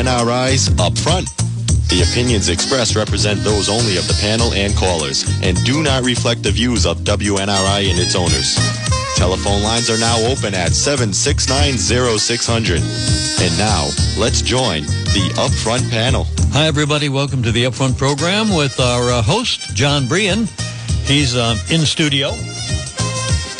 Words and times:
WNRI's 0.00 0.70
Upfront. 0.80 1.28
The 1.88 2.00
opinions 2.00 2.48
expressed 2.48 2.96
represent 2.96 3.40
those 3.40 3.68
only 3.68 3.98
of 3.98 4.08
the 4.08 4.16
panel 4.18 4.54
and 4.54 4.74
callers 4.74 5.26
and 5.42 5.62
do 5.64 5.82
not 5.82 6.04
reflect 6.04 6.42
the 6.42 6.50
views 6.50 6.86
of 6.86 7.00
WNRI 7.00 7.90
and 7.90 8.00
its 8.00 8.16
owners. 8.16 8.56
Telephone 9.16 9.62
lines 9.62 9.90
are 9.90 9.98
now 9.98 10.16
open 10.24 10.54
at 10.54 10.70
7690600. 10.70 12.80
And 13.42 13.58
now, 13.58 13.90
let's 14.18 14.40
join 14.40 14.84
the 14.84 15.28
Upfront 15.36 15.90
panel. 15.90 16.26
Hi, 16.52 16.66
everybody. 16.66 17.10
Welcome 17.10 17.42
to 17.42 17.52
the 17.52 17.64
Upfront 17.64 17.98
program 17.98 18.56
with 18.56 18.80
our 18.80 19.10
uh, 19.10 19.20
host, 19.20 19.76
Jon 19.76 20.08
Brien. 20.08 20.48
He's 21.04 21.36
uh, 21.36 21.58
in 21.70 21.82
studio, 21.82 22.30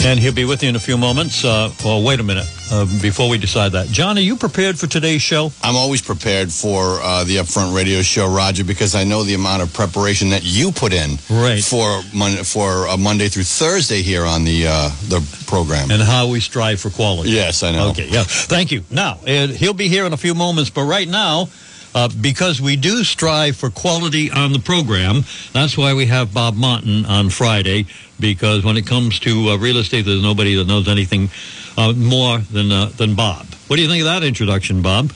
and 0.05 0.19
he'll 0.19 0.33
be 0.33 0.47
with 0.47 0.63
you 0.63 0.71
in 0.71 0.77
a 0.77 0.81
few 0.81 0.97
moments. 0.97 1.45
Uh, 1.45 1.71
well, 1.85 2.03
wait 2.03 2.19
a 2.19 2.23
minute 2.23 2.47
uh, 2.71 2.87
before 3.03 3.29
we 3.29 3.39
decide 3.39 3.73
that. 3.73 3.89
John, 3.89 4.17
are 4.17 4.23
you 4.23 4.37
prepared 4.37 4.79
for 4.79 4.87
today's 4.87 5.23
show? 5.23 5.53
I'm 5.63 5.77
always 5.77 6.01
prepared 6.01 6.53
for 6.53 7.01
uh, 7.03 7.25
the 7.25 7.37
Upfront 7.37 7.75
Radio 7.75 8.03
Show, 8.03 8.29
Roger, 8.29 8.65
because 8.65 8.95
I 8.95 9.05
know 9.05 9.25
the 9.25 9.35
amount 9.35 9.63
of 9.63 9.73
preparation 9.73 10.31
that 10.31 10.43
you 10.45 10.73
put 10.73 10.93
in 10.93 11.19
right. 11.31 11.63
for 11.63 12.03
mon- 12.15 12.45
for 12.45 12.89
uh, 12.89 12.97
Monday 12.97 13.29
through 13.29 13.45
Thursday 13.45 14.03
here 14.03 14.25
on 14.25 14.45
the 14.45 14.67
uh, 14.69 14.89
the 15.09 15.45
program, 15.47 15.91
and 15.91 16.03
how 16.03 16.29
we 16.29 16.41
strive 16.41 16.81
for 16.81 16.91
quality. 16.91 17.31
Yes, 17.31 17.63
I 17.63 17.73
know. 17.73 17.91
Okay, 17.91 18.09
yeah. 18.09 18.25
Thank 18.25 18.71
you. 18.71 18.85
Now 18.91 19.15
he'll 19.15 19.75
be 19.75 19.89
here 19.89 20.07
in 20.07 20.13
a 20.13 20.19
few 20.19 20.35
moments, 20.35 20.71
but 20.71 20.85
right 20.85 21.09
now. 21.09 21.49
Uh, 21.93 22.09
because 22.21 22.61
we 22.61 22.77
do 22.77 23.03
strive 23.03 23.57
for 23.57 23.69
quality 23.69 24.31
on 24.31 24.53
the 24.53 24.61
program. 24.61 25.25
That's 25.53 25.77
why 25.77 25.93
we 25.95 26.07
have 26.07 26.33
Bob 26.33 26.55
Monton 26.55 27.05
on 27.05 27.31
Friday, 27.31 27.87
because 28.21 28.65
when 28.65 28.77
it 28.77 28.87
comes 28.87 29.19
to 29.21 29.49
uh, 29.49 29.57
real 29.57 29.77
estate, 29.77 30.03
there's 30.03 30.23
nobody 30.23 30.55
that 30.55 30.69
knows 30.69 30.87
anything 30.87 31.31
uh, 31.77 31.93
more 31.93 32.39
than 32.39 32.73
uh, 32.73 32.87
than 32.97 33.15
Bob. 33.15 33.47
What 33.67 33.77
do 33.77 33.83
you 33.83 33.89
think 33.89 34.01
of 34.01 34.07
that 34.07 34.23
introduction, 34.25 34.83
Bob? 34.83 35.13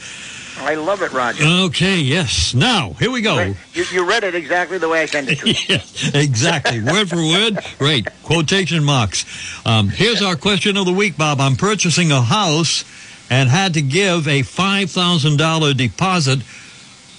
I 0.57 0.77
love 0.77 1.03
it, 1.03 1.13
Roger. 1.13 1.45
Okay, 1.45 1.99
yes. 1.99 2.55
Now, 2.55 2.93
here 2.95 3.11
we 3.11 3.21
go. 3.21 3.55
You, 3.73 3.85
you 3.93 4.09
read 4.09 4.25
it 4.25 4.35
exactly 4.35 4.79
the 4.79 4.89
way 4.89 5.03
I 5.03 5.07
sent 5.07 5.29
it 5.29 5.41
to 5.41 5.49
you. 5.49 5.55
yes, 5.69 6.15
exactly. 6.15 6.81
word 6.81 7.09
for 7.09 7.17
word. 7.17 7.59
Right. 7.81 8.07
Quotation 8.23 8.85
marks. 8.85 9.27
Um, 9.67 9.89
here's 9.89 10.23
our 10.23 10.37
question 10.37 10.77
of 10.77 10.87
the 10.87 10.93
week, 10.93 11.17
Bob. 11.17 11.41
I'm 11.41 11.57
purchasing 11.57 12.13
a 12.13 12.23
house 12.23 12.85
and 13.31 13.49
had 13.49 13.75
to 13.75 13.83
give 13.83 14.29
a 14.29 14.41
$5,000 14.43 15.77
deposit. 15.77 16.41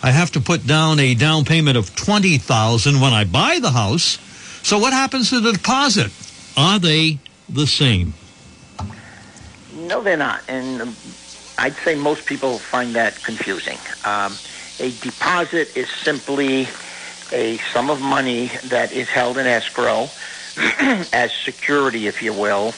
I 0.02 0.12
have 0.12 0.32
to 0.32 0.40
put 0.40 0.66
down 0.66 1.00
a 1.00 1.14
down 1.14 1.46
payment 1.46 1.78
of 1.78 1.96
20000 1.96 3.02
when 3.02 3.14
I 3.14 3.26
buy 3.26 3.60
the 3.60 3.72
house. 3.72 4.18
So 4.64 4.80
what 4.80 4.94
happens 4.94 5.30
to 5.32 5.40
the 5.40 5.54
deposit? 5.54 6.12
Are 6.58 6.80
they 6.80 7.20
the 7.50 7.68
same? 7.68 8.14
No, 9.86 10.04
they're 10.04 10.18
not. 10.18 10.44
And 10.48 10.82
um, 10.82 10.98
I'd 11.58 11.76
say 11.86 11.96
most 11.96 12.26
people 12.26 12.60
find 12.72 12.96
that 12.96 13.24
confusing. 13.24 13.78
Um, 14.04 14.40
a 14.80 14.92
deposit 14.92 15.70
is 15.76 15.88
simply 16.04 16.68
a 17.32 17.60
sum 17.74 17.90
of 17.90 18.00
money 18.00 18.52
that 18.64 18.92
is 18.92 19.08
held 19.08 19.38
in 19.38 19.48
escrow 19.48 20.12
as 20.58 21.30
security, 21.46 22.08
if 22.08 22.22
you 22.22 22.34
will, 22.34 22.74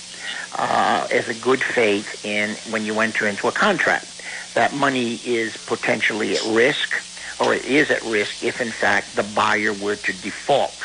uh, 0.53 1.07
as 1.11 1.27
a 1.27 1.33
good 1.33 1.63
faith 1.75 2.05
in 2.23 2.57
when 2.69 2.85
you 2.85 2.99
enter 2.99 3.27
into 3.27 3.47
a 3.47 3.51
contract. 3.51 4.21
That 4.55 4.73
money 4.73 5.15
is 5.15 5.53
potentially 5.65 6.35
at 6.35 6.45
risk, 6.45 6.89
or 7.39 7.53
it 7.53 7.65
is 7.65 7.89
at 7.89 8.03
risk 8.03 8.31
if, 8.41 8.59
in 8.59 8.73
fact, 8.81 9.15
the 9.15 9.23
buyer 9.23 9.73
were 9.73 9.95
to 9.95 10.13
default. 10.13 10.75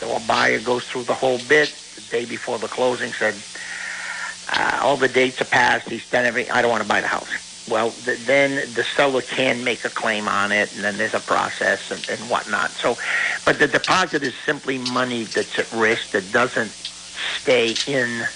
So 0.00 0.12
a 0.14 0.20
buyer 0.20 0.60
goes 0.60 0.84
through 0.92 1.04
the 1.04 1.14
whole 1.14 1.38
bit 1.38 1.70
the 1.94 2.00
day 2.02 2.24
before 2.24 2.58
the 2.58 2.68
closing, 2.68 3.12
said, 3.18 3.42
uh, 4.48 4.80
all 4.82 4.96
the 4.96 5.08
dates 5.08 5.40
are 5.40 5.46
passed. 5.46 5.88
He's 5.88 6.04
done 6.10 6.24
everything. 6.24 6.52
I 6.52 6.62
don't 6.62 6.70
want 6.70 6.82
to 6.82 6.88
buy 6.88 7.00
the 7.00 7.08
house. 7.08 7.28
Well, 7.68 7.90
the, 7.90 8.16
then 8.16 8.72
the 8.72 8.84
seller 8.96 9.20
can 9.20 9.62
make 9.62 9.84
a 9.84 9.90
claim 9.90 10.26
on 10.26 10.52
it, 10.52 10.72
and 10.72 10.82
then 10.82 10.96
there's 10.96 11.14
a 11.14 11.20
process 11.20 11.80
and, 11.90 12.02
and 12.08 12.30
whatnot. 12.30 12.72
So, 12.82 12.96
but 13.44 13.58
the 13.58 13.68
deposit 13.68 14.22
is 14.22 14.32
simply 14.46 14.78
money 14.78 15.24
that's 15.24 15.58
at 15.58 15.70
risk 15.72 16.10
that 16.12 16.32
doesn't 16.32 16.72
stay 17.40 17.78
in 17.86 18.26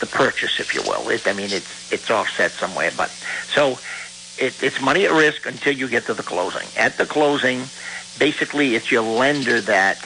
the 0.00 0.06
purchase, 0.06 0.58
if 0.58 0.74
you 0.74 0.82
will. 0.82 1.08
It, 1.08 1.26
I 1.26 1.32
mean, 1.32 1.52
it's 1.52 1.70
it's 1.90 2.10
offset 2.10 2.52
somewhere, 2.58 2.90
but 2.96 3.12
so 3.54 3.78
it, 4.38 4.54
it's 4.60 4.80
money 4.80 5.04
at 5.06 5.12
risk 5.12 5.46
until 5.46 5.74
you 5.76 5.88
get 5.88 6.06
to 6.06 6.14
the 6.14 6.22
closing. 6.22 6.68
At 6.76 6.98
the 6.98 7.06
closing, 7.06 7.70
basically, 8.18 8.74
it's 8.74 8.90
your 8.90 9.02
lender 9.02 9.60
that 9.62 9.98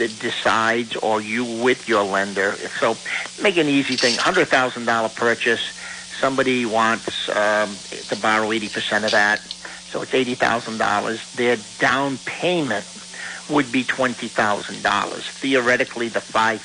that 0.00 0.18
decides, 0.18 0.96
or 0.96 1.20
you 1.20 1.44
with 1.44 1.86
your 1.86 2.04
lender. 2.04 2.70
So 2.80 2.96
make 3.38 3.56
an 3.58 3.68
easy 3.68 3.96
thing. 3.96 4.16
Hundred 4.16 4.50
thousand 4.50 4.86
dollar 4.86 5.10
purchase. 5.10 5.60
Somebody 6.20 6.66
wants 6.66 7.28
um, 7.28 7.78
to 8.08 8.16
borrow 8.16 8.50
eighty 8.50 8.68
percent 8.68 9.04
of 9.04 9.12
that, 9.12 9.40
so 9.92 10.02
it's 10.02 10.14
eighty 10.14 10.34
thousand 10.34 10.78
dollars. 10.78 11.20
Their 11.36 11.58
down 11.78 12.18
payment 12.18 12.86
would 13.48 13.70
be 13.70 13.84
twenty 13.84 14.28
thousand 14.28 14.82
dollars. 14.82 15.24
Theoretically, 15.40 16.08
the 16.08 16.22
five 16.32 16.60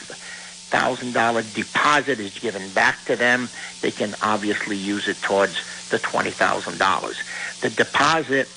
thousand 0.71 1.13
dollar 1.13 1.43
deposit 1.43 2.19
is 2.19 2.31
given 2.41 2.73
back 2.73 3.05
to 3.07 3.15
them. 3.17 3.49
They 3.81 3.91
can 3.91 4.15
obviously 4.21 4.77
use 4.77 5.07
it 5.07 5.21
towards 5.21 5.55
the 5.91 5.99
twenty 5.99 6.31
thousand 6.31 6.77
dollars. 6.79 7.17
The 7.61 7.69
deposit 7.69 8.49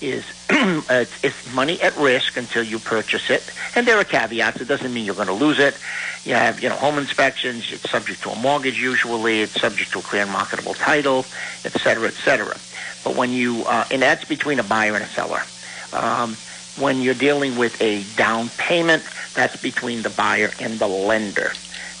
is 0.00 0.24
it's, 0.50 1.12
it's 1.22 1.36
money 1.52 1.80
at 1.80 1.96
risk 1.96 2.36
until 2.36 2.62
you 2.62 2.78
purchase 2.78 3.30
it, 3.30 3.42
and 3.74 3.86
there 3.86 3.98
are 3.98 4.04
caveats. 4.04 4.60
It 4.60 4.66
doesn't 4.68 4.92
mean 4.92 5.04
you're 5.04 5.14
going 5.14 5.28
to 5.28 5.32
lose 5.32 5.58
it. 5.58 5.76
You 6.24 6.34
have, 6.34 6.62
you 6.62 6.68
know, 6.68 6.76
home 6.76 6.98
inspections. 6.98 7.64
It's 7.72 7.90
subject 7.90 8.22
to 8.22 8.30
a 8.30 8.36
mortgage 8.36 8.78
usually. 8.78 9.42
It's 9.42 9.60
subject 9.60 9.92
to 9.92 10.00
a 10.00 10.02
clear 10.02 10.22
and 10.22 10.30
marketable 10.30 10.74
title, 10.74 11.26
et 11.64 11.78
cetera, 11.80 12.08
et 12.08 12.16
cetera. 12.24 12.60
But 13.04 13.16
when 13.16 13.32
you, 13.32 13.64
uh, 13.64 13.86
and 13.90 14.02
that's 14.02 14.24
between 14.24 14.58
a 14.58 14.64
buyer 14.64 14.94
and 14.94 15.04
a 15.04 15.12
seller. 15.14 15.42
Um, 15.92 16.36
when 16.76 17.02
you're 17.02 17.14
dealing 17.14 17.56
with 17.56 17.80
a 17.80 18.04
down 18.04 18.50
payment, 18.50 19.02
that's 19.34 19.56
between 19.56 20.02
the 20.02 20.10
buyer 20.10 20.50
and 20.60 20.78
the 20.78 20.86
lender. 20.88 21.52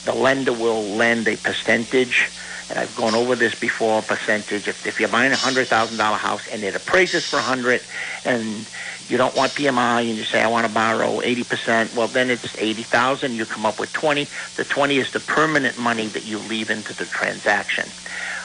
The 0.04 0.14
lender 0.14 0.52
will 0.52 0.96
lend 0.96 1.28
a 1.28 1.36
percentage 1.36 2.30
and 2.70 2.78
I've 2.78 2.94
gone 2.96 3.16
over 3.16 3.36
this 3.36 3.54
before, 3.60 4.02
percentage. 4.02 4.68
If, 4.68 4.76
if 4.86 5.00
you're 5.00 5.10
buying 5.10 5.32
a 5.32 5.38
hundred 5.38 5.70
thousand 5.70 5.98
dollar 5.98 6.18
house 6.18 6.42
and 6.50 6.64
it 6.64 6.76
appraises 6.76 7.24
for 7.30 7.40
a 7.40 7.44
hundred, 7.44 7.82
and 8.24 8.70
you 9.08 9.18
don't 9.18 9.36
want 9.36 9.56
PMI, 9.56 10.08
and 10.08 10.16
you 10.18 10.24
say 10.24 10.40
I 10.40 10.48
want 10.48 10.66
to 10.66 10.72
borrow 10.72 11.20
eighty 11.22 11.44
percent, 11.44 11.94
well 11.94 12.08
then 12.08 12.30
it's 12.30 12.48
eighty 12.58 12.86
thousand. 12.92 13.34
You 13.36 13.46
come 13.46 13.66
up 13.66 13.80
with 13.80 13.92
twenty. 13.92 14.30
The 14.56 14.64
twenty 14.64 14.98
is 15.00 15.08
the 15.12 15.20
permanent 15.20 15.78
money 15.78 16.08
that 16.10 16.24
you 16.24 16.38
leave 16.40 16.70
into 16.70 16.94
the 16.94 17.06
transaction. 17.06 17.92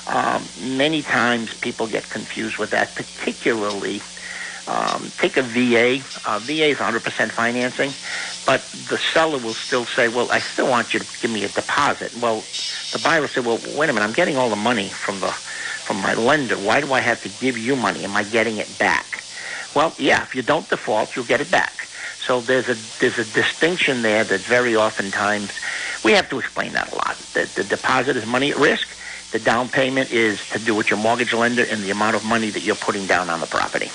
Um, 0.08 0.52
many 0.58 1.04
times 1.04 1.52
people 1.62 1.88
get 1.88 2.10
confused 2.10 2.58
with 2.60 2.72
that, 2.72 2.96
particularly. 2.98 4.02
Um, 4.68 5.14
take 5.22 5.38
a 5.38 5.44
VA. 5.44 6.06
Uh, 6.26 6.40
VA 6.40 6.72
is 6.72 6.78
100% 6.78 7.36
financing, 7.36 7.96
but 8.46 8.64
the 8.74 9.00
seller 9.14 9.40
will 9.40 9.56
still 9.68 9.86
say, 9.96 10.08
well, 10.08 10.30
I 10.32 10.42
still 10.54 10.68
want 10.68 10.94
you 10.94 11.00
to 11.00 11.06
give 11.22 11.32
me 11.32 11.44
a 11.44 11.50
deposit. 11.50 12.18
Well, 12.18 12.46
the 12.92 13.00
buyer 13.00 13.22
will 13.22 13.30
say, 13.30 13.42
well, 13.42 13.60
wait 13.60 13.90
a 13.90 13.94
minute, 13.94 14.06
I'm 14.06 14.14
getting 14.14 14.38
all 14.38 14.50
the 14.50 14.56
money 14.56 14.94
from 15.06 15.20
the 15.20 15.34
from 15.88 15.98
my 15.98 16.14
lender. 16.14 16.58
Why 16.58 16.82
do 16.82 16.94
I 16.94 17.02
have 17.02 17.22
to 17.24 17.30
give 17.30 17.58
you 17.58 17.76
money? 17.76 18.04
Am 18.04 18.16
I 18.16 18.24
getting 18.24 18.58
it 18.58 18.78
back? 18.78 19.24
Well, 19.76 19.96
yeah, 20.00 20.24
if 20.24 20.36
you 20.36 20.42
don't 20.42 20.70
default, 20.70 21.10
you'll 21.16 21.26
get 21.26 21.42
it 21.42 21.52
back. 21.52 21.90
So 22.28 22.42
there's 22.42 22.66
a 22.68 22.76
there's 23.00 23.18
a 23.20 23.26
distinction 23.26 24.02
there 24.02 24.24
that 24.24 24.48
very 24.48 24.76
oftentimes 24.76 25.50
we 26.04 26.14
have 26.14 26.30
to 26.30 26.40
explain 26.40 26.74
that 26.74 26.92
a 26.94 26.96
lot. 26.96 27.18
The, 27.34 27.46
the 27.56 27.64
deposit 27.64 28.18
is 28.18 28.26
money 28.26 28.52
at 28.52 28.58
risk. 28.58 28.88
The 29.34 29.40
down 29.40 29.70
payment 29.70 30.12
is 30.12 30.40
to 30.54 30.60
do 30.60 30.74
with 30.76 30.88
your 30.90 31.00
mortgage 31.00 31.34
lender 31.34 31.64
and 31.64 31.84
the 31.84 31.92
amount 31.92 32.16
of 32.16 32.24
money 32.24 32.52
that 32.52 32.64
you're 32.64 32.78
putting 32.78 33.08
down 33.08 33.30
on 33.30 33.42
the 33.42 33.48
property. 33.48 33.92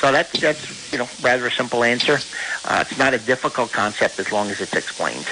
So 0.00 0.12
that's 0.12 0.40
that's 0.40 0.64
you 0.92 0.98
know 0.98 1.08
rather 1.22 1.46
a 1.46 1.50
simple 1.50 1.82
answer. 1.84 2.18
Uh, 2.64 2.84
it's 2.86 2.98
not 2.98 3.14
a 3.14 3.18
difficult 3.18 3.72
concept 3.72 4.20
as 4.20 4.30
long 4.30 4.50
as 4.50 4.60
it's 4.60 4.74
explained. 4.74 5.26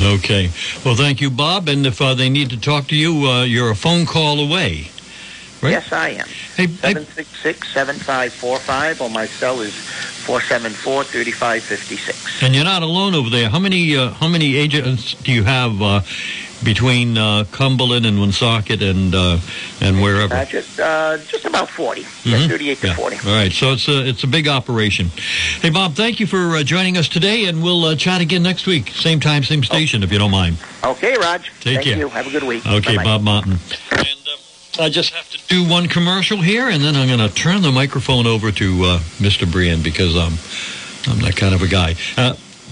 Okay. 0.00 0.50
Well, 0.84 0.94
thank 0.96 1.20
you, 1.20 1.30
Bob. 1.30 1.68
And 1.68 1.86
if 1.86 2.00
uh, 2.00 2.14
they 2.14 2.28
need 2.28 2.50
to 2.50 2.58
talk 2.58 2.88
to 2.88 2.96
you, 2.96 3.26
uh, 3.26 3.44
you're 3.44 3.70
a 3.70 3.76
phone 3.76 4.06
call 4.06 4.40
away. 4.40 4.90
Right? 5.62 5.70
Yes, 5.70 5.92
I 5.92 6.08
am. 6.10 6.26
Hey, 6.56 6.66
766-7545, 6.66 9.00
or 9.00 9.08
my 9.08 9.26
cell 9.26 9.62
is 9.62 9.72
474-3556. 10.26 12.42
And 12.42 12.54
you're 12.54 12.64
not 12.64 12.82
alone 12.82 13.14
over 13.14 13.30
there. 13.30 13.48
How 13.48 13.58
many 13.58 13.96
uh, 13.96 14.10
how 14.10 14.28
many 14.28 14.56
agents 14.56 15.14
do 15.14 15.32
you 15.32 15.44
have 15.44 15.80
uh, 15.80 16.02
between 16.64 17.18
uh, 17.18 17.44
Cumberland 17.52 18.06
and 18.06 18.18
Woonsocket 18.18 18.82
and 18.82 19.14
uh, 19.14 19.38
and 19.80 20.00
wherever? 20.02 20.34
Uh, 20.34 20.44
just 20.44 20.80
uh, 20.80 21.18
just 21.18 21.44
about 21.44 21.68
40, 21.68 22.02
mm-hmm. 22.02 22.48
38 22.48 22.78
to 22.78 22.86
yeah. 22.88 22.94
40. 22.94 23.16
All 23.16 23.34
right, 23.34 23.52
so 23.52 23.72
it's 23.72 23.88
a 23.88 24.08
it's 24.08 24.24
a 24.24 24.26
big 24.26 24.48
operation. 24.48 25.08
Hey, 25.60 25.70
Bob, 25.70 25.94
thank 25.94 26.20
you 26.20 26.26
for 26.26 26.56
uh, 26.56 26.62
joining 26.62 26.96
us 26.96 27.08
today, 27.08 27.46
and 27.46 27.62
we'll 27.62 27.84
uh, 27.84 27.96
chat 27.96 28.20
again 28.20 28.42
next 28.42 28.66
week, 28.66 28.88
same 28.88 29.20
time, 29.20 29.44
same 29.44 29.62
station, 29.62 30.02
oh. 30.02 30.04
if 30.04 30.12
you 30.12 30.18
don't 30.18 30.30
mind. 30.30 30.56
Okay, 30.82 31.16
Raj. 31.16 31.50
Take 31.60 31.74
Thank 31.74 31.82
care. 31.82 31.98
you. 31.98 32.08
Have 32.08 32.26
a 32.26 32.30
good 32.30 32.44
week. 32.44 32.66
Okay, 32.66 32.96
Bye-bye. 32.96 33.04
Bob 33.04 33.22
Martin. 33.22 33.58
And 33.92 34.08
I 34.80 34.88
just 34.88 35.14
have 35.14 35.30
to 35.30 35.38
do 35.46 35.68
one 35.68 35.86
commercial 35.88 36.38
here, 36.38 36.68
and 36.68 36.82
then 36.82 36.96
I'm 36.96 37.06
going 37.06 37.26
to 37.26 37.32
turn 37.32 37.62
the 37.62 37.70
microphone 37.70 38.26
over 38.26 38.50
to 38.50 38.84
uh, 38.84 38.98
Mr. 39.18 39.50
Brien 39.50 39.82
because 39.82 40.16
um, 40.16 40.34
I'm 41.06 41.20
that 41.22 41.36
kind 41.36 41.54
of 41.54 41.62
a 41.62 41.68
guy. 41.68 41.94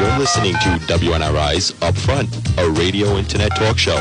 You're 0.00 0.18
listening 0.18 0.54
to 0.54 0.80
WNRI's 0.88 1.72
Upfront, 1.84 2.32
a 2.56 2.70
radio 2.70 3.18
internet 3.18 3.54
talk 3.56 3.76
show. 3.76 4.00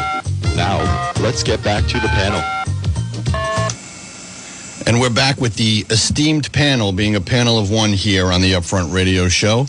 Now, 0.56 0.80
let's 1.20 1.44
get 1.44 1.62
back 1.64 1.86
to 1.88 2.00
the 2.00 2.08
panel. 2.08 2.42
And 4.88 5.00
we're 5.00 5.12
back 5.12 5.40
with 5.40 5.56
the 5.58 5.86
esteemed 5.92 6.52
panel, 6.52 6.92
being 6.92 7.16
a 7.16 7.22
panel 7.22 7.60
of 7.60 7.70
one 7.70 7.92
here 7.92 8.32
on 8.32 8.42
the 8.42 8.54
Upfront 8.54 8.92
Radio 8.92 9.28
Show. 9.28 9.68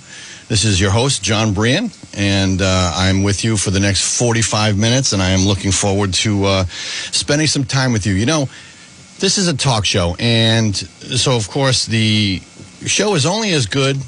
This 0.48 0.64
is 0.64 0.80
your 0.80 0.90
host, 0.90 1.22
Jon 1.22 1.52
Brien, 1.52 1.90
and 2.16 2.62
uh, 2.62 2.92
I'm 2.94 3.22
with 3.22 3.44
you 3.44 3.58
for 3.58 3.70
the 3.70 3.78
next 3.78 4.18
45 4.18 4.78
minutes, 4.78 5.12
and 5.12 5.20
I 5.20 5.30
am 5.30 5.40
looking 5.40 5.70
forward 5.70 6.14
to 6.14 6.44
uh, 6.46 6.64
spending 6.64 7.46
some 7.46 7.64
time 7.64 7.92
with 7.92 8.06
you. 8.06 8.14
You 8.14 8.24
know, 8.24 8.48
this 9.18 9.36
is 9.36 9.48
a 9.48 9.56
talk 9.56 9.84
show, 9.84 10.16
and 10.18 10.74
so, 10.74 11.36
of 11.36 11.48
course, 11.50 11.84
the 11.84 12.40
show 12.86 13.14
is 13.14 13.26
only 13.26 13.52
as 13.52 13.66
good 13.66 13.98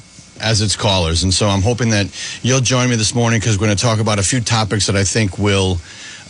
as 0.41 0.63
its 0.63 0.75
callers. 0.75 1.23
And 1.23 1.33
so 1.33 1.49
I'm 1.49 1.63
hoping 1.63 1.91
that 1.91 2.09
you'll 2.43 2.61
join 2.61 2.89
me 2.89 2.97
this 2.97 3.15
morning 3.15 3.41
because 3.41 3.59
we're 3.59 3.67
going 3.67 3.77
to 3.77 3.83
talk 3.83 4.01
about 4.01 4.19
a 4.19 4.25
few 4.25 4.41
topics 4.41 4.87
that 4.87 4.97
I 4.97 5.05
think 5.05 5.39
will 5.39 5.79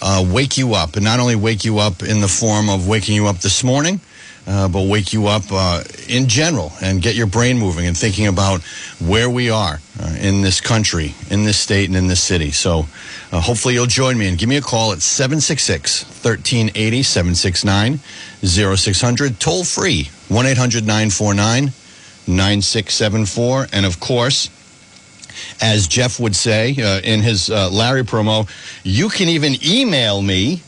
uh, 0.03 0.25
wake 0.29 0.59
you 0.59 0.75
up, 0.75 0.97
and 0.97 1.05
not 1.05 1.21
only 1.21 1.37
wake 1.37 1.65
you 1.65 1.79
up 1.79 2.03
in 2.03 2.21
the 2.21 2.29
form 2.29 2.69
of 2.69 2.89
waking 2.89 3.15
you 3.15 3.29
up 3.29 3.39
this 3.39 3.63
morning 3.63 4.01
uh, 4.47 4.69
but 4.69 4.83
wake 4.83 5.13
you 5.13 5.27
up 5.27 5.45
uh, 5.51 5.83
in 6.09 6.29
general 6.29 6.73
and 6.83 7.01
get 7.01 7.15
your 7.15 7.27
brain 7.27 7.59
moving 7.59 7.87
and 7.87 7.97
thinking 7.97 8.27
about 8.27 8.63
where 9.01 9.31
we 9.31 9.51
are 9.51 9.81
uh, 10.01 10.17
in 10.21 10.43
this 10.43 10.61
country, 10.61 11.15
in 11.31 11.45
this 11.45 11.59
state, 11.59 11.89
and 11.89 11.97
in 11.97 12.09
this 12.09 12.23
city. 12.23 12.51
So 12.51 12.87
uh, 13.33 13.41
hopefully 13.41 13.75
you'll 13.75 13.87
join 13.87 14.19
me 14.19 14.29
and 14.29 14.39
give 14.39 14.49
me 14.49 14.57
a 14.57 14.63
call 14.63 14.93
at 14.93 15.01
766 15.01 16.05
1380 16.05 17.03
769 17.03 17.99
0600. 18.45 19.41
Toll 19.41 19.65
free 19.65 20.11
1 20.29 20.47
800 20.47 20.87
949 20.87 21.73
9674. 22.27 23.69
And 23.73 23.87
of 23.87 23.99
course, 24.01 24.51
as 25.61 25.89
Jeff 25.89 26.21
would 26.21 26.37
say 26.37 26.77
uh, 26.79 27.01
in 27.01 27.23
his 27.23 27.51
uh, 27.51 27.71
Larry 27.71 28.03
promo, 28.03 28.49
you 28.83 29.09
can 29.09 29.29
even 29.29 29.55
email 29.65 30.21
me 30.21 30.63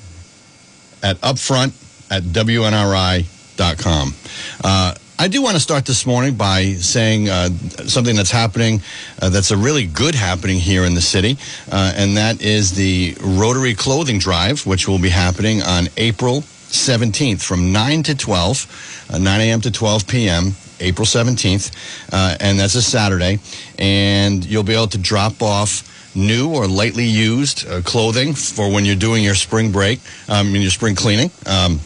at 1.02 1.20
upfront 1.20 1.72
at 2.10 2.22
WNRI 2.22 3.26
com. 3.56 4.14
Uh, 4.62 4.94
I 5.18 5.28
do 5.28 5.42
want 5.42 5.54
to 5.54 5.60
start 5.60 5.86
this 5.86 6.04
morning 6.04 6.34
by 6.34 6.74
saying 6.74 7.30
uh, 7.30 7.48
something 7.86 8.14
that's 8.14 8.30
happening 8.30 8.82
uh, 9.22 9.30
that's 9.30 9.50
a 9.50 9.56
really 9.56 9.86
good 9.86 10.14
happening 10.14 10.58
here 10.58 10.84
in 10.84 10.94
the 10.94 11.00
city, 11.00 11.38
uh, 11.72 11.92
and 11.96 12.16
that 12.18 12.42
is 12.42 12.72
the 12.72 13.16
Rotary 13.22 13.74
Clothing 13.74 14.18
Drive, 14.18 14.66
which 14.66 14.86
will 14.86 14.98
be 14.98 15.08
happening 15.08 15.62
on 15.62 15.88
April 15.96 16.42
17th 16.42 17.42
from 17.42 17.72
9 17.72 18.02
to 18.02 18.14
12, 18.14 19.06
uh, 19.14 19.18
9 19.18 19.40
a.m. 19.40 19.60
to 19.62 19.70
12 19.70 20.06
p.m. 20.06 20.52
April 20.80 21.06
17th, 21.06 21.72
uh, 22.12 22.36
and 22.40 22.60
that's 22.60 22.74
a 22.74 22.82
Saturday, 22.82 23.38
and 23.78 24.44
you'll 24.44 24.62
be 24.62 24.74
able 24.74 24.88
to 24.88 24.98
drop 24.98 25.42
off 25.42 26.14
new 26.14 26.54
or 26.54 26.66
lightly 26.66 27.06
used 27.06 27.66
uh, 27.68 27.80
clothing 27.82 28.34
for 28.34 28.70
when 28.70 28.84
you're 28.84 28.96
doing 28.96 29.24
your 29.24 29.34
spring 29.34 29.72
break, 29.72 30.00
um, 30.28 30.54
your 30.54 30.70
spring 30.70 30.94
cleaning. 30.94 31.30
Um, 31.46 31.80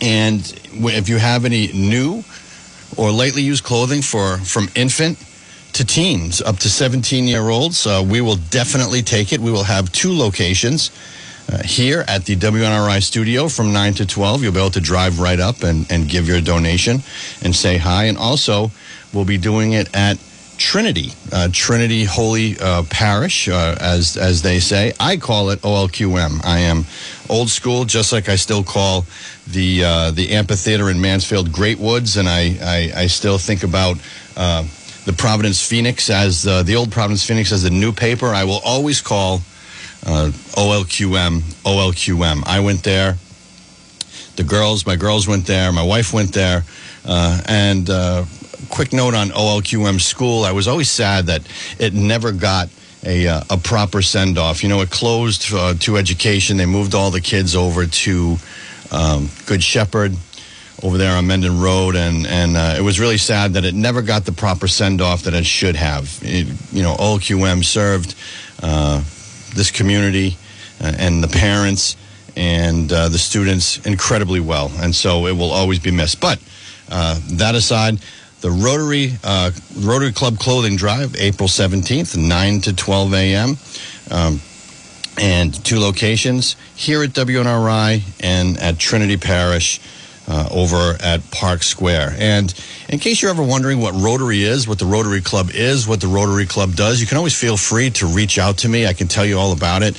and 0.00 0.40
if 0.74 1.08
you 1.08 1.18
have 1.18 1.44
any 1.44 1.72
new 1.72 2.24
or 2.96 3.10
lately 3.10 3.42
used 3.42 3.64
clothing 3.64 4.02
for 4.02 4.38
from 4.38 4.68
infant 4.74 5.18
to 5.72 5.84
teens 5.84 6.40
up 6.40 6.58
to 6.58 6.70
17 6.70 7.24
year 7.24 7.48
olds, 7.48 7.86
uh, 7.86 8.04
we 8.06 8.20
will 8.20 8.36
definitely 8.36 9.02
take 9.02 9.32
it. 9.32 9.40
We 9.40 9.50
will 9.50 9.64
have 9.64 9.92
two 9.92 10.12
locations. 10.12 10.90
Uh, 11.48 11.62
here 11.62 12.04
at 12.08 12.24
the 12.24 12.34
WNRI 12.34 13.00
studio 13.00 13.46
from 13.46 13.72
9 13.72 13.94
to 13.94 14.04
12. 14.04 14.42
You'll 14.42 14.52
be 14.52 14.58
able 14.58 14.70
to 14.70 14.80
drive 14.80 15.20
right 15.20 15.38
up 15.38 15.62
and, 15.62 15.86
and 15.92 16.08
give 16.08 16.26
your 16.26 16.40
donation 16.40 17.02
and 17.40 17.54
say 17.54 17.76
hi. 17.76 18.06
And 18.06 18.18
also, 18.18 18.72
we'll 19.12 19.24
be 19.24 19.38
doing 19.38 19.70
it 19.70 19.88
at 19.94 20.18
Trinity, 20.58 21.12
uh, 21.32 21.48
Trinity 21.52 22.04
Holy 22.04 22.58
uh, 22.58 22.82
Parish, 22.84 23.48
uh, 23.48 23.76
as 23.80 24.16
as 24.16 24.42
they 24.42 24.58
say. 24.58 24.92
I 24.98 25.16
call 25.16 25.50
it 25.50 25.60
OLQM. 25.60 26.44
I 26.44 26.60
am 26.60 26.86
old 27.28 27.50
school, 27.50 27.84
just 27.84 28.12
like 28.12 28.28
I 28.28 28.36
still 28.36 28.62
call 28.62 29.04
the 29.46 29.84
uh, 29.84 30.10
the 30.12 30.30
amphitheater 30.32 30.90
in 30.90 31.00
Mansfield 31.00 31.52
Great 31.52 31.78
Woods, 31.78 32.16
and 32.16 32.28
I 32.28 32.56
I, 32.62 33.02
I 33.02 33.06
still 33.06 33.38
think 33.38 33.62
about. 33.62 33.98
Uh, 34.36 34.64
the 35.06 35.12
Providence 35.12 35.64
Phoenix 35.64 36.10
as 36.10 36.42
the 36.42 36.74
old 36.74 36.90
Providence 36.90 37.24
Phoenix 37.24 37.52
as 37.52 37.62
the 37.62 37.70
new 37.70 37.92
paper. 37.92 38.26
I 38.26 38.42
will 38.42 38.60
always 38.64 39.00
call 39.00 39.40
OLQM 40.02 41.42
OLQM. 41.62 42.42
I 42.44 42.58
went 42.58 42.82
there. 42.82 43.16
The 44.34 44.42
girls, 44.42 44.84
my 44.84 44.96
girls 44.96 45.28
went 45.28 45.46
there. 45.46 45.70
My 45.70 45.84
wife 45.84 46.12
went 46.12 46.32
there, 46.32 46.64
and 47.04 47.88
quick 48.68 48.92
note 48.92 49.14
on 49.14 49.28
OLQM 49.28 50.00
school. 50.00 50.44
I 50.44 50.52
was 50.52 50.68
always 50.68 50.90
sad 50.90 51.26
that 51.26 51.42
it 51.78 51.94
never 51.94 52.32
got 52.32 52.68
a, 53.04 53.28
uh, 53.28 53.42
a 53.50 53.56
proper 53.56 54.02
send 54.02 54.38
off. 54.38 54.62
You 54.62 54.68
know, 54.68 54.80
it 54.80 54.90
closed 54.90 55.52
uh, 55.52 55.74
to 55.74 55.96
education. 55.96 56.56
They 56.56 56.66
moved 56.66 56.94
all 56.94 57.10
the 57.10 57.20
kids 57.20 57.54
over 57.54 57.86
to 57.86 58.36
um, 58.90 59.30
Good 59.46 59.62
Shepherd 59.62 60.16
over 60.82 60.98
there 60.98 61.16
on 61.16 61.26
Mendon 61.26 61.60
Road, 61.60 61.96
and 61.96 62.26
and 62.26 62.56
uh, 62.56 62.74
it 62.76 62.82
was 62.82 63.00
really 63.00 63.18
sad 63.18 63.54
that 63.54 63.64
it 63.64 63.74
never 63.74 64.02
got 64.02 64.24
the 64.24 64.32
proper 64.32 64.68
send 64.68 65.00
off 65.00 65.22
that 65.22 65.34
it 65.34 65.46
should 65.46 65.76
have. 65.76 66.18
It, 66.22 66.46
you 66.72 66.82
know, 66.82 66.94
OLQM 66.96 67.64
served 67.64 68.14
uh, 68.62 68.98
this 69.54 69.70
community 69.70 70.36
uh, 70.80 70.92
and 70.98 71.22
the 71.22 71.28
parents 71.28 71.96
and 72.36 72.92
uh, 72.92 73.08
the 73.08 73.18
students 73.18 73.84
incredibly 73.86 74.40
well, 74.40 74.70
and 74.76 74.94
so 74.94 75.26
it 75.26 75.32
will 75.32 75.50
always 75.50 75.78
be 75.78 75.90
missed. 75.90 76.20
But 76.20 76.38
that 76.88 77.54
aside 77.54 78.00
the 78.46 78.52
Rotary 78.52 79.10
uh, 79.24 79.50
Rotary 79.76 80.12
Club 80.12 80.38
Clothing 80.38 80.76
Drive, 80.76 81.16
April 81.16 81.48
17th, 81.48 82.16
9 82.16 82.60
to 82.60 82.76
12 82.76 83.14
a.m. 83.14 83.56
Um, 84.08 84.40
and 85.20 85.52
two 85.64 85.80
locations 85.80 86.54
here 86.76 87.02
at 87.02 87.10
WNRI 87.10 88.02
and 88.20 88.56
at 88.58 88.78
Trinity 88.78 89.16
Parish 89.16 89.80
uh, 90.28 90.48
over 90.52 90.96
at 91.02 91.28
Park 91.32 91.64
Square. 91.64 92.14
And 92.18 92.54
in 92.88 93.00
case 93.00 93.20
you're 93.20 93.32
ever 93.32 93.42
wondering 93.42 93.80
what 93.80 93.94
Rotary 93.94 94.44
is, 94.44 94.68
what 94.68 94.78
the 94.78 94.86
Rotary 94.86 95.22
Club 95.22 95.50
is, 95.52 95.88
what 95.88 96.00
the 96.00 96.06
Rotary 96.06 96.46
Club 96.46 96.76
does, 96.76 97.00
you 97.00 97.06
can 97.08 97.16
always 97.16 97.36
feel 97.36 97.56
free 97.56 97.90
to 97.90 98.06
reach 98.06 98.38
out 98.38 98.58
to 98.58 98.68
me. 98.68 98.86
I 98.86 98.92
can 98.92 99.08
tell 99.08 99.26
you 99.26 99.40
all 99.40 99.50
about 99.50 99.82
it. 99.82 99.96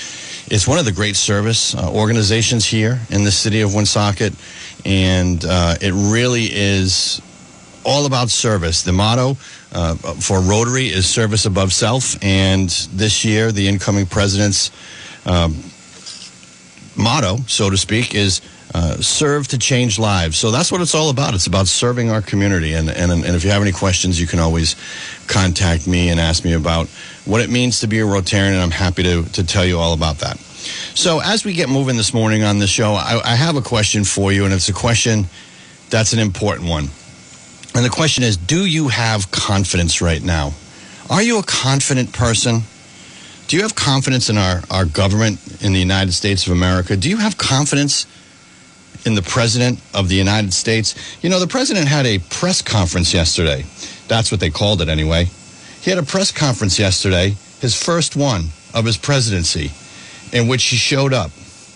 It's 0.50 0.66
one 0.66 0.80
of 0.80 0.86
the 0.86 0.94
great 0.94 1.18
service 1.18 1.76
uh, 1.76 1.92
organizations 1.92 2.64
here 2.64 3.02
in 3.10 3.26
the 3.26 3.32
city 3.32 3.60
of 3.60 3.74
Woonsocket, 3.74 4.34
and 4.86 5.44
uh, 5.44 5.76
it 5.82 5.92
really 5.92 6.46
is 6.46 7.22
all 7.88 8.06
about 8.06 8.30
service. 8.30 8.84
The 8.84 8.92
motto 8.92 9.38
uh, 9.72 9.96
for 9.96 10.42
Rotary 10.42 10.88
is 10.88 11.08
service 11.08 11.46
above 11.46 11.72
self. 11.72 12.22
And 12.22 12.70
this 12.92 13.24
year, 13.24 13.52
the 13.52 13.68
incoming 13.68 14.06
president's 14.06 14.72
um, 15.26 15.56
motto, 16.98 17.38
so 17.48 17.70
to 17.70 17.78
speak, 17.78 18.14
is 18.14 18.42
uh, 18.76 18.98
serve 18.98 19.48
to 19.48 19.58
change 19.58 19.98
lives. 19.98 20.38
So 20.38 20.52
that's 20.52 20.70
what 20.70 20.82
it's 20.82 20.94
all 20.94 21.10
about. 21.10 21.34
It's 21.34 21.48
about 21.48 21.68
serving 21.68 22.12
our 22.12 22.22
community. 22.22 22.74
And, 22.74 22.90
and, 22.90 23.10
and 23.12 23.36
if 23.36 23.46
you 23.46 23.52
have 23.52 23.62
any 23.62 23.72
questions, 23.72 24.20
you 24.20 24.28
can 24.28 24.40
always 24.40 24.76
contact 25.28 25.88
me 25.88 26.10
and 26.10 26.20
ask 26.20 26.44
me 26.44 26.54
about 26.54 26.88
what 27.24 27.40
it 27.40 27.50
means 27.50 27.80
to 27.80 27.88
be 27.88 28.00
a 28.00 28.04
Rotarian, 28.06 28.52
and 28.52 28.62
I'm 28.62 28.72
happy 28.72 29.04
to, 29.04 29.24
to 29.24 29.46
tell 29.46 29.66
you 29.66 29.80
all 29.80 29.94
about 29.94 30.18
that. 30.20 30.38
So 30.94 31.22
as 31.24 31.46
we 31.46 31.54
get 31.54 31.70
moving 31.70 31.96
this 31.96 32.14
morning 32.14 32.44
on 32.44 32.60
the 32.60 32.68
show, 32.68 32.94
I, 32.94 33.22
I 33.24 33.36
have 33.36 33.56
a 33.56 33.62
question 33.62 34.04
for 34.04 34.34
you, 34.34 34.44
and 34.44 34.54
it's 34.54 34.68
a 34.68 34.74
question 34.74 35.28
that's 35.90 36.12
an 36.12 36.20
important 36.20 36.68
one. 36.68 36.90
And 37.78 37.86
the 37.86 37.92
question 37.92 38.24
is 38.24 38.38
Do 38.38 38.66
you 38.66 38.88
have 38.88 39.30
confidence 39.30 40.02
right 40.02 40.24
now? 40.24 40.54
Are 41.12 41.22
you 41.22 41.38
a 41.38 41.44
confident 41.44 42.12
person? 42.12 42.62
Do 43.48 43.56
you 43.56 43.62
have 43.62 43.76
confidence 43.76 44.32
in 44.32 44.38
our, 44.38 44.64
our 44.72 44.86
government 44.86 45.40
in 45.62 45.74
the 45.74 45.80
United 45.80 46.14
States 46.14 46.48
of 46.48 46.54
America? 46.54 46.98
Do 46.98 47.08
you 47.08 47.18
have 47.18 47.38
confidence 47.38 48.08
in 49.06 49.14
the 49.14 49.22
President 49.22 49.80
of 49.94 50.10
the 50.10 50.16
United 50.16 50.54
States? 50.54 50.96
You 51.22 51.30
know, 51.30 51.40
the 51.40 51.48
President 51.48 51.88
had 51.88 52.08
a 52.08 52.18
press 52.18 52.64
conference 52.64 53.14
yesterday. 53.14 53.64
That's 54.08 54.32
what 54.32 54.40
they 54.40 54.50
called 54.50 54.82
it 54.82 54.90
anyway. 54.90 55.26
He 55.80 55.92
had 55.92 56.00
a 56.00 56.04
press 56.04 56.32
conference 56.32 56.80
yesterday, 56.80 57.36
his 57.62 57.80
first 57.80 58.16
one 58.16 58.48
of 58.74 58.86
his 58.86 58.98
presidency, 58.98 59.72
in 60.36 60.48
which 60.48 60.64
he 60.64 60.78
showed 60.78 61.14
up. 61.14 61.30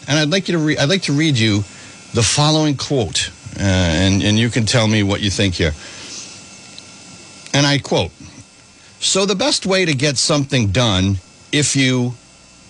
And 0.08 0.17
I'd 0.17 0.31
like 0.31 0.48
you 0.48 0.53
to 0.53 0.63
re- 0.65 0.77
I'd 0.79 0.89
like 0.89 1.03
to 1.03 1.13
read 1.13 1.38
you 1.38 1.58
the 2.15 2.24
following 2.24 2.75
quote, 2.75 3.29
uh, 3.58 3.63
and, 3.63 4.24
and 4.24 4.39
you 4.39 4.50
can 4.50 4.65
tell 4.65 4.88
me 4.88 5.03
what 5.03 5.22
you 5.22 5.29
think 5.29 5.55
here. 5.55 5.74
And 7.53 7.65
I 7.65 7.79
quote, 7.79 8.12
so 9.00 9.25
the 9.25 9.36
best 9.36 9.65
way 9.65 9.86
to 9.86 9.93
get 9.93 10.17
something 10.17 10.67
done 10.67 11.17
if 11.51 11.75
you 11.75 12.13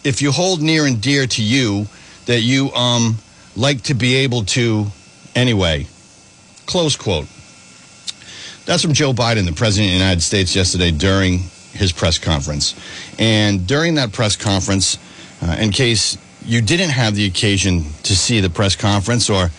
if 0.04 0.22
you 0.22 0.32
hold 0.32 0.62
near 0.62 0.88
and 0.88 1.00
dear 1.00 1.28
to 1.28 1.44
you 1.44 1.86
that 2.26 2.42
you 2.42 2.72
um 2.72 3.18
like 3.56 3.84
to 3.84 3.94
be 3.94 4.16
able 4.16 4.46
to 4.46 4.88
anyway. 5.36 5.86
Close 6.66 6.96
quote. 6.96 7.28
That's 8.66 8.82
from 8.82 8.94
Joe 8.94 9.12
Biden, 9.12 9.46
the 9.46 9.54
president 9.54 9.90
of 9.90 9.94
the 9.94 10.04
United 10.04 10.22
States, 10.22 10.56
yesterday 10.56 10.92
during 10.92 11.40
his 11.74 11.92
press 11.92 12.18
conference. 12.18 12.76
And 13.20 13.68
during 13.68 13.96
that 13.96 14.14
press 14.14 14.36
conference, 14.36 14.98
uh, 15.42 15.58
in 15.60 15.72
case 15.72 16.18
you 16.46 16.62
didn't 16.62 16.90
have 16.90 17.16
the 17.16 17.26
occasion 17.26 17.84
to 18.04 18.16
see 18.16 18.40
the 18.40 18.50
press 18.50 18.76
conference 18.76 19.30
or 19.30 19.50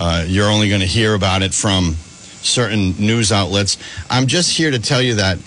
uh, 0.00 0.24
you're 0.26 0.48
only 0.48 0.68
going 0.68 0.80
to 0.80 0.86
hear 0.86 1.14
about 1.14 1.42
it 1.42 1.52
from 1.52 1.94
certain 2.42 2.92
news 2.98 3.30
outlets, 3.30 3.76
I'm 4.08 4.26
just 4.26 4.56
here 4.56 4.70
to 4.70 4.78
tell 4.78 5.02
you 5.02 5.16
that 5.16 5.38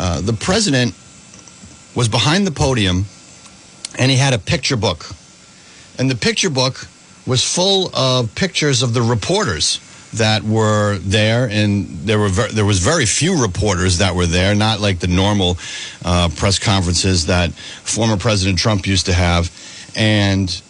uh, 0.00 0.20
the 0.20 0.32
president 0.32 0.94
was 1.94 2.08
behind 2.08 2.46
the 2.46 2.50
podium 2.50 3.04
and 3.98 4.10
he 4.10 4.16
had 4.16 4.34
a 4.34 4.38
picture 4.38 4.76
book. 4.76 5.06
And 5.98 6.10
the 6.10 6.16
picture 6.16 6.50
book 6.50 6.88
was 7.26 7.44
full 7.44 7.94
of 7.94 8.34
pictures 8.34 8.82
of 8.82 8.92
the 8.92 9.02
reporters 9.02 9.78
that 10.14 10.42
were 10.42 10.98
there, 10.98 11.48
and 11.48 11.86
there 12.00 12.18
were 12.18 12.28
ver- 12.28 12.48
there 12.48 12.64
was 12.64 12.80
very 12.80 13.06
few 13.06 13.40
reporters 13.40 13.98
that 13.98 14.14
were 14.14 14.26
there, 14.26 14.54
not 14.54 14.80
like 14.80 14.98
the 14.98 15.06
normal 15.06 15.56
uh, 16.04 16.28
press 16.36 16.58
conferences 16.58 17.26
that 17.26 17.52
former 17.52 18.16
President 18.16 18.58
Trump 18.58 18.86
used 18.86 19.06
to 19.06 19.12
have, 19.12 19.50
and 19.96 20.60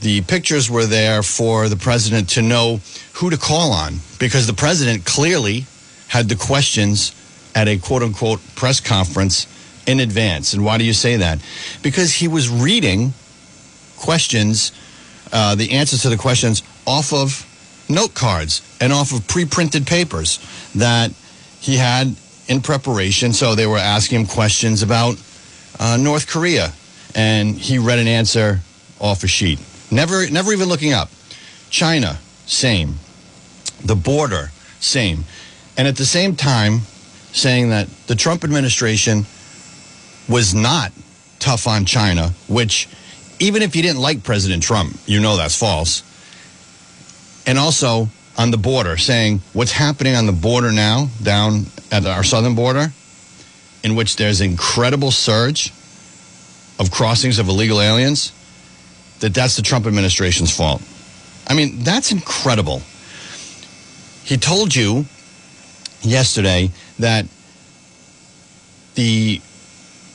the 0.00 0.22
pictures 0.22 0.70
were 0.70 0.86
there 0.86 1.22
for 1.22 1.68
the 1.68 1.76
president 1.76 2.28
to 2.30 2.42
know 2.42 2.80
who 3.14 3.30
to 3.30 3.38
call 3.38 3.72
on 3.72 3.94
because 4.18 4.46
the 4.46 4.52
president 4.52 5.04
clearly 5.04 5.64
had 6.08 6.28
the 6.28 6.36
questions 6.36 7.14
at 7.54 7.68
a 7.68 7.78
quote 7.78 8.02
unquote 8.02 8.40
press 8.54 8.80
conference 8.80 9.46
in 9.86 10.00
advance. 10.00 10.52
And 10.54 10.64
why 10.64 10.78
do 10.78 10.84
you 10.84 10.92
say 10.92 11.16
that? 11.16 11.38
Because 11.82 12.12
he 12.12 12.28
was 12.28 12.48
reading 12.48 13.12
questions, 13.96 14.72
uh, 15.32 15.54
the 15.54 15.72
answers 15.72 16.02
to 16.02 16.08
the 16.08 16.16
questions 16.16 16.62
off 16.86 17.12
of 17.12 17.46
note 17.88 18.14
cards 18.14 18.62
and 18.80 18.92
off 18.92 19.12
of 19.12 19.26
pre 19.26 19.44
printed 19.44 19.86
papers 19.86 20.38
that 20.74 21.12
he 21.60 21.76
had 21.76 22.14
in 22.48 22.60
preparation. 22.60 23.32
So 23.32 23.54
they 23.54 23.66
were 23.66 23.78
asking 23.78 24.20
him 24.20 24.26
questions 24.26 24.82
about 24.82 25.20
uh, 25.78 25.96
North 25.96 26.26
Korea, 26.26 26.72
and 27.14 27.56
he 27.56 27.78
read 27.78 27.98
an 27.98 28.06
answer 28.06 28.60
off 29.00 29.24
a 29.24 29.28
sheet. 29.28 29.58
Never, 29.94 30.28
never 30.28 30.52
even 30.52 30.68
looking 30.68 30.92
up. 30.92 31.08
China, 31.70 32.18
same. 32.46 32.96
The 33.84 33.94
border, 33.94 34.50
same. 34.80 35.24
And 35.76 35.86
at 35.86 35.96
the 35.96 36.04
same 36.04 36.34
time, 36.34 36.80
saying 37.32 37.70
that 37.70 37.88
the 38.08 38.16
Trump 38.16 38.42
administration 38.42 39.24
was 40.28 40.52
not 40.52 40.90
tough 41.38 41.68
on 41.68 41.84
China, 41.84 42.30
which 42.48 42.88
even 43.38 43.62
if 43.62 43.76
you 43.76 43.82
didn't 43.82 44.00
like 44.00 44.24
President 44.24 44.64
Trump, 44.64 44.96
you 45.06 45.20
know 45.20 45.36
that's 45.36 45.56
false. 45.56 46.02
And 47.46 47.56
also 47.56 48.08
on 48.36 48.50
the 48.50 48.56
border, 48.56 48.96
saying 48.96 49.42
what's 49.52 49.72
happening 49.72 50.16
on 50.16 50.26
the 50.26 50.32
border 50.32 50.72
now, 50.72 51.08
down 51.22 51.66
at 51.92 52.04
our 52.04 52.24
southern 52.24 52.56
border, 52.56 52.92
in 53.84 53.94
which 53.94 54.16
there's 54.16 54.40
incredible 54.40 55.12
surge 55.12 55.72
of 56.80 56.90
crossings 56.90 57.38
of 57.38 57.48
illegal 57.48 57.80
aliens, 57.80 58.32
that 59.20 59.34
that's 59.34 59.56
the 59.56 59.62
Trump 59.62 59.86
administration's 59.86 60.54
fault. 60.54 60.82
I 61.46 61.54
mean, 61.54 61.80
that's 61.80 62.12
incredible. 62.12 62.82
He 64.24 64.36
told 64.36 64.74
you 64.74 65.06
yesterday 66.02 66.70
that 66.98 67.26
the 68.94 69.40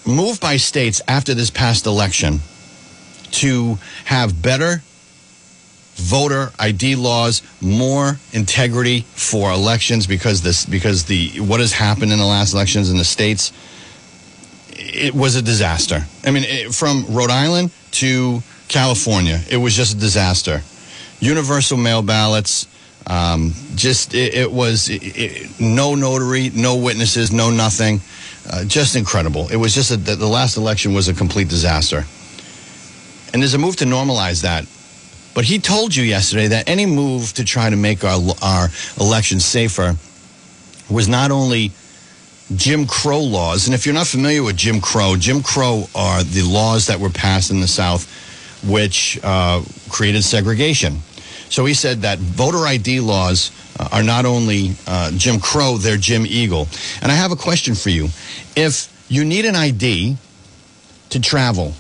move 0.06 0.40
by 0.40 0.58
states 0.58 1.02
after 1.08 1.34
this 1.34 1.50
past 1.50 1.86
election 1.86 2.40
to 3.32 3.78
have 4.06 4.42
better 4.42 4.82
voter 5.96 6.52
ID 6.58 6.96
laws, 6.96 7.42
more 7.62 8.18
integrity 8.32 9.02
for 9.02 9.52
elections 9.52 10.08
because 10.08 10.42
this 10.42 10.66
because 10.66 11.06
the 11.06 11.40
what 11.42 11.60
has 11.60 11.74
happened 11.74 12.12
in 12.12 12.18
the 12.18 12.26
last 12.26 12.54
elections 12.54 12.90
in 12.90 12.98
the 12.98 13.04
states 13.04 13.52
it 14.80 15.14
was 15.14 15.36
a 15.36 15.42
disaster. 15.42 16.06
I 16.26 16.32
mean, 16.32 16.44
it, 16.46 16.74
from 16.74 17.06
Rhode 17.10 17.30
Island 17.30 17.72
to 17.92 18.42
California, 18.70 19.42
it 19.50 19.58
was 19.58 19.76
just 19.76 19.98
a 19.98 20.00
disaster. 20.00 20.62
Universal 21.20 21.78
mail 21.78 22.02
ballots, 22.02 22.68
um, 23.08 23.54
just 23.76 24.14
it, 24.14 24.34
it 24.36 24.52
was 24.52 24.88
it, 24.90 25.60
no 25.60 25.96
notary, 25.96 26.52
no 26.52 26.78
witnesses, 26.78 27.32
no 27.32 27.50
nothing. 27.50 28.00
Uh, 28.50 28.64
just 28.64 28.96
incredible. 28.96 29.50
It 29.50 29.58
was 29.58 29.76
just 29.76 29.92
a, 29.92 29.98
the 29.98 30.26
last 30.26 30.56
election 30.56 30.94
was 30.94 31.08
a 31.08 31.14
complete 31.14 31.50
disaster. 31.50 32.06
And 33.34 33.42
there's 33.42 33.54
a 33.54 33.60
move 33.60 33.76
to 33.78 33.86
normalize 33.86 34.42
that. 34.44 34.66
But 35.36 35.46
he 35.46 35.60
told 35.60 35.96
you 35.96 36.04
yesterday 36.04 36.48
that 36.48 36.68
any 36.68 36.86
move 36.86 37.34
to 37.34 37.44
try 37.44 37.70
to 37.70 37.76
make 37.76 38.04
our 38.04 38.20
our 38.42 38.70
elections 39.00 39.46
safer 39.46 39.96
was 40.90 41.08
not 41.08 41.32
only 41.32 41.72
Jim 42.56 42.88
Crow 42.88 43.20
laws. 43.20 43.68
And 43.68 43.76
if 43.76 43.86
you're 43.86 43.96
not 43.96 44.08
familiar 44.08 44.44
with 44.44 44.58
Jim 44.58 44.82
Crow, 44.82 45.16
Jim 45.18 45.44
Crow 45.44 45.88
are 45.94 46.24
the 46.24 46.44
laws 46.44 46.88
that 46.88 47.00
were 47.00 47.12
passed 47.12 47.52
in 47.52 47.62
the 47.62 47.68
South 47.68 48.08
which 48.68 49.20
uh, 49.24 49.64
created 49.90 50.24
segregation. 50.24 51.00
So 51.50 51.66
he 51.66 51.74
said 51.74 52.02
that 52.02 52.20
voter 52.20 52.66
ID 52.66 53.00
laws 53.00 53.52
uh, 53.80 53.90
are 53.92 54.04
not 54.04 54.26
only 54.26 54.76
uh, 54.86 55.12
Jim 55.12 55.40
Crow, 55.40 55.78
they're 55.78 55.98
Jim 55.98 56.26
Eagle. 56.26 56.68
And 57.02 57.12
I 57.12 57.16
have 57.16 57.32
a 57.32 57.36
question 57.36 57.74
for 57.74 57.90
you. 57.90 58.10
If 58.56 58.94
you 59.10 59.26
need 59.26 59.46
an 59.46 59.56
ID 59.56 60.18
to 61.10 61.20
travel, 61.20 61.74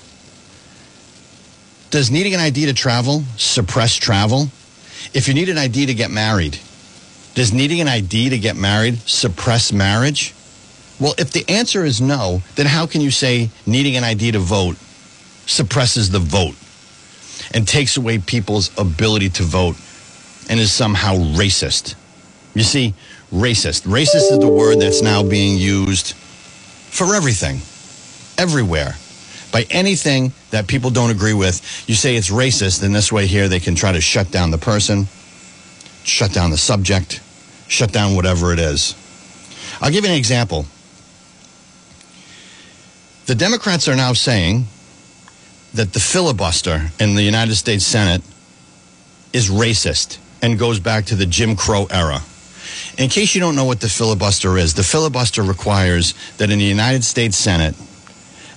does 1.91 2.09
needing 2.09 2.33
an 2.33 2.39
ID 2.39 2.65
to 2.65 2.73
travel 2.73 3.23
suppress 3.37 3.95
travel? 3.95 4.49
If 5.13 5.27
you 5.27 5.33
need 5.33 5.49
an 5.49 5.57
ID 5.57 5.87
to 5.87 5.93
get 5.93 6.09
married, 6.09 6.57
does 7.35 7.53
needing 7.53 7.79
an 7.79 7.87
ID 7.87 8.29
to 8.29 8.39
get 8.39 8.55
married 8.55 8.97
suppress 9.07 9.71
marriage? 9.71 10.33
Well, 10.99 11.13
if 11.17 11.31
the 11.31 11.47
answer 11.47 11.85
is 11.85 12.01
no, 12.01 12.41
then 12.55 12.65
how 12.65 12.85
can 12.85 13.01
you 13.01 13.11
say 13.11 13.49
needing 13.65 13.95
an 13.95 14.03
ID 14.03 14.31
to 14.31 14.39
vote 14.39 14.77
suppresses 15.45 16.09
the 16.09 16.19
vote 16.19 16.55
and 17.53 17.67
takes 17.67 17.97
away 17.97 18.19
people's 18.19 18.71
ability 18.77 19.29
to 19.29 19.43
vote 19.43 19.75
and 20.49 20.59
is 20.59 20.71
somehow 20.71 21.15
racist? 21.15 21.95
You 22.53 22.63
see, 22.63 22.93
racist. 23.31 23.87
Racist 23.87 24.31
is 24.31 24.39
the 24.39 24.47
word 24.47 24.79
that's 24.79 25.01
now 25.01 25.23
being 25.23 25.57
used 25.57 26.15
for 26.15 27.15
everything, 27.15 27.61
everywhere. 28.37 28.95
By 29.51 29.65
anything 29.71 30.31
that 30.51 30.67
people 30.67 30.89
don't 30.89 31.09
agree 31.09 31.33
with, 31.33 31.61
you 31.87 31.95
say 31.95 32.15
it's 32.15 32.29
racist, 32.29 32.83
and 32.83 32.93
this 32.93 33.11
way 33.11 33.25
here 33.25 33.47
they 33.47 33.59
can 33.59 33.75
try 33.75 33.91
to 33.91 34.01
shut 34.01 34.31
down 34.31 34.51
the 34.51 34.57
person, 34.57 35.07
shut 36.03 36.33
down 36.33 36.51
the 36.51 36.57
subject, 36.57 37.21
shut 37.67 37.91
down 37.91 38.15
whatever 38.15 38.53
it 38.53 38.59
is. 38.59 38.95
I'll 39.81 39.91
give 39.91 40.03
you 40.03 40.11
an 40.11 40.17
example. 40.17 40.65
The 43.25 43.35
Democrats 43.35 43.87
are 43.87 43.95
now 43.95 44.13
saying 44.13 44.65
that 45.73 45.93
the 45.93 45.99
filibuster 45.99 46.89
in 46.99 47.15
the 47.15 47.23
United 47.23 47.55
States 47.55 47.85
Senate 47.85 48.21
is 49.33 49.49
racist 49.49 50.17
and 50.41 50.57
goes 50.57 50.79
back 50.79 51.05
to 51.05 51.15
the 51.15 51.25
Jim 51.25 51.55
Crow 51.55 51.85
era. 51.91 52.19
In 52.97 53.09
case 53.09 53.35
you 53.35 53.41
don't 53.41 53.55
know 53.55 53.65
what 53.65 53.81
the 53.81 53.89
filibuster 53.89 54.57
is, 54.57 54.73
the 54.73 54.83
filibuster 54.83 55.43
requires 55.43 56.13
that 56.37 56.49
in 56.49 56.59
the 56.59 56.65
United 56.65 57.03
States 57.03 57.37
Senate, 57.37 57.75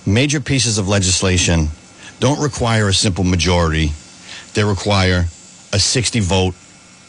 major 0.05 0.39
pieces 0.39 0.77
of 0.77 0.87
legislation 0.87 1.67
don't 2.19 2.41
require 2.41 2.89
a 2.89 2.93
simple 2.93 3.23
majority. 3.23 3.91
they 4.53 4.63
require 4.63 5.25
a 5.71 5.79
60 5.79 6.19
vote 6.19 6.55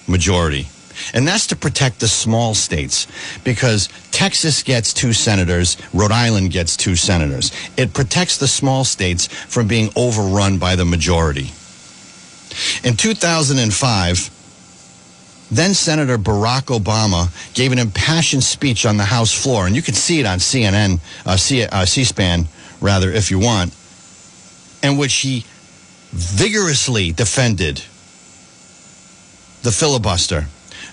majority. 0.07 0.67
And 1.13 1.27
that's 1.27 1.47
to 1.49 1.57
protect 1.57 2.01
the 2.01 2.09
small 2.09 2.55
states 2.55 3.07
because 3.45 3.89
Texas 4.11 4.63
gets 4.63 4.93
two 4.93 5.13
senators, 5.13 5.77
Rhode 5.93 6.13
Island 6.13 6.51
gets 6.51 6.77
two 6.77 6.97
senators. 6.97 7.53
It 7.77 7.93
protects 7.93 8.39
the 8.39 8.49
small 8.49 8.85
states 8.85 9.27
from 9.27 9.69
being 9.69 9.91
overrun 9.97 10.59
by 10.59 10.77
the 10.77 10.85
majority. 10.85 11.51
In 12.85 12.97
2005, 12.97 14.31
then 15.51 15.75
Senator 15.75 16.19
Barack 16.19 16.67
Obama 16.77 17.29
gave 17.55 17.73
an 17.73 17.79
impassioned 17.79 18.45
speech 18.45 18.87
on 18.87 18.97
the 18.97 19.05
House 19.05 19.33
floor, 19.33 19.67
and 19.67 19.77
you 19.77 19.83
can 19.83 19.95
see 19.95 20.21
it 20.21 20.27
on 20.27 20.39
CNN, 20.39 21.01
uh, 21.27 21.37
C- 21.37 21.65
uh, 21.65 21.85
C-SPAN, 21.85 22.49
rather, 22.81 23.11
if 23.11 23.31
you 23.31 23.39
want, 23.39 23.75
in 24.83 24.97
which 24.97 25.15
he 25.17 25.45
vigorously 26.13 27.13
defended 27.13 27.83
the 29.63 29.73
filibuster. 29.73 30.47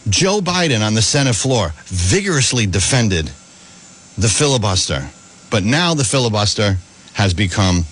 Joe 0.09 0.39
Biden 0.39 0.85
on 0.85 0.93
the 0.93 1.01
Senate 1.01 1.35
floor 1.35 1.73
vigorously 1.85 2.65
defended 2.65 3.27
the 4.17 4.27
filibuster. 4.27 5.09
But 5.49 5.63
now 5.63 5.93
the 5.93 6.03
filibuster 6.03 6.77
has 7.13 7.33
become 7.33 7.85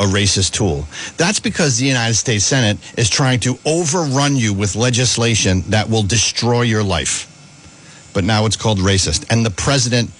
a 0.00 0.04
racist 0.04 0.52
tool. 0.52 0.86
That's 1.16 1.38
because 1.38 1.78
the 1.78 1.86
United 1.86 2.14
States 2.14 2.44
Senate 2.44 2.78
is 2.98 3.08
trying 3.08 3.40
to 3.40 3.58
overrun 3.64 4.36
you 4.36 4.52
with 4.52 4.74
legislation 4.74 5.62
that 5.68 5.88
will 5.88 6.02
destroy 6.02 6.62
your 6.62 6.82
life. 6.82 7.30
But 8.12 8.24
now 8.24 8.46
it's 8.46 8.56
called 8.56 8.78
racist. 8.78 9.30
And 9.30 9.46
the 9.46 9.50
president 9.50 10.10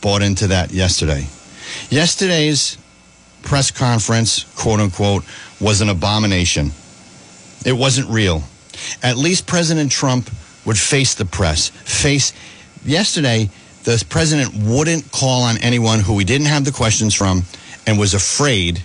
bought 0.00 0.22
into 0.22 0.48
that 0.48 0.72
yesterday. 0.72 1.26
Yesterday's 1.90 2.78
press 3.42 3.70
conference, 3.70 4.44
quote 4.56 4.80
unquote, 4.80 5.24
was 5.60 5.80
an 5.80 5.88
abomination. 5.88 6.72
It 7.64 7.72
wasn't 7.72 8.08
real. 8.08 8.42
At 9.02 9.16
least 9.16 9.46
President 9.46 9.90
Trump 9.90 10.30
would 10.64 10.78
face 10.78 11.14
the 11.14 11.24
press. 11.24 11.68
Face 11.68 12.32
yesterday, 12.84 13.50
the 13.84 14.04
president 14.08 14.52
wouldn't 14.54 15.10
call 15.12 15.42
on 15.42 15.58
anyone 15.58 16.00
who 16.00 16.18
he 16.18 16.24
didn't 16.24 16.48
have 16.48 16.64
the 16.64 16.72
questions 16.72 17.14
from 17.14 17.44
and 17.86 17.98
was 17.98 18.14
afraid 18.14 18.82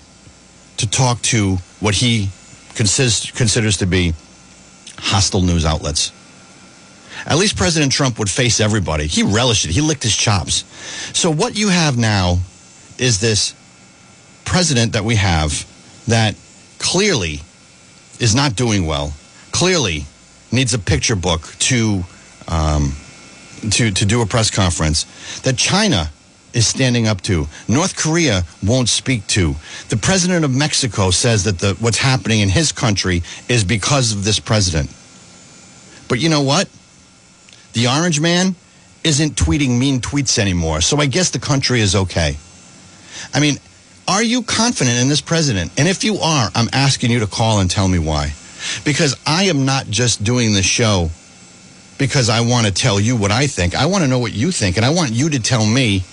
to 0.77 0.89
talk 0.89 1.21
to 1.23 1.57
what 1.79 1.95
he 1.95 2.29
considers, 2.75 3.31
considers 3.31 3.77
to 3.77 3.87
be 3.87 4.13
hostile 4.97 5.41
news 5.41 5.65
outlets. 5.65 6.11
At 7.25 7.37
least 7.37 7.57
President 7.57 7.91
Trump 7.91 8.17
would 8.19 8.29
face 8.29 8.59
everybody. 8.59 9.07
He 9.07 9.23
relished 9.23 9.65
it. 9.65 9.71
He 9.71 9.81
licked 9.81 10.03
his 10.03 10.15
chops. 10.15 10.63
So 11.17 11.31
what 11.31 11.57
you 11.57 11.69
have 11.69 11.97
now 11.97 12.39
is 12.97 13.19
this 13.19 13.55
president 14.45 14.93
that 14.93 15.03
we 15.03 15.15
have 15.15 15.65
that 16.07 16.35
clearly 16.79 17.41
is 18.19 18.35
not 18.35 18.55
doing 18.55 18.85
well, 18.85 19.13
clearly 19.51 20.05
needs 20.51 20.73
a 20.73 20.79
picture 20.79 21.15
book 21.15 21.53
to 21.59 22.03
um, 22.47 22.95
to 23.71 23.91
to 23.91 24.05
do 24.05 24.21
a 24.21 24.25
press 24.25 24.49
conference. 24.49 25.05
That 25.41 25.57
China 25.57 26.09
is 26.53 26.67
standing 26.67 27.07
up 27.07 27.21
to. 27.21 27.47
North 27.67 27.95
Korea 27.95 28.43
won't 28.63 28.89
speak 28.89 29.25
to. 29.27 29.55
The 29.89 29.97
president 29.97 30.43
of 30.43 30.51
Mexico 30.51 31.11
says 31.11 31.45
that 31.45 31.59
the 31.59 31.75
what's 31.79 31.97
happening 31.97 32.39
in 32.41 32.49
his 32.49 32.71
country 32.71 33.23
is 33.47 33.63
because 33.63 34.11
of 34.11 34.23
this 34.23 34.39
president. 34.39 34.89
But 36.07 36.19
you 36.19 36.29
know 36.29 36.41
what? 36.41 36.69
The 37.73 37.87
orange 37.87 38.19
man 38.19 38.55
isn't 39.03 39.35
tweeting 39.35 39.79
mean 39.79 40.01
tweets 40.01 40.37
anymore. 40.37 40.81
So 40.81 40.97
I 40.97 41.05
guess 41.05 41.29
the 41.29 41.39
country 41.39 41.79
is 41.79 41.95
okay. 41.95 42.35
I 43.33 43.39
mean, 43.39 43.55
are 44.07 44.21
you 44.21 44.43
confident 44.43 44.97
in 44.99 45.07
this 45.07 45.21
president? 45.21 45.71
And 45.77 45.87
if 45.87 46.03
you 46.03 46.17
are, 46.17 46.49
I'm 46.53 46.67
asking 46.73 47.11
you 47.11 47.19
to 47.19 47.27
call 47.27 47.59
and 47.59 47.69
tell 47.69 47.87
me 47.87 47.97
why. 47.97 48.33
Because 48.83 49.15
I 49.25 49.43
am 49.43 49.65
not 49.65 49.87
just 49.87 50.23
doing 50.23 50.53
the 50.53 50.63
show 50.63 51.09
because 51.97 52.29
I 52.29 52.41
want 52.41 52.65
to 52.65 52.73
tell 52.73 52.99
you 52.99 53.15
what 53.15 53.31
I 53.31 53.47
think. 53.47 53.75
I 53.75 53.85
want 53.85 54.03
to 54.03 54.07
know 54.07 54.19
what 54.19 54.33
you 54.33 54.51
think, 54.51 54.77
and 54.77 54.85
I 54.85 54.89
want 54.89 55.11
you 55.11 55.29
to 55.29 55.39
tell 55.39 55.65
me 55.65 56.03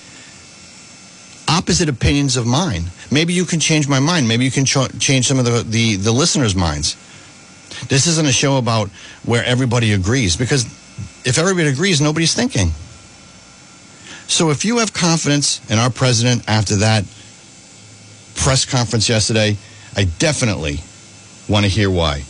opposite 1.49 1.89
opinions 1.89 2.37
of 2.37 2.47
mine. 2.47 2.85
Maybe 3.11 3.33
you 3.33 3.47
can 3.47 3.59
change 3.59 3.89
my 3.89 3.99
mind. 3.99 4.29
Maybe 4.29 4.45
you 4.45 4.51
can 4.51 4.67
ch- 4.67 4.99
change 5.01 5.27
some 5.27 5.39
of 5.39 5.47
the, 5.47 5.65
the, 5.67 5.97
the 5.97 6.13
listeners' 6.13 6.55
minds. 6.55 6.97
This 7.89 8.07
isn't 8.07 8.27
a 8.27 8.33
show 8.33 8.59
about 8.59 8.89
where 9.25 9.45
everybody 9.45 9.95
agrees 9.95 10.37
because 10.37 10.67
if 11.25 11.39
everybody 11.39 11.69
agrees, 11.69 12.01
nobody's 12.01 12.35
thinking. 12.35 12.69
So 14.27 14.51
if 14.51 14.65
you 14.65 14.79
have 14.79 14.93
confidence 14.93 15.63
in 15.71 15.79
our 15.79 15.91
president 15.91 16.45
after 16.49 16.77
that 16.77 17.05
press 18.35 18.67
conference 18.67 19.09
yesterday, 19.09 19.57
I 19.97 20.05
definitely 20.19 20.81
want 21.49 21.65
to 21.65 21.71
hear 21.71 21.91
why. 21.91 22.25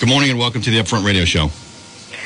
Good 0.00 0.08
morning 0.08 0.30
and 0.30 0.38
welcome 0.38 0.62
to 0.62 0.70
the 0.70 0.78
Upfront 0.78 1.06
Radio 1.06 1.24
Show. 1.24 1.50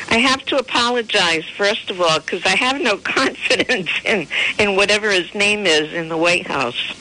I 0.09 0.19
have 0.19 0.45
to 0.47 0.57
apologize, 0.57 1.45
first 1.57 1.91
of 1.91 2.01
all, 2.01 2.21
because 2.21 2.45
I 2.47 2.57
have 2.57 2.81
no 2.81 2.97
confidence 3.17 3.91
in, 4.05 4.27
in 4.59 4.77
whatever 4.77 5.11
his 5.11 5.35
name 5.35 5.67
is 5.67 5.93
in 5.93 6.09
the 6.09 6.17
White 6.17 6.47
House. 6.47 6.95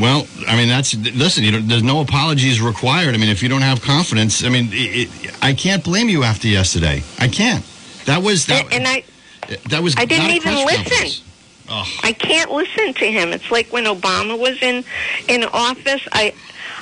Well, 0.00 0.26
I 0.46 0.56
mean, 0.56 0.68
that's 0.68 0.94
listen. 0.94 1.44
You 1.44 1.52
know, 1.52 1.60
there's 1.60 1.82
no 1.82 2.00
apologies 2.00 2.60
required. 2.62 3.14
I 3.14 3.18
mean, 3.18 3.28
if 3.28 3.42
you 3.42 3.48
don't 3.48 3.62
have 3.62 3.82
confidence, 3.82 4.44
I 4.44 4.48
mean, 4.48 4.68
it, 4.72 5.10
it, 5.10 5.36
I 5.42 5.52
can't 5.52 5.84
blame 5.84 6.08
you 6.08 6.22
after 6.22 6.48
yesterday. 6.48 7.02
I 7.18 7.28
can't. 7.28 7.64
That 8.06 8.22
was 8.22 8.46
that. 8.46 8.72
And, 8.72 8.86
I, 8.86 9.04
that 9.68 9.82
was. 9.82 9.94
I 9.96 10.04
didn't 10.06 10.30
even 10.30 10.54
listen. 10.64 11.24
Oh, 11.68 11.86
I 12.02 12.12
can't 12.12 12.50
listen 12.50 12.94
to 12.94 13.06
him. 13.06 13.32
It's 13.32 13.50
like 13.50 13.72
when 13.72 13.84
Obama 13.84 14.38
was 14.38 14.62
in 14.62 14.84
in 15.28 15.44
office. 15.44 16.06
I 16.12 16.34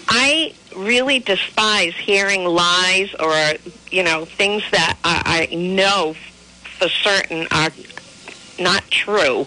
I 0.09 0.55
really 0.77 1.19
despise 1.19 1.95
hearing 1.95 2.45
lies 2.45 3.15
or 3.15 3.35
you 3.91 4.03
know 4.03 4.25
things 4.25 4.63
that 4.71 4.99
I, 5.05 5.49
I 5.51 5.55
know 5.55 6.15
for 6.79 6.89
certain 6.89 7.47
are 7.51 7.71
not 8.59 8.83
true. 8.91 9.47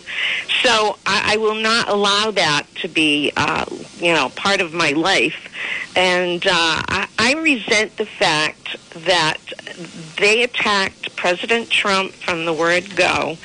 So 0.64 0.98
I, 1.06 1.34
I 1.34 1.38
will 1.38 1.56
not 1.56 1.88
allow 1.88 2.32
that 2.32 2.64
to 2.82 2.88
be 2.88 3.32
uh, 3.38 3.66
you 3.98 4.14
know 4.14 4.30
part 4.30 4.62
of 4.62 4.74
my 4.74 4.92
life. 4.92 5.50
And 5.96 6.46
uh, 6.46 6.52
I, 6.52 7.08
I 7.20 7.34
resent 7.36 7.98
the 7.98 8.06
fact 8.06 8.78
that 9.06 9.38
they 10.18 10.44
attacked 10.44 11.16
President 11.16 11.70
Trump 11.70 12.12
from 12.12 12.46
the 12.46 12.54
word 12.54 12.96
go 12.96 13.38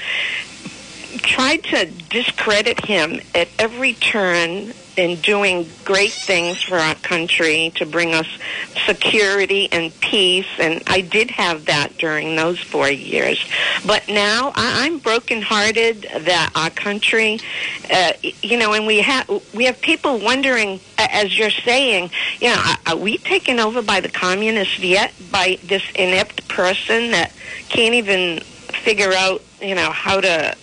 tried 1.18 1.64
to 1.64 1.86
discredit 2.10 2.84
him 2.84 3.20
at 3.34 3.48
every 3.58 3.94
turn 3.94 4.72
in 4.98 5.20
doing 5.20 5.70
great 5.84 6.12
things 6.12 6.60
for 6.60 6.76
our 6.76 6.96
country 6.96 7.72
to 7.76 7.86
bring 7.86 8.14
us 8.14 8.26
security 8.84 9.68
and 9.70 9.98
peace. 10.00 10.46
And 10.58 10.82
I 10.88 11.00
did 11.02 11.30
have 11.30 11.66
that 11.66 11.96
during 11.98 12.34
those 12.34 12.58
four 12.58 12.90
years. 12.90 13.38
But 13.86 14.08
now 14.08 14.52
I- 14.56 14.84
I'm 14.84 14.98
brokenhearted 14.98 16.08
that 16.24 16.50
our 16.56 16.70
country, 16.70 17.38
uh, 17.90 18.12
you 18.42 18.56
know, 18.56 18.72
and 18.72 18.86
we 18.86 18.98
have 18.98 19.26
we 19.54 19.66
have 19.66 19.80
people 19.80 20.18
wondering, 20.18 20.80
as 20.98 21.38
you're 21.38 21.50
saying, 21.50 22.10
you 22.40 22.48
know, 22.48 22.60
are- 22.86 22.96
we 22.96 23.18
taken 23.18 23.60
over 23.60 23.80
by 23.82 24.00
the 24.00 24.08
communists 24.08 24.80
yet? 24.80 25.12
By 25.30 25.58
this 25.62 25.82
inept 25.94 26.48
person 26.48 27.12
that 27.12 27.32
can't 27.68 27.94
even 27.94 28.40
figure 28.82 29.12
out, 29.12 29.42
you 29.62 29.76
know, 29.76 29.90
how 29.90 30.20
to 30.20 30.56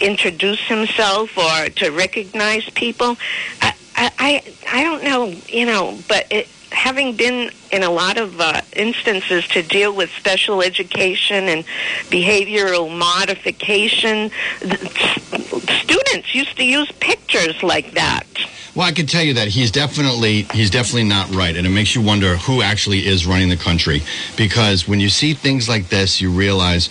introduce 0.00 0.60
himself 0.66 1.36
or 1.36 1.68
to 1.70 1.90
recognize 1.90 2.68
people. 2.70 3.16
I, 3.60 3.74
I, 3.96 4.12
I 4.18 4.54
I 4.72 4.82
don't 4.82 5.04
know, 5.04 5.26
you 5.48 5.66
know, 5.66 5.98
but 6.08 6.26
it, 6.30 6.48
having 6.70 7.16
been 7.16 7.50
in 7.72 7.82
a 7.82 7.90
lot 7.90 8.18
of 8.18 8.40
uh, 8.40 8.60
instances 8.74 9.46
to 9.48 9.62
deal 9.62 9.94
with 9.94 10.10
special 10.10 10.62
education 10.62 11.48
and 11.48 11.64
behavioral 12.08 12.96
modification, 12.96 14.30
students 15.82 16.34
used 16.34 16.56
to 16.56 16.64
use 16.64 16.90
pictures 17.00 17.62
like 17.62 17.92
that. 17.92 18.26
Well, 18.74 18.86
I 18.86 18.92
can 18.92 19.06
tell 19.06 19.24
you 19.24 19.34
that 19.34 19.48
he's 19.48 19.72
definitely 19.72 20.42
he's 20.52 20.70
definitely 20.70 21.04
not 21.04 21.34
right, 21.34 21.56
and 21.56 21.66
it 21.66 21.70
makes 21.70 21.96
you 21.96 22.02
wonder 22.02 22.36
who 22.36 22.62
actually 22.62 23.06
is 23.06 23.26
running 23.26 23.48
the 23.48 23.56
country. 23.56 24.02
Because 24.36 24.86
when 24.86 25.00
you 25.00 25.08
see 25.08 25.34
things 25.34 25.68
like 25.68 25.88
this, 25.88 26.20
you 26.20 26.30
realize, 26.30 26.88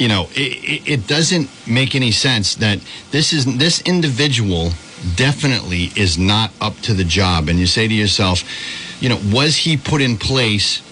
you 0.00 0.08
know, 0.08 0.28
it, 0.32 0.64
it, 0.64 0.88
it 0.88 1.06
doesn't 1.06 1.50
make 1.68 1.94
any 1.94 2.10
sense 2.10 2.54
that 2.56 2.80
this 3.10 3.34
is 3.34 3.44
this 3.58 3.82
individual 3.82 4.70
definitely 5.14 5.90
is 5.94 6.16
not 6.16 6.52
up 6.60 6.74
to 6.80 6.94
the 6.94 7.04
job. 7.04 7.48
And 7.48 7.58
you 7.58 7.66
say 7.66 7.86
to 7.86 7.94
yourself, 7.94 8.42
you 9.02 9.10
know, 9.10 9.20
was 9.30 9.56
he 9.56 9.76
put 9.76 10.00
in 10.00 10.16
place 10.16 10.82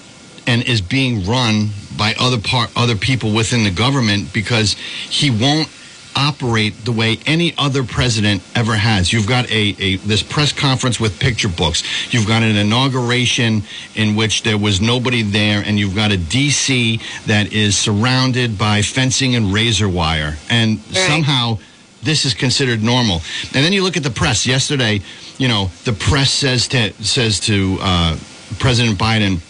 and 0.46 0.62
is 0.62 0.82
being 0.82 1.24
run 1.26 1.70
by 1.96 2.14
other 2.20 2.38
part 2.38 2.70
other 2.76 2.96
people 2.96 3.34
within 3.34 3.64
the 3.64 3.70
government 3.70 4.32
because 4.32 4.74
he 4.74 5.30
won't 5.30 5.68
operate 6.18 6.74
the 6.84 6.90
way 6.90 7.16
any 7.26 7.54
other 7.56 7.84
president 7.84 8.42
ever 8.56 8.74
has. 8.74 9.12
You've 9.12 9.28
got 9.28 9.48
a, 9.50 9.76
a 9.78 9.96
this 9.98 10.22
press 10.22 10.52
conference 10.52 10.98
with 10.98 11.18
picture 11.20 11.48
books. 11.48 11.84
You've 12.12 12.26
got 12.26 12.42
an 12.42 12.56
inauguration 12.56 13.62
in 13.94 14.16
which 14.16 14.42
there 14.42 14.58
was 14.58 14.80
nobody 14.80 15.22
there, 15.22 15.62
and 15.64 15.78
you've 15.78 15.94
got 15.94 16.10
a 16.10 16.16
DC 16.16 17.00
that 17.26 17.52
is 17.52 17.76
surrounded 17.78 18.58
by 18.58 18.82
fencing 18.82 19.36
and 19.36 19.52
razor 19.52 19.88
wire. 19.88 20.36
And 20.50 20.78
Right. 20.78 21.06
somehow 21.06 21.58
this 22.02 22.24
is 22.24 22.34
considered 22.34 22.82
normal. 22.82 23.22
And 23.54 23.64
then 23.64 23.72
you 23.72 23.82
look 23.84 23.96
at 23.96 24.02
the 24.02 24.10
press. 24.10 24.46
Yesterday, 24.46 25.00
you 25.38 25.46
know, 25.48 25.70
the 25.84 25.92
press 25.92 26.32
says 26.32 26.66
to 26.68 26.92
says 27.02 27.38
to 27.40 27.78
uh, 27.80 28.16
President 28.58 28.98
Biden. 28.98 29.40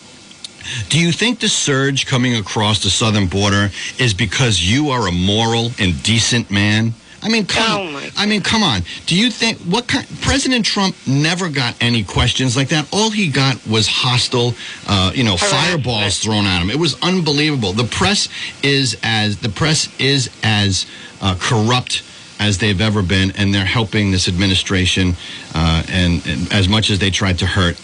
Do 0.88 0.98
you 0.98 1.12
think 1.12 1.40
the 1.40 1.48
surge 1.48 2.06
coming 2.06 2.36
across 2.36 2.82
the 2.82 2.90
southern 2.90 3.26
border 3.26 3.70
is 3.98 4.14
because 4.14 4.60
you 4.60 4.90
are 4.90 5.06
a 5.08 5.12
moral 5.12 5.72
and 5.78 6.02
decent 6.02 6.50
man? 6.50 6.94
I 7.20 7.28
mean, 7.28 7.46
come. 7.46 7.96
Oh, 7.96 8.08
I 8.16 8.26
mean, 8.26 8.42
come 8.42 8.62
on. 8.62 8.82
Do 9.06 9.16
you 9.16 9.30
think 9.30 9.58
what 9.58 9.88
kind? 9.88 10.06
President 10.20 10.64
Trump 10.64 10.94
never 11.06 11.48
got 11.48 11.74
any 11.80 12.04
questions 12.04 12.56
like 12.56 12.68
that. 12.68 12.88
All 12.92 13.10
he 13.10 13.28
got 13.28 13.64
was 13.66 13.88
hostile, 13.88 14.54
uh, 14.86 15.10
you 15.14 15.24
know, 15.24 15.36
fireballs 15.36 16.20
thrown 16.20 16.46
at 16.46 16.62
him. 16.62 16.70
It 16.70 16.78
was 16.78 17.00
unbelievable. 17.02 17.72
The 17.72 17.84
press 17.84 18.28
is 18.62 18.96
as 19.02 19.38
the 19.38 19.48
press 19.48 19.88
is 19.98 20.30
as 20.44 20.86
uh, 21.20 21.34
corrupt 21.40 22.04
as 22.38 22.58
they've 22.58 22.80
ever 22.80 23.02
been, 23.02 23.32
and 23.32 23.52
they're 23.52 23.64
helping 23.64 24.12
this 24.12 24.28
administration. 24.28 25.14
Uh, 25.54 25.82
and, 25.88 26.24
and 26.24 26.52
as 26.52 26.68
much 26.68 26.88
as 26.88 27.00
they 27.00 27.10
tried 27.10 27.38
to 27.40 27.46
hurt 27.46 27.80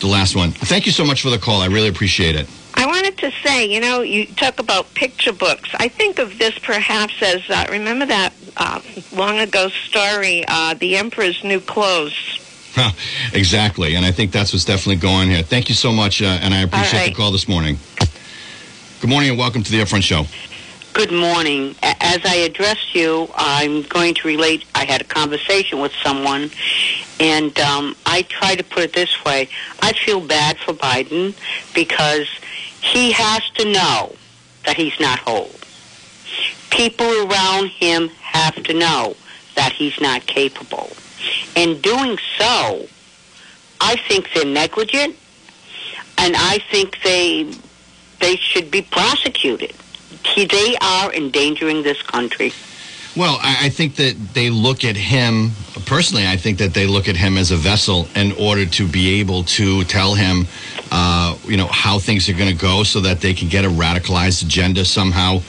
the 0.00 0.06
last 0.06 0.36
one. 0.36 0.50
Thank 0.50 0.86
you 0.86 0.92
so 0.92 1.04
much 1.04 1.22
for 1.22 1.30
the 1.30 1.38
call. 1.38 1.60
I 1.60 1.66
really 1.66 1.88
appreciate 1.88 2.36
it. 2.36 2.48
I 2.74 2.86
wanted 2.86 3.16
to 3.18 3.30
say, 3.42 3.66
you 3.66 3.80
know, 3.80 4.02
you 4.02 4.26
talk 4.26 4.60
about 4.60 4.92
picture 4.94 5.32
books. 5.32 5.70
I 5.74 5.88
think 5.88 6.18
of 6.18 6.38
this 6.38 6.58
perhaps 6.58 7.14
as 7.22 7.48
uh, 7.48 7.66
remember 7.70 8.04
that 8.06 8.34
uh, 8.56 8.80
long 9.12 9.38
ago 9.38 9.68
story, 9.68 10.44
uh, 10.46 10.74
"The 10.74 10.96
Emperor's 10.96 11.42
New 11.42 11.60
Clothes." 11.60 12.42
Huh, 12.74 12.92
exactly, 13.32 13.94
and 13.94 14.04
I 14.04 14.12
think 14.12 14.32
that's 14.32 14.52
what's 14.52 14.66
definitely 14.66 14.96
going 14.96 15.30
here. 15.30 15.42
Thank 15.42 15.70
you 15.70 15.74
so 15.74 15.90
much, 15.90 16.20
uh, 16.20 16.26
and 16.26 16.52
I 16.52 16.60
appreciate 16.60 17.00
right. 17.00 17.08
the 17.08 17.14
call 17.14 17.32
this 17.32 17.48
morning. 17.48 17.78
Good 19.00 19.08
morning, 19.08 19.30
and 19.30 19.38
welcome 19.38 19.62
to 19.62 19.70
the 19.70 19.78
Upfront 19.80 20.02
Show. 20.02 20.26
Good 20.92 21.12
morning. 21.12 21.74
As 21.82 22.20
I 22.24 22.36
address 22.36 22.94
you, 22.94 23.30
I'm 23.34 23.82
going 23.82 24.14
to 24.14 24.28
relate. 24.28 24.64
I 24.74 24.84
had 24.84 25.00
a 25.00 25.04
conversation 25.04 25.80
with 25.80 25.92
someone, 26.02 26.50
and 27.18 27.58
um, 27.58 27.96
I 28.04 28.22
try 28.22 28.54
to 28.56 28.64
put 28.64 28.84
it 28.84 28.92
this 28.92 29.24
way: 29.24 29.48
I 29.80 29.92
feel 29.92 30.20
bad 30.20 30.58
for 30.58 30.72
Biden 30.74 31.34
because 31.74 32.28
he 32.80 33.12
has 33.12 33.42
to 33.56 33.72
know 33.72 34.14
that 34.64 34.76
he's 34.76 34.98
not 35.00 35.18
whole. 35.18 35.50
People 36.70 37.06
around 37.26 37.68
him 37.68 38.08
have 38.08 38.62
to 38.64 38.74
know 38.74 39.16
that 39.54 39.72
he's 39.72 39.98
not 40.00 40.26
capable. 40.26 40.90
In 41.54 41.80
doing 41.80 42.18
so, 42.36 42.86
I 43.80 43.96
think 44.08 44.28
they're 44.34 44.44
negligent, 44.44 45.16
and 46.18 46.34
I 46.36 46.58
think 46.70 46.98
they 47.02 47.50
they 48.20 48.36
should 48.36 48.70
be 48.70 48.82
prosecuted. 48.82 49.74
He, 50.24 50.44
they 50.44 50.76
are 50.80 51.12
endangering 51.12 51.82
this 51.82 52.00
country. 52.02 52.52
Well, 53.16 53.38
I, 53.40 53.66
I 53.66 53.68
think 53.70 53.96
that 53.96 54.14
they 54.34 54.50
look 54.50 54.84
at 54.84 54.94
him 54.94 55.52
personally. 55.86 56.26
I 56.26 56.36
think 56.36 56.58
that 56.58 56.74
they 56.74 56.86
look 56.86 57.08
at 57.08 57.16
him 57.16 57.38
as 57.38 57.50
a 57.50 57.56
vessel 57.56 58.08
in 58.14 58.32
order 58.32 58.66
to 58.66 58.86
be 58.86 59.20
able 59.20 59.44
to 59.44 59.84
tell 59.84 60.14
him, 60.14 60.46
uh, 60.92 61.36
you 61.46 61.56
know, 61.56 61.66
how 61.68 61.98
things 61.98 62.28
are 62.28 62.34
going 62.34 62.50
to 62.50 62.60
go, 62.60 62.82
so 62.82 63.00
that 63.00 63.20
they 63.22 63.32
can 63.32 63.48
get 63.48 63.64
a 63.64 63.68
radicalized 63.68 64.44
agenda 64.44 64.84
somehow 64.84 65.40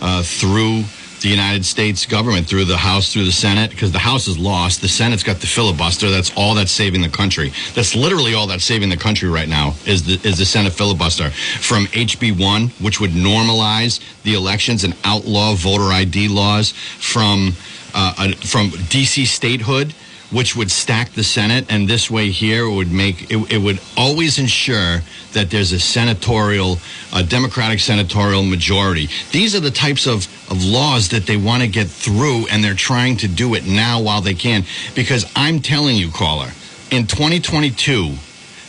uh, 0.00 0.22
through 0.24 0.82
the 1.22 1.28
United 1.28 1.64
States 1.64 2.04
government, 2.06 2.46
through 2.46 2.64
the 2.64 2.76
House, 2.76 3.12
through 3.12 3.24
the 3.24 3.32
Senate, 3.32 3.70
because 3.70 3.92
the 3.92 3.98
House 3.98 4.28
is 4.28 4.38
lost. 4.38 4.80
The 4.80 4.88
Senate's 4.88 5.22
got 5.22 5.38
the 5.38 5.46
filibuster. 5.46 6.10
That's 6.10 6.32
all 6.36 6.54
that's 6.54 6.72
saving 6.72 7.02
the 7.02 7.08
country. 7.08 7.52
That's 7.74 7.94
literally 7.94 8.34
all 8.34 8.46
that's 8.46 8.64
saving 8.64 8.90
the 8.90 8.96
country 8.96 9.28
right 9.28 9.48
now 9.48 9.74
is 9.86 10.02
the 10.04 10.28
is 10.28 10.38
the 10.38 10.44
Senate 10.44 10.72
filibuster 10.72 11.30
from 11.30 11.86
HB 11.86 12.38
one, 12.40 12.68
which 12.80 13.00
would 13.00 13.12
normalize 13.12 14.00
the 14.22 14.34
elections 14.34 14.84
and 14.84 14.94
outlaw 15.04 15.54
voter 15.54 15.92
ID 15.92 16.28
laws, 16.28 16.72
from 16.98 17.54
uh, 17.94 18.32
from 18.40 18.70
DC 18.70 19.26
statehood. 19.26 19.94
Which 20.32 20.56
would 20.56 20.70
stack 20.70 21.12
the 21.12 21.22
Senate, 21.22 21.66
and 21.68 21.86
this 21.86 22.10
way 22.10 22.30
here 22.30 22.68
would 22.68 22.90
make 22.90 23.30
it, 23.30 23.52
it 23.52 23.58
would 23.58 23.80
always 23.96 24.38
ensure 24.38 25.02
that 25.32 25.50
there's 25.50 25.72
a 25.72 25.80
senatorial, 25.80 26.78
a 27.14 27.22
Democratic 27.22 27.80
senatorial 27.80 28.42
majority. 28.42 29.08
These 29.30 29.54
are 29.54 29.60
the 29.60 29.70
types 29.70 30.06
of, 30.06 30.26
of 30.50 30.64
laws 30.64 31.10
that 31.10 31.26
they 31.26 31.36
want 31.36 31.62
to 31.62 31.68
get 31.68 31.86
through, 31.86 32.46
and 32.48 32.64
they're 32.64 32.74
trying 32.74 33.18
to 33.18 33.28
do 33.28 33.54
it 33.54 33.66
now 33.66 34.00
while 34.00 34.22
they 34.22 34.34
can. 34.34 34.64
Because 34.94 35.30
I'm 35.36 35.60
telling 35.60 35.96
you, 35.96 36.10
caller, 36.10 36.50
in 36.90 37.06
2022, 37.06 38.14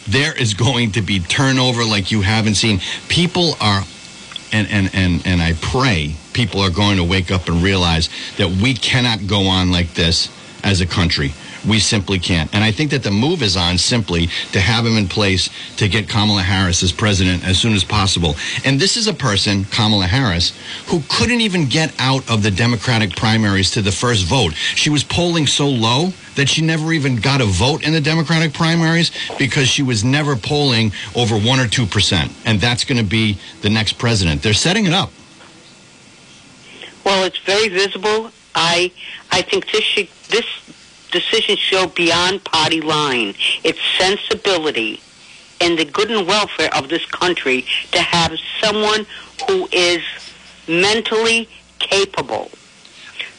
there 0.08 0.38
is 0.38 0.54
going 0.54 0.92
to 0.94 1.02
be 1.02 1.20
turnover 1.20 1.84
like 1.84 2.12
you 2.12 2.22
haven't 2.22 2.56
seen. 2.56 2.80
People 3.08 3.56
are, 3.62 3.84
and, 4.52 4.68
and, 4.70 4.90
and, 4.94 5.26
and 5.26 5.42
I 5.42 5.54
pray 5.62 6.16
people 6.34 6.62
are 6.62 6.70
going 6.70 6.98
to 6.98 7.04
wake 7.04 7.32
up 7.32 7.48
and 7.48 7.64
realize 7.64 8.10
that 8.38 8.50
we 8.50 8.74
cannot 8.74 9.28
go 9.28 9.48
on 9.48 9.72
like 9.72 9.94
this 9.94 10.30
as 10.64 10.82
a 10.82 10.86
country. 10.86 11.34
We 11.68 11.80
simply 11.80 12.20
can't. 12.20 12.54
And 12.54 12.64
I 12.64 12.72
think 12.72 12.92
that 12.92 13.04
the 13.04 13.12
move 13.12 13.42
is 13.42 13.56
on 13.56 13.78
simply 13.78 14.28
to 14.52 14.60
have 14.60 14.86
him 14.86 14.98
in 14.98 15.08
place 15.08 15.50
to 15.78 15.88
get 15.88 16.10
Kamala 16.10 16.42
Harris 16.42 16.84
as 16.84 16.92
president 16.92 17.46
as 17.46 17.58
soon 17.58 17.74
as 17.74 17.84
possible. 17.84 18.36
And 18.66 18.80
this 18.80 18.98
is 18.98 19.08
a 19.08 19.14
person, 19.14 19.64
Kamala 19.66 20.08
Harris, 20.08 20.54
who 20.88 21.02
couldn't 21.10 21.42
even 21.42 21.68
get 21.68 21.94
out 22.00 22.30
of 22.30 22.44
the 22.44 22.52
Democratic 22.52 23.16
primaries 23.16 23.72
to 23.72 23.82
the 23.82 23.92
first 23.92 24.26
vote. 24.26 24.54
She 24.54 24.90
was 24.90 25.04
polling 25.04 25.48
so 25.48 25.70
low 25.70 26.10
that 26.36 26.50
she 26.50 26.62
never 26.62 26.92
even 26.92 27.16
got 27.16 27.40
a 27.40 27.46
vote 27.46 27.86
in 27.86 27.94
the 27.94 28.02
Democratic 28.02 28.54
primaries 28.54 29.12
because 29.38 29.68
she 29.68 29.84
was 29.84 30.04
never 30.04 30.36
polling 30.36 30.92
over 31.16 31.36
1 31.36 31.60
or 31.60 31.66
2%. 31.66 32.32
And 32.46 32.60
that's 32.60 32.84
going 32.84 32.98
to 32.98 33.10
be 33.10 33.38
the 33.62 33.70
next 33.70 33.94
president. 33.94 34.42
They're 34.42 34.54
setting 34.54 34.86
it 34.86 34.94
up. 34.94 35.12
Well, 37.06 37.26
it's 37.26 37.40
very 37.40 37.70
visible. 37.70 38.32
I 38.56 38.92
I 39.32 39.42
think 39.42 39.72
this 39.72 39.84
should 39.84 40.08
this 40.30 40.46
decision 41.14 41.56
should 41.56 41.78
go 41.78 41.88
beyond 41.88 42.44
party 42.44 42.82
line. 42.82 43.34
It's 43.64 43.80
sensibility 43.98 45.00
and 45.62 45.80
the 45.80 45.86
good 45.86 46.12
and 46.12 46.28
welfare 46.28 46.74
of 46.76 46.90
this 46.90 47.06
country 47.06 47.66
to 47.92 48.02
have 48.02 48.38
someone 48.62 49.06
who 49.48 49.70
is 49.72 50.02
mentally 50.68 51.48
capable 51.80 52.50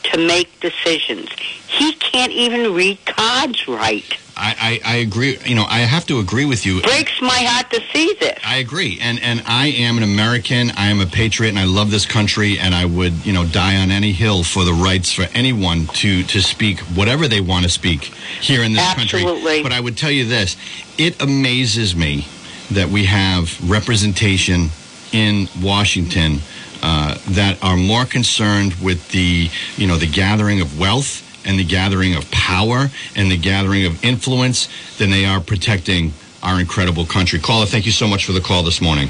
to 0.04 0.18
make 0.18 0.60
decisions. 0.60 1.30
He 1.68 1.92
can't 1.94 2.32
even 2.32 2.74
read 2.74 2.98
cards 3.04 3.66
right. 3.66 4.18
I, 4.36 4.80
I, 4.84 4.94
I 4.94 4.96
agree. 4.96 5.38
You 5.44 5.54
know, 5.54 5.64
I 5.64 5.80
have 5.80 6.06
to 6.06 6.18
agree 6.18 6.44
with 6.44 6.66
you. 6.66 6.80
Breaks 6.82 7.20
my 7.20 7.38
heart 7.38 7.70
to 7.70 7.80
see 7.92 8.14
this. 8.18 8.38
I 8.44 8.56
agree, 8.56 8.98
and 9.00 9.20
and 9.20 9.42
I 9.46 9.68
am 9.68 9.96
an 9.96 10.02
American. 10.02 10.72
I 10.76 10.88
am 10.88 11.00
a 11.00 11.06
patriot, 11.06 11.50
and 11.50 11.58
I 11.58 11.64
love 11.64 11.90
this 11.90 12.04
country. 12.04 12.58
And 12.58 12.74
I 12.74 12.84
would, 12.84 13.24
you 13.24 13.32
know, 13.32 13.44
die 13.44 13.76
on 13.76 13.90
any 13.90 14.12
hill 14.12 14.42
for 14.42 14.64
the 14.64 14.72
rights 14.72 15.12
for 15.12 15.26
anyone 15.34 15.86
to 15.86 16.24
to 16.24 16.40
speak 16.42 16.80
whatever 16.80 17.28
they 17.28 17.40
want 17.40 17.64
to 17.64 17.70
speak 17.70 18.04
here 18.40 18.64
in 18.64 18.72
this 18.72 18.94
country. 18.94 19.20
Absolutely. 19.20 19.62
But 19.62 19.72
I 19.72 19.80
would 19.80 19.96
tell 19.96 20.10
you 20.10 20.24
this: 20.24 20.56
it 20.98 21.20
amazes 21.22 21.94
me 21.94 22.26
that 22.72 22.88
we 22.88 23.04
have 23.04 23.70
representation 23.70 24.70
in 25.12 25.48
Washington 25.62 26.40
uh, 26.84 27.16
that 27.30 27.56
are 27.64 27.78
more 27.78 28.04
concerned 28.04 28.74
with 28.74 29.08
the, 29.08 29.48
you 29.76 29.86
know, 29.86 29.96
the 29.96 30.06
gathering 30.06 30.60
of 30.60 30.78
wealth 30.78 31.22
and 31.46 31.58
the 31.58 31.64
gathering 31.64 32.14
of 32.14 32.30
power 32.30 32.88
and 33.16 33.30
the 33.30 33.38
gathering 33.38 33.86
of 33.86 34.04
influence 34.04 34.68
than 34.98 35.10
they 35.10 35.24
are 35.24 35.40
protecting 35.40 36.12
our 36.42 36.60
incredible 36.60 37.06
country. 37.06 37.38
Caller, 37.38 37.64
thank 37.64 37.86
you 37.86 37.92
so 37.92 38.06
much 38.06 38.26
for 38.26 38.32
the 38.32 38.40
call 38.40 38.62
this 38.62 38.82
morning. 38.82 39.08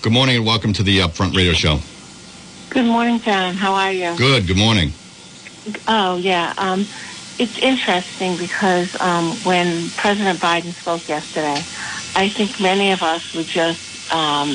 Good 0.00 0.12
morning 0.12 0.36
and 0.36 0.46
welcome 0.46 0.72
to 0.74 0.84
the 0.84 1.00
Upfront 1.00 1.36
Radio 1.36 1.54
Show. 1.54 1.80
Good 2.70 2.86
morning, 2.86 3.18
John. 3.20 3.54
How 3.54 3.74
are 3.74 3.90
you? 3.90 4.16
Good. 4.16 4.46
Good 4.46 4.56
morning. 4.56 4.92
Oh, 5.88 6.18
yeah. 6.18 6.54
Um, 6.56 6.86
it's 7.40 7.58
interesting 7.58 8.36
because 8.36 8.88
um, 9.00 9.42
when 9.42 9.90
President 9.90 10.38
Biden 10.38 10.72
spoke 10.74 11.08
yesterday, 11.08 11.60
I 12.14 12.28
think 12.28 12.60
many 12.60 12.92
of 12.92 13.02
us 13.02 13.34
were 13.34 13.42
just, 13.42 13.80
um, 14.10 14.48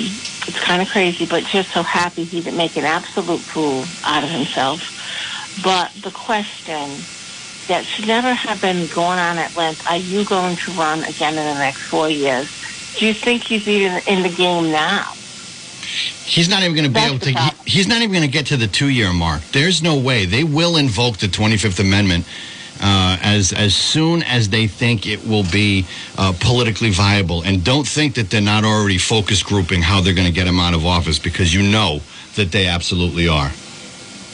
it's 0.47 0.59
kind 0.59 0.81
of 0.81 0.87
crazy, 0.89 1.25
but 1.25 1.43
just 1.45 1.71
so 1.73 1.83
happy 1.83 2.23
he 2.23 2.41
didn't 2.41 2.57
make 2.57 2.75
an 2.77 2.85
absolute 2.85 3.41
fool 3.41 3.85
out 4.03 4.23
of 4.23 4.29
himself. 4.29 4.81
But 5.63 5.91
the 6.03 6.11
question 6.11 7.01
that 7.67 7.85
should 7.85 8.07
never 8.07 8.33
have 8.33 8.61
been 8.61 8.87
going 8.87 9.19
on 9.19 9.37
at 9.37 9.55
length, 9.55 9.83
are 9.89 9.97
you 9.97 10.25
going 10.25 10.57
to 10.57 10.71
run 10.71 11.03
again 11.03 11.37
in 11.37 11.45
the 11.45 11.53
next 11.53 11.81
four 11.89 12.09
years? 12.09 12.49
Do 12.97 13.05
you 13.05 13.13
think 13.13 13.43
he's 13.43 13.67
even 13.67 14.01
in 14.07 14.23
the 14.23 14.29
game 14.29 14.71
now? 14.71 15.13
He's 16.25 16.49
not 16.49 16.63
even 16.63 16.75
going 16.75 16.91
to 16.93 16.99
be 16.99 17.05
able 17.05 17.19
to. 17.19 17.31
He, 17.31 17.49
he's 17.65 17.87
not 17.87 17.97
even 18.01 18.11
going 18.11 18.23
to 18.23 18.31
get 18.31 18.47
to 18.47 18.57
the 18.57 18.67
two-year 18.67 19.11
mark. 19.11 19.41
There's 19.51 19.81
no 19.81 19.99
way 19.99 20.25
they 20.25 20.43
will 20.43 20.77
invoke 20.77 21.17
the 21.17 21.27
25th 21.27 21.79
Amendment 21.79 22.25
uh, 22.81 23.17
as 23.21 23.53
as 23.53 23.75
soon 23.75 24.23
as 24.23 24.49
they 24.49 24.67
think 24.67 25.07
it 25.07 25.25
will 25.25 25.45
be 25.51 25.85
uh, 26.17 26.33
politically 26.39 26.89
viable. 26.89 27.43
And 27.43 27.63
don't 27.63 27.87
think 27.87 28.15
that 28.15 28.29
they're 28.29 28.41
not 28.41 28.63
already 28.63 28.97
focus 28.97 29.43
grouping 29.43 29.81
how 29.81 30.01
they're 30.01 30.13
going 30.13 30.27
to 30.27 30.33
get 30.33 30.47
him 30.47 30.59
out 30.59 30.73
of 30.73 30.85
office 30.85 31.19
because 31.19 31.53
you 31.53 31.61
know 31.61 32.01
that 32.35 32.51
they 32.51 32.67
absolutely 32.67 33.27
are. 33.27 33.51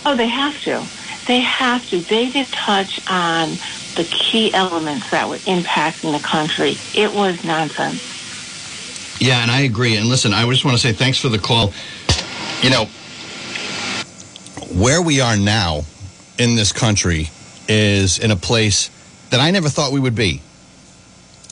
Oh, 0.05 0.15
they 0.15 0.27
have 0.27 0.61
to. 0.63 0.83
They 1.27 1.39
have 1.41 1.87
to. 1.89 1.99
They 1.99 2.29
did 2.29 2.47
touch 2.47 3.01
on 3.09 3.49
the 3.95 4.07
key 4.09 4.53
elements 4.53 5.09
that 5.11 5.27
were 5.27 5.37
impacting 5.37 6.17
the 6.17 6.25
country. 6.25 6.77
It 6.95 7.13
was 7.13 7.43
nonsense. 7.43 8.15
Yeah, 9.19 9.41
and 9.41 9.51
I 9.51 9.61
agree. 9.61 9.97
And 9.97 10.05
listen, 10.05 10.31
I 10.31 10.47
just 10.49 10.63
want 10.63 10.77
to 10.77 10.81
say 10.81 10.93
thanks 10.93 11.19
for 11.19 11.29
the 11.29 11.39
call. 11.39 11.73
You 12.61 12.69
know, 12.69 12.85
where 14.79 15.01
we 15.01 15.19
are 15.19 15.35
now 15.35 15.81
in 16.37 16.55
this 16.55 16.71
country 16.71 17.29
is 17.67 18.19
in 18.19 18.31
a 18.31 18.35
place 18.35 18.89
that 19.29 19.39
I 19.39 19.51
never 19.51 19.69
thought 19.69 19.91
we 19.91 19.99
would 19.99 20.15
be. 20.15 20.41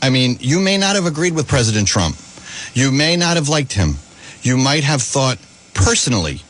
I 0.01 0.09
mean, 0.09 0.37
you 0.39 0.59
may 0.59 0.77
not 0.77 0.95
have 0.95 1.05
agreed 1.05 1.33
with 1.33 1.47
President 1.47 1.87
Trump. 1.87 2.15
You 2.73 2.91
may 2.91 3.15
not 3.15 3.35
have 3.37 3.49
liked 3.49 3.73
him. 3.73 3.95
You 4.41 4.57
might 4.57 4.83
have 4.83 5.01
thought 5.01 5.37
personally 5.73 6.41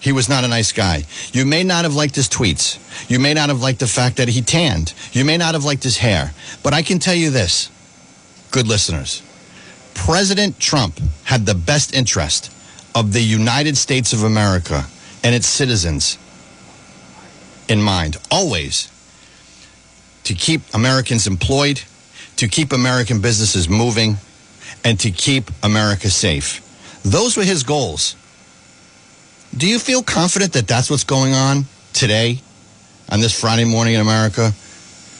he 0.00 0.12
was 0.12 0.28
not 0.28 0.44
a 0.44 0.48
nice 0.48 0.72
guy. 0.72 1.04
You 1.32 1.44
may 1.44 1.62
not 1.62 1.84
have 1.84 1.94
liked 1.94 2.16
his 2.16 2.28
tweets. 2.28 2.78
You 3.10 3.20
may 3.20 3.34
not 3.34 3.50
have 3.50 3.60
liked 3.60 3.80
the 3.80 3.86
fact 3.86 4.16
that 4.16 4.28
he 4.28 4.40
tanned. 4.40 4.94
You 5.12 5.24
may 5.24 5.36
not 5.36 5.54
have 5.54 5.64
liked 5.64 5.82
his 5.82 5.98
hair. 5.98 6.32
But 6.62 6.72
I 6.72 6.82
can 6.82 6.98
tell 6.98 7.14
you 7.14 7.30
this, 7.30 7.70
good 8.50 8.66
listeners. 8.66 9.22
President 9.94 10.58
Trump 10.58 10.98
had 11.24 11.44
the 11.44 11.54
best 11.54 11.94
interest 11.94 12.50
of 12.94 13.12
the 13.12 13.20
United 13.20 13.76
States 13.76 14.12
of 14.12 14.24
America 14.24 14.86
and 15.22 15.34
its 15.34 15.46
citizens 15.46 16.18
in 17.70 17.80
mind, 17.80 18.18
always 18.30 18.90
to 20.24 20.34
keep 20.34 20.60
Americans 20.74 21.26
employed, 21.26 21.80
to 22.36 22.48
keep 22.48 22.72
American 22.72 23.20
businesses 23.20 23.68
moving, 23.68 24.16
and 24.84 24.98
to 25.00 25.10
keep 25.10 25.50
America 25.62 26.10
safe. 26.10 26.60
Those 27.04 27.36
were 27.36 27.44
his 27.44 27.62
goals. 27.62 28.16
Do 29.56 29.68
you 29.68 29.78
feel 29.78 30.02
confident 30.02 30.52
that 30.52 30.68
that's 30.68 30.90
what's 30.90 31.04
going 31.04 31.32
on 31.32 31.64
today 31.92 32.40
on 33.08 33.20
this 33.20 33.38
Friday 33.38 33.64
morning 33.64 33.94
in 33.94 34.00
America? 34.00 34.52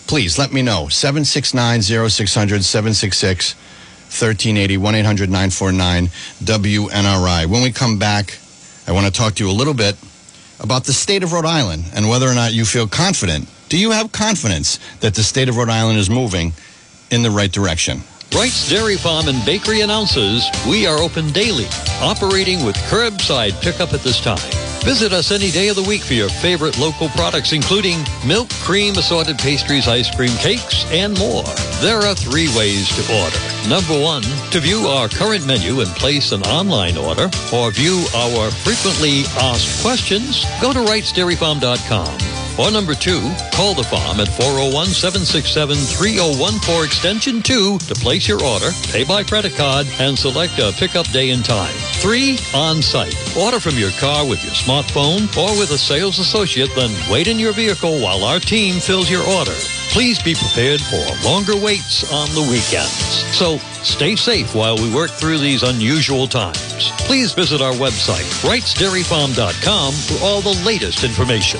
Please 0.06 0.38
let 0.38 0.52
me 0.52 0.62
know. 0.62 0.88
769 0.88 1.82
0600 1.82 2.64
766 2.64 3.54
1380 3.54 4.76
1 4.76 4.94
800 4.94 5.30
949 5.30 6.06
WNRI. 6.42 7.46
When 7.46 7.62
we 7.62 7.70
come 7.70 7.98
back, 7.98 8.38
I 8.86 8.92
want 8.92 9.06
to 9.06 9.12
talk 9.12 9.34
to 9.36 9.44
you 9.44 9.50
a 9.50 9.52
little 9.52 9.74
bit 9.74 9.96
about 10.60 10.84
the 10.84 10.92
state 10.92 11.22
of 11.22 11.32
Rhode 11.32 11.46
Island 11.46 11.84
and 11.94 12.08
whether 12.08 12.28
or 12.28 12.34
not 12.34 12.52
you 12.52 12.64
feel 12.64 12.86
confident. 12.86 13.48
Do 13.68 13.78
you 13.78 13.90
have 13.90 14.12
confidence 14.12 14.78
that 15.00 15.14
the 15.14 15.22
state 15.22 15.48
of 15.48 15.56
Rhode 15.56 15.68
Island 15.68 15.98
is 15.98 16.10
moving 16.10 16.52
in 17.10 17.22
the 17.22 17.30
right 17.30 17.50
direction? 17.50 18.02
Wright's 18.34 18.68
Dairy 18.70 18.96
Farm 18.96 19.28
and 19.28 19.44
Bakery 19.44 19.80
announces 19.80 20.48
we 20.68 20.86
are 20.86 20.98
open 20.98 21.30
daily, 21.32 21.66
operating 22.00 22.64
with 22.64 22.76
curbside 22.88 23.60
pickup 23.60 23.92
at 23.92 24.00
this 24.02 24.20
time. 24.20 24.69
Visit 24.84 25.12
us 25.12 25.30
any 25.30 25.50
day 25.50 25.68
of 25.68 25.76
the 25.76 25.82
week 25.82 26.02
for 26.02 26.14
your 26.14 26.28
favorite 26.28 26.78
local 26.78 27.08
products, 27.10 27.52
including 27.52 27.98
milk, 28.26 28.48
cream, 28.64 28.96
assorted 28.96 29.38
pastries, 29.38 29.86
ice 29.86 30.12
cream, 30.14 30.34
cakes, 30.38 30.84
and 30.90 31.18
more. 31.18 31.44
There 31.80 31.98
are 31.98 32.14
three 32.14 32.48
ways 32.56 32.88
to 32.96 33.22
order. 33.22 33.38
Number 33.68 34.02
one, 34.02 34.22
to 34.50 34.60
view 34.60 34.88
our 34.88 35.08
current 35.08 35.46
menu 35.46 35.80
and 35.80 35.90
place 35.90 36.32
an 36.32 36.42
online 36.44 36.96
order, 36.96 37.28
or 37.52 37.70
view 37.70 38.04
our 38.16 38.50
frequently 38.50 39.24
asked 39.38 39.82
questions, 39.82 40.44
go 40.60 40.72
to 40.72 40.80
wrightsdairyfarm.com. 40.80 42.39
Or 42.58 42.70
number 42.70 42.94
two, 42.94 43.20
call 43.52 43.74
the 43.74 43.84
farm 43.84 44.20
at 44.20 44.28
401-767-3014 44.28 46.84
extension 46.84 47.42
2 47.42 47.78
to 47.78 47.94
place 47.94 48.28
your 48.28 48.44
order, 48.44 48.70
pay 48.92 49.04
by 49.04 49.24
credit 49.24 49.54
card, 49.54 49.86
and 49.98 50.18
select 50.18 50.58
a 50.58 50.72
pickup 50.72 51.06
day 51.08 51.30
and 51.30 51.42
time. 51.44 51.72
Three, 52.00 52.38
on 52.54 52.82
site. 52.82 53.14
Order 53.36 53.60
from 53.60 53.76
your 53.76 53.90
car 53.92 54.26
with 54.26 54.42
your 54.44 54.52
smartphone 54.52 55.28
or 55.36 55.50
with 55.58 55.70
a 55.70 55.78
sales 55.78 56.18
associate, 56.18 56.70
then 56.74 56.90
wait 57.10 57.28
in 57.28 57.38
your 57.38 57.52
vehicle 57.52 58.00
while 58.00 58.24
our 58.24 58.40
team 58.40 58.80
fills 58.80 59.10
your 59.10 59.26
order. 59.26 59.54
Please 59.90 60.22
be 60.22 60.34
prepared 60.34 60.80
for 60.80 61.04
longer 61.28 61.56
waits 61.56 62.10
on 62.12 62.28
the 62.30 62.42
weekends. 62.42 63.24
So 63.36 63.58
stay 63.82 64.14
safe 64.14 64.54
while 64.54 64.76
we 64.76 64.94
work 64.94 65.10
through 65.10 65.38
these 65.38 65.64
unusual 65.64 66.28
times. 66.28 66.92
Please 67.06 67.32
visit 67.32 67.60
our 67.60 67.72
website, 67.72 68.28
wrightsdairyfarm.com 68.46 69.92
for 69.92 70.24
all 70.24 70.40
the 70.40 70.62
latest 70.64 71.02
information. 71.02 71.58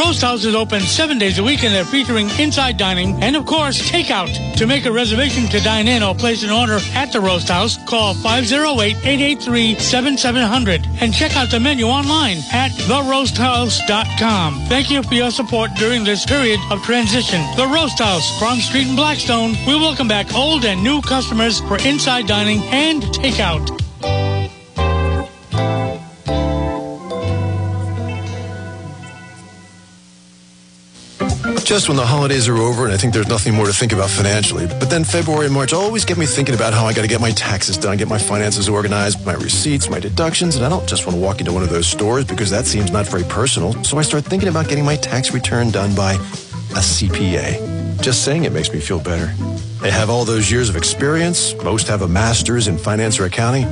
Roast 0.00 0.22
House 0.22 0.46
is 0.46 0.54
open 0.54 0.80
seven 0.80 1.18
days 1.18 1.38
a 1.38 1.44
week 1.44 1.62
and 1.62 1.74
they're 1.74 1.84
featuring 1.84 2.30
inside 2.38 2.78
dining 2.78 3.22
and, 3.22 3.36
of 3.36 3.44
course, 3.44 3.90
takeout. 3.90 4.30
To 4.56 4.66
make 4.66 4.86
a 4.86 4.92
reservation 4.92 5.46
to 5.48 5.60
dine 5.60 5.88
in 5.88 6.02
or 6.02 6.14
place 6.14 6.42
an 6.42 6.48
order 6.48 6.78
at 6.94 7.12
the 7.12 7.20
Roast 7.20 7.48
House, 7.48 7.76
call 7.84 8.14
508-883-7700 8.14 10.86
and 11.02 11.12
check 11.12 11.36
out 11.36 11.50
the 11.50 11.60
menu 11.60 11.84
online 11.84 12.38
at 12.50 12.70
theroasthouse.com. 12.70 14.60
Thank 14.68 14.90
you 14.90 15.02
for 15.02 15.12
your 15.12 15.30
support 15.30 15.74
during 15.74 16.02
this 16.02 16.24
period 16.24 16.60
of 16.70 16.82
transition. 16.82 17.42
The 17.56 17.66
Roast 17.66 17.98
House, 17.98 18.38
Front 18.38 18.62
Street 18.62 18.88
in 18.88 18.96
Blackstone. 18.96 19.50
We 19.66 19.74
welcome 19.74 20.08
back 20.08 20.34
old 20.34 20.64
and 20.64 20.82
new 20.82 21.02
customers 21.02 21.60
for 21.60 21.76
inside 21.86 22.26
dining 22.26 22.62
and 22.70 23.02
takeout. 23.02 23.79
Just 31.70 31.86
when 31.86 31.96
the 31.96 32.04
holidays 32.04 32.48
are 32.48 32.56
over 32.56 32.82
and 32.82 32.92
I 32.92 32.96
think 32.96 33.14
there's 33.14 33.28
nothing 33.28 33.54
more 33.54 33.64
to 33.64 33.72
think 33.72 33.92
about 33.92 34.10
financially. 34.10 34.66
But 34.66 34.90
then 34.90 35.04
February 35.04 35.44
and 35.44 35.54
March 35.54 35.72
always 35.72 36.04
get 36.04 36.18
me 36.18 36.26
thinking 36.26 36.56
about 36.56 36.72
how 36.72 36.84
I 36.84 36.92
got 36.92 37.02
to 37.02 37.06
get 37.06 37.20
my 37.20 37.30
taxes 37.30 37.76
done, 37.76 37.96
get 37.96 38.08
my 38.08 38.18
finances 38.18 38.68
organized, 38.68 39.24
my 39.24 39.34
receipts, 39.34 39.88
my 39.88 40.00
deductions, 40.00 40.56
and 40.56 40.66
I 40.66 40.68
don't 40.68 40.84
just 40.88 41.06
want 41.06 41.16
to 41.16 41.22
walk 41.22 41.38
into 41.38 41.52
one 41.52 41.62
of 41.62 41.70
those 41.70 41.86
stores 41.86 42.24
because 42.24 42.50
that 42.50 42.66
seems 42.66 42.90
not 42.90 43.06
very 43.06 43.22
personal. 43.22 43.72
So 43.84 43.98
I 43.98 44.02
start 44.02 44.24
thinking 44.24 44.48
about 44.48 44.68
getting 44.68 44.84
my 44.84 44.96
tax 44.96 45.32
return 45.32 45.70
done 45.70 45.94
by 45.94 46.14
a 46.14 46.82
CPA. 46.82 48.02
Just 48.02 48.24
saying 48.24 48.42
it 48.42 48.52
makes 48.52 48.72
me 48.72 48.80
feel 48.80 48.98
better. 48.98 49.32
They 49.80 49.92
have 49.92 50.10
all 50.10 50.24
those 50.24 50.50
years 50.50 50.70
of 50.70 50.74
experience. 50.74 51.54
Most 51.62 51.86
have 51.86 52.02
a 52.02 52.08
master's 52.08 52.66
in 52.66 52.78
finance 52.78 53.20
or 53.20 53.26
accounting. 53.26 53.62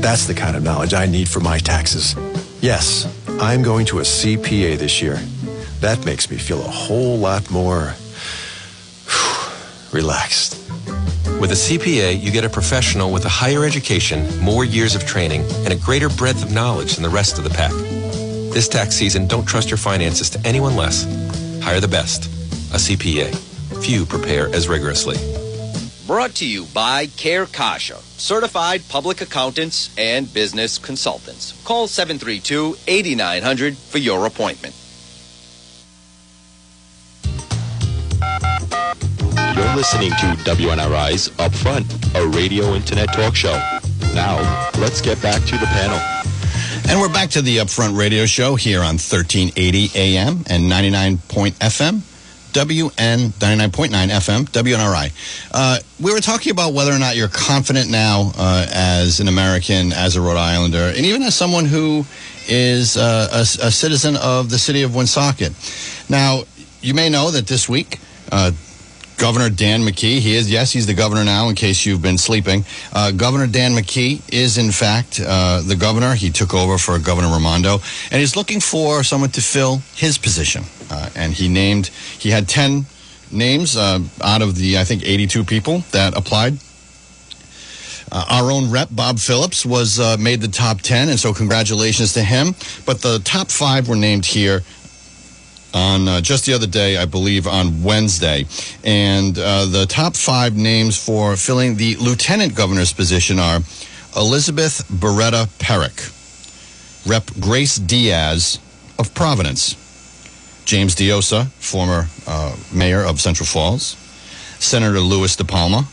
That's 0.00 0.26
the 0.26 0.34
kind 0.34 0.56
of 0.56 0.64
knowledge 0.64 0.92
I 0.92 1.06
need 1.06 1.28
for 1.28 1.38
my 1.38 1.58
taxes. 1.58 2.16
Yes, 2.60 3.06
I'm 3.40 3.62
going 3.62 3.86
to 3.86 4.00
a 4.00 4.02
CPA 4.02 4.76
this 4.76 5.00
year. 5.00 5.20
That 5.84 6.06
makes 6.06 6.30
me 6.30 6.38
feel 6.38 6.60
a 6.60 6.70
whole 6.70 7.18
lot 7.18 7.50
more 7.50 7.94
relaxed. 9.92 10.54
With 11.38 11.50
a 11.50 11.60
CPA, 11.60 12.18
you 12.22 12.30
get 12.30 12.42
a 12.42 12.48
professional 12.48 13.12
with 13.12 13.26
a 13.26 13.28
higher 13.28 13.66
education, 13.66 14.40
more 14.40 14.64
years 14.64 14.94
of 14.94 15.04
training, 15.04 15.42
and 15.64 15.74
a 15.74 15.76
greater 15.76 16.08
breadth 16.08 16.42
of 16.42 16.52
knowledge 16.52 16.94
than 16.94 17.02
the 17.02 17.10
rest 17.10 17.36
of 17.36 17.44
the 17.44 17.50
pack. 17.50 17.72
This 18.54 18.66
tax 18.66 18.94
season, 18.94 19.26
don't 19.26 19.44
trust 19.44 19.70
your 19.70 19.76
finances 19.76 20.30
to 20.30 20.40
anyone 20.46 20.74
less. 20.74 21.04
Hire 21.62 21.80
the 21.80 21.88
best, 21.88 22.24
a 22.72 22.78
CPA. 22.78 23.36
Few 23.84 24.06
prepare 24.06 24.48
as 24.54 24.68
rigorously. 24.68 25.18
Brought 26.06 26.34
to 26.36 26.46
you 26.46 26.64
by 26.72 27.08
Care 27.08 27.44
Kasha, 27.44 27.96
certified 28.16 28.80
public 28.88 29.20
accountants 29.20 29.94
and 29.98 30.32
business 30.32 30.78
consultants. 30.78 31.52
Call 31.64 31.88
732 31.88 32.74
8900 32.86 33.76
for 33.76 33.98
your 33.98 34.24
appointment. 34.24 34.74
You're 39.54 39.76
listening 39.76 40.10
to 40.10 40.34
WNRI's 40.42 41.28
Upfront, 41.38 41.86
a 42.16 42.26
radio 42.26 42.74
internet 42.74 43.12
talk 43.12 43.36
show. 43.36 43.52
Now, 44.12 44.40
let's 44.80 45.00
get 45.00 45.22
back 45.22 45.42
to 45.44 45.56
the 45.56 45.66
panel. 45.66 45.96
And 46.88 47.00
we're 47.00 47.12
back 47.12 47.30
to 47.30 47.42
the 47.42 47.58
Upfront 47.58 47.96
Radio 47.96 48.26
Show 48.26 48.56
here 48.56 48.80
on 48.80 48.98
1380 48.98 49.90
AM 49.94 50.42
and 50.48 50.68
99 50.68 51.18
point 51.28 51.56
FM. 51.60 52.00
WN 52.52 53.28
99.9 53.28 53.90
FM, 53.90 54.44
WNRI. 54.46 55.48
Uh, 55.52 55.78
we 56.00 56.12
were 56.12 56.20
talking 56.20 56.50
about 56.50 56.72
whether 56.72 56.90
or 56.90 56.98
not 56.98 57.14
you're 57.14 57.28
confident 57.28 57.88
now 57.88 58.32
uh, 58.36 58.66
as 58.72 59.20
an 59.20 59.28
American, 59.28 59.92
as 59.92 60.16
a 60.16 60.20
Rhode 60.20 60.36
Islander, 60.36 60.88
and 60.88 61.06
even 61.06 61.22
as 61.22 61.36
someone 61.36 61.64
who 61.64 62.04
is 62.48 62.96
uh, 62.96 63.28
a, 63.32 63.40
a, 63.40 63.70
citizen 63.70 64.16
of 64.16 64.50
the 64.50 64.58
city 64.58 64.82
of 64.82 64.96
Woonsocket. 64.96 65.52
Now, 66.08 66.42
you 66.80 66.94
may 66.94 67.08
know 67.08 67.30
that 67.30 67.46
this 67.46 67.68
week, 67.68 67.98
uh, 68.30 68.52
Governor 69.24 69.48
Dan 69.48 69.80
McKee. 69.80 70.18
He 70.18 70.36
is, 70.36 70.50
yes, 70.50 70.70
he's 70.70 70.86
the 70.86 70.92
governor 70.92 71.24
now, 71.24 71.48
in 71.48 71.54
case 71.54 71.86
you've 71.86 72.02
been 72.02 72.18
sleeping. 72.18 72.62
Uh, 72.92 73.10
governor 73.10 73.46
Dan 73.46 73.72
McKee 73.72 74.20
is, 74.30 74.58
in 74.58 74.70
fact, 74.70 75.18
uh, 75.18 75.62
the 75.62 75.76
governor. 75.76 76.14
He 76.14 76.28
took 76.28 76.52
over 76.52 76.76
for 76.76 76.98
Governor 76.98 77.28
Raimondo, 77.28 77.78
and 78.10 78.20
he's 78.20 78.36
looking 78.36 78.60
for 78.60 79.02
someone 79.02 79.30
to 79.30 79.40
fill 79.40 79.78
his 79.94 80.18
position. 80.18 80.64
Uh, 80.90 81.08
and 81.16 81.32
he 81.32 81.48
named, 81.48 81.86
he 82.18 82.28
had 82.28 82.50
10 82.50 82.84
names 83.32 83.78
uh, 83.78 84.00
out 84.20 84.42
of 84.42 84.56
the, 84.56 84.76
I 84.76 84.84
think, 84.84 85.02
82 85.02 85.44
people 85.44 85.78
that 85.92 86.14
applied. 86.14 86.58
Uh, 88.12 88.26
our 88.28 88.52
own 88.52 88.70
rep, 88.70 88.88
Bob 88.90 89.18
Phillips, 89.18 89.64
was 89.64 89.98
uh, 89.98 90.18
made 90.20 90.42
the 90.42 90.48
top 90.48 90.82
10, 90.82 91.08
and 91.08 91.18
so 91.18 91.32
congratulations 91.32 92.12
to 92.12 92.22
him. 92.22 92.54
But 92.84 93.00
the 93.00 93.20
top 93.20 93.50
five 93.50 93.88
were 93.88 93.96
named 93.96 94.26
here 94.26 94.60
on 95.74 96.08
uh, 96.08 96.20
just 96.20 96.46
the 96.46 96.54
other 96.54 96.66
day, 96.66 96.96
I 96.96 97.04
believe, 97.04 97.46
on 97.46 97.82
Wednesday. 97.82 98.46
And 98.84 99.36
uh, 99.38 99.66
the 99.66 99.86
top 99.86 100.14
five 100.14 100.56
names 100.56 100.96
for 101.02 101.36
filling 101.36 101.76
the 101.76 101.96
lieutenant 101.96 102.54
governor's 102.54 102.92
position 102.92 103.38
are 103.38 103.60
Elizabeth 104.16 104.86
Beretta 104.88 105.46
Perik, 105.58 106.12
Rep. 107.06 107.28
Grace 107.40 107.76
Diaz 107.76 108.60
of 108.98 109.12
Providence, 109.14 109.74
James 110.64 110.94
Diossa, 110.94 111.48
former 111.48 112.06
uh, 112.26 112.56
mayor 112.72 113.04
of 113.04 113.20
Central 113.20 113.46
Falls, 113.46 113.96
Senator 114.60 115.00
Louis 115.00 115.34
DiPalma, 115.36 115.84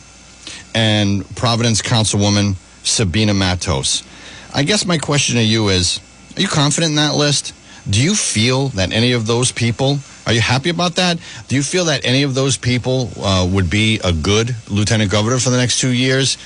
and 0.74 1.28
Providence 1.36 1.82
Councilwoman 1.82 2.54
Sabina 2.84 3.34
Matos. 3.34 4.02
I 4.54 4.62
guess 4.62 4.86
my 4.86 4.98
question 4.98 5.36
to 5.36 5.42
you 5.42 5.68
is 5.68 6.00
Are 6.36 6.42
you 6.42 6.48
confident 6.48 6.90
in 6.90 6.96
that 6.96 7.14
list? 7.14 7.54
Do 7.88 8.00
you 8.00 8.14
feel 8.14 8.68
that 8.68 8.92
any 8.92 9.12
of 9.12 9.26
those 9.26 9.50
people, 9.50 9.98
are 10.26 10.32
you 10.32 10.40
happy 10.40 10.70
about 10.70 10.96
that? 10.96 11.18
Do 11.48 11.56
you 11.56 11.62
feel 11.62 11.86
that 11.86 12.04
any 12.04 12.22
of 12.22 12.34
those 12.34 12.56
people 12.56 13.10
uh, 13.20 13.48
would 13.50 13.70
be 13.70 14.00
a 14.04 14.12
good 14.12 14.54
lieutenant 14.68 15.10
governor 15.10 15.38
for 15.38 15.50
the 15.50 15.56
next 15.56 15.80
two 15.80 15.92
years? 15.92 16.38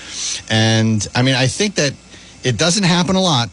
And 0.48 1.06
I 1.14 1.22
mean, 1.22 1.34
I 1.34 1.46
think 1.46 1.74
that 1.74 1.92
it 2.42 2.56
doesn't 2.56 2.84
happen 2.84 3.16
a 3.16 3.20
lot, 3.20 3.50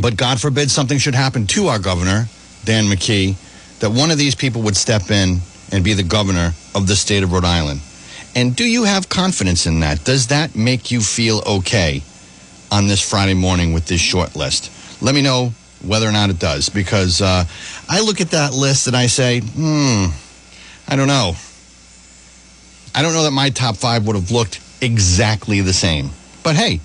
but 0.00 0.16
God 0.16 0.40
forbid 0.40 0.70
something 0.70 0.98
should 0.98 1.14
happen 1.14 1.46
to 1.48 1.66
our 1.68 1.80
governor, 1.80 2.28
Dan 2.64 2.84
McKee, 2.84 3.34
that 3.80 3.90
one 3.90 4.10
of 4.12 4.18
these 4.18 4.36
people 4.36 4.62
would 4.62 4.76
step 4.76 5.10
in 5.10 5.38
and 5.72 5.82
be 5.82 5.94
the 5.94 6.04
governor 6.04 6.52
of 6.74 6.86
the 6.86 6.94
state 6.94 7.24
of 7.24 7.32
Rhode 7.32 7.44
Island. 7.44 7.80
And 8.36 8.54
do 8.54 8.64
you 8.64 8.84
have 8.84 9.08
confidence 9.08 9.66
in 9.66 9.80
that? 9.80 10.04
Does 10.04 10.28
that 10.28 10.54
make 10.54 10.90
you 10.90 11.00
feel 11.00 11.42
okay 11.46 12.02
on 12.70 12.86
this 12.86 13.00
Friday 13.00 13.34
morning 13.34 13.72
with 13.72 13.86
this 13.86 14.00
short 14.00 14.36
list? 14.36 14.70
Let 15.02 15.14
me 15.14 15.22
know 15.22 15.52
whether 15.84 16.08
or 16.08 16.12
not 16.12 16.30
it 16.30 16.38
does, 16.38 16.68
because 16.68 17.20
uh, 17.20 17.44
I 17.88 18.00
look 18.00 18.20
at 18.20 18.30
that 18.30 18.52
list 18.52 18.86
and 18.86 18.96
I 18.96 19.06
say, 19.06 19.40
hmm, 19.40 20.06
I 20.88 20.96
don't 20.96 21.08
know. 21.08 21.34
I 22.94 23.02
don't 23.02 23.12
know 23.12 23.24
that 23.24 23.32
my 23.32 23.50
top 23.50 23.76
five 23.76 24.06
would 24.06 24.16
have 24.16 24.30
looked 24.30 24.60
exactly 24.80 25.60
the 25.60 25.72
same. 25.72 26.10
But 26.42 26.56
hey, 26.56 26.80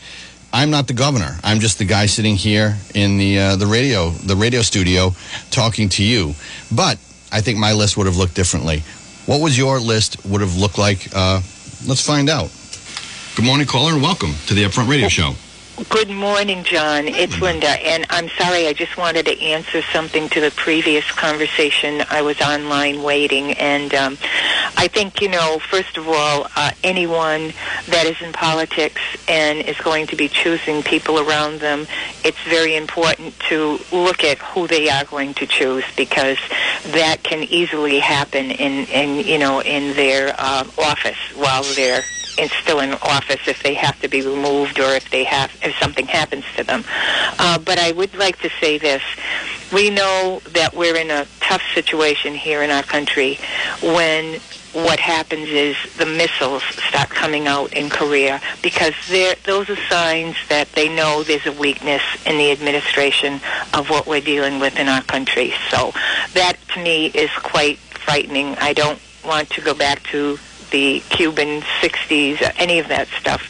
I'm 0.53 0.69
not 0.69 0.87
the 0.87 0.93
governor. 0.93 1.37
I'm 1.43 1.59
just 1.59 1.77
the 1.77 1.85
guy 1.85 2.07
sitting 2.07 2.35
here 2.35 2.77
in 2.93 3.17
the 3.17 3.39
uh, 3.39 3.55
the 3.55 3.67
radio 3.67 4.09
the 4.09 4.35
radio 4.35 4.61
studio 4.61 5.15
talking 5.51 5.87
to 5.89 6.03
you. 6.03 6.33
But 6.71 6.97
I 7.31 7.41
think 7.41 7.57
my 7.57 7.73
list 7.73 7.95
would 7.95 8.07
have 8.07 8.17
looked 8.17 8.35
differently. 8.35 8.83
What 9.25 9.39
was 9.39 9.57
your 9.57 9.79
list 9.79 10.25
would 10.25 10.41
have 10.41 10.57
looked 10.57 10.77
like? 10.77 11.07
Uh, 11.15 11.41
let's 11.87 12.05
find 12.05 12.29
out. 12.29 12.51
Good 13.35 13.45
morning, 13.45 13.65
caller, 13.65 13.93
and 13.93 14.01
welcome 14.01 14.33
to 14.47 14.53
the 14.53 14.65
Upfront 14.65 14.89
Radio 14.89 15.07
Show. 15.07 15.35
Good 15.89 16.09
morning, 16.09 16.63
Jon. 16.63 17.07
It's 17.07 17.41
Linda, 17.41 17.69
and 17.69 18.05
I'm 18.09 18.29
sorry. 18.29 18.67
I 18.67 18.73
just 18.73 18.97
wanted 18.97 19.25
to 19.25 19.41
answer 19.41 19.81
something 19.81 20.29
to 20.29 20.39
the 20.39 20.51
previous 20.51 21.09
conversation. 21.11 22.03
I 22.09 22.21
was 22.21 22.39
online 22.39 23.01
waiting, 23.01 23.53
and 23.53 23.91
um, 23.95 24.17
I 24.77 24.87
think 24.87 25.21
you 25.21 25.29
know. 25.29 25.59
First 25.59 25.97
of 25.97 26.07
all, 26.07 26.47
uh, 26.55 26.71
anyone 26.83 27.53
that 27.87 28.05
is 28.05 28.21
in 28.21 28.31
politics 28.31 29.01
and 29.27 29.59
is 29.59 29.77
going 29.77 30.07
to 30.07 30.15
be 30.15 30.27
choosing 30.27 30.83
people 30.83 31.19
around 31.19 31.61
them, 31.61 31.87
it's 32.23 32.41
very 32.43 32.75
important 32.75 33.39
to 33.49 33.79
look 33.91 34.23
at 34.23 34.37
who 34.37 34.67
they 34.67 34.87
are 34.89 35.05
going 35.05 35.33
to 35.35 35.47
choose 35.47 35.85
because 35.97 36.37
that 36.87 37.23
can 37.23 37.43
easily 37.43 37.99
happen 37.99 38.51
in, 38.51 38.85
in 38.87 39.25
you 39.25 39.39
know, 39.39 39.61
in 39.61 39.95
their 39.95 40.35
uh, 40.37 40.63
office 40.77 41.17
while 41.35 41.63
they're 41.75 42.03
it's 42.37 42.55
still 42.55 42.79
in 42.79 42.93
office 42.93 43.47
if 43.47 43.61
they 43.63 43.73
have 43.73 43.99
to 44.01 44.07
be 44.07 44.21
removed 44.21 44.79
or 44.79 44.93
if 44.95 45.09
they 45.09 45.23
have 45.23 45.51
if 45.61 45.75
something 45.77 46.07
happens 46.07 46.45
to 46.55 46.63
them. 46.63 46.83
Uh, 47.39 47.59
but 47.59 47.79
I 47.79 47.91
would 47.91 48.15
like 48.15 48.39
to 48.39 48.49
say 48.59 48.77
this: 48.77 49.03
we 49.71 49.89
know 49.89 50.41
that 50.51 50.73
we're 50.73 50.95
in 50.95 51.11
a 51.11 51.27
tough 51.39 51.61
situation 51.73 52.33
here 52.33 52.63
in 52.63 52.71
our 52.71 52.83
country 52.83 53.39
when 53.81 54.39
what 54.73 54.99
happens 54.99 55.49
is 55.49 55.75
the 55.97 56.05
missiles 56.05 56.63
start 56.87 57.09
coming 57.09 57.47
out 57.47 57.73
in 57.73 57.89
Korea 57.89 58.41
because 58.61 58.93
those 59.43 59.69
are 59.69 59.75
signs 59.89 60.35
that 60.47 60.71
they 60.73 60.87
know 60.87 61.23
there's 61.23 61.45
a 61.45 61.51
weakness 61.51 62.01
in 62.25 62.37
the 62.37 62.51
administration 62.51 63.41
of 63.73 63.89
what 63.89 64.07
we're 64.07 64.21
dealing 64.21 64.59
with 64.59 64.79
in 64.79 64.87
our 64.87 65.01
country. 65.03 65.53
So 65.69 65.91
that 66.33 66.53
to 66.73 66.83
me 66.83 67.07
is 67.07 67.29
quite 67.31 67.79
frightening. 67.79 68.55
I 68.59 68.73
don't 68.73 68.99
want 69.25 69.49
to 69.51 69.61
go 69.61 69.73
back 69.73 70.03
to 70.03 70.39
the 70.71 71.01
Cuban 71.09 71.61
60s, 71.81 72.53
any 72.57 72.79
of 72.79 72.87
that 72.87 73.07
stuff. 73.09 73.41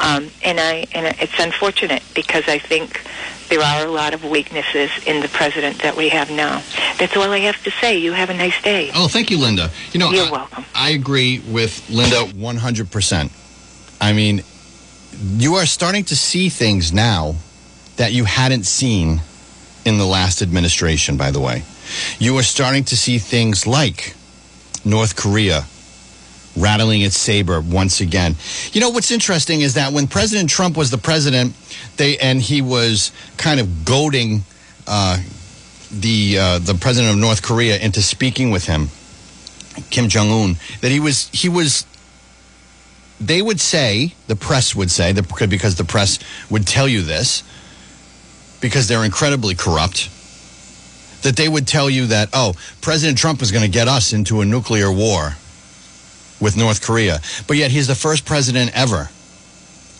Um, 0.00 0.30
and 0.42 0.58
I 0.58 0.86
and 0.92 1.14
it's 1.20 1.38
unfortunate 1.38 2.02
because 2.14 2.48
I 2.48 2.58
think 2.58 3.00
there 3.48 3.60
are 3.60 3.86
a 3.86 3.90
lot 3.90 4.14
of 4.14 4.24
weaknesses 4.24 4.90
in 5.06 5.20
the 5.20 5.28
president 5.28 5.82
that 5.82 5.96
we 5.96 6.08
have 6.08 6.30
now. 6.30 6.62
That's 6.98 7.16
all 7.16 7.30
I 7.30 7.40
have 7.40 7.62
to 7.64 7.70
say. 7.70 7.98
You 7.98 8.12
have 8.12 8.30
a 8.30 8.34
nice 8.34 8.60
day. 8.62 8.90
Oh, 8.94 9.08
thank 9.08 9.30
you, 9.30 9.38
Linda. 9.38 9.70
You 9.92 10.00
know, 10.00 10.10
you're 10.10 10.26
I, 10.26 10.30
welcome. 10.30 10.64
I 10.74 10.90
agree 10.90 11.40
with 11.40 11.88
Linda 11.90 12.24
100%. 12.32 13.30
I 14.00 14.12
mean, 14.12 14.42
you 15.36 15.54
are 15.56 15.66
starting 15.66 16.04
to 16.04 16.16
see 16.16 16.48
things 16.48 16.92
now 16.92 17.36
that 17.96 18.12
you 18.12 18.24
hadn't 18.24 18.64
seen 18.64 19.20
in 19.84 19.98
the 19.98 20.06
last 20.06 20.42
administration, 20.42 21.16
by 21.16 21.30
the 21.30 21.40
way. 21.40 21.62
You 22.18 22.36
are 22.38 22.42
starting 22.42 22.84
to 22.84 22.96
see 22.96 23.18
things 23.18 23.66
like 23.66 24.14
North 24.84 25.14
Korea 25.14 25.66
rattling 26.56 27.02
its 27.02 27.16
saber 27.16 27.60
once 27.60 28.00
again. 28.00 28.36
You 28.72 28.80
know 28.80 28.90
what's 28.90 29.10
interesting 29.10 29.60
is 29.62 29.74
that 29.74 29.92
when 29.92 30.06
President 30.06 30.50
Trump 30.50 30.76
was 30.76 30.90
the 30.90 30.98
president, 30.98 31.54
they 31.96 32.18
and 32.18 32.40
he 32.40 32.62
was 32.62 33.12
kind 33.36 33.60
of 33.60 33.84
goading 33.84 34.42
uh, 34.86 35.18
the 35.90 36.38
uh, 36.38 36.58
the 36.58 36.74
president 36.74 37.14
of 37.14 37.20
North 37.20 37.42
Korea 37.42 37.78
into 37.78 38.02
speaking 38.02 38.50
with 38.50 38.66
him, 38.66 38.88
Kim 39.90 40.08
Jong 40.08 40.30
Un. 40.30 40.56
That 40.80 40.90
he 40.90 41.00
was 41.00 41.28
he 41.28 41.48
was. 41.48 41.86
They 43.20 43.40
would 43.40 43.60
say 43.60 44.14
the 44.26 44.34
press 44.34 44.74
would 44.74 44.90
say 44.90 45.12
because 45.12 45.76
the 45.76 45.84
press 45.84 46.18
would 46.50 46.66
tell 46.66 46.88
you 46.88 47.02
this 47.02 47.44
because 48.60 48.88
they're 48.88 49.04
incredibly 49.04 49.54
corrupt. 49.54 50.10
That 51.22 51.36
they 51.36 51.48
would 51.48 51.68
tell 51.68 51.88
you 51.88 52.06
that 52.06 52.30
oh 52.32 52.54
President 52.80 53.16
Trump 53.16 53.40
is 53.40 53.52
going 53.52 53.64
to 53.64 53.70
get 53.70 53.86
us 53.86 54.12
into 54.12 54.40
a 54.40 54.44
nuclear 54.44 54.90
war 54.90 55.36
with 56.42 56.56
North 56.56 56.82
Korea. 56.82 57.20
But 57.46 57.56
yet 57.56 57.70
he's 57.70 57.86
the 57.86 57.94
first 57.94 58.26
president 58.26 58.76
ever 58.76 59.08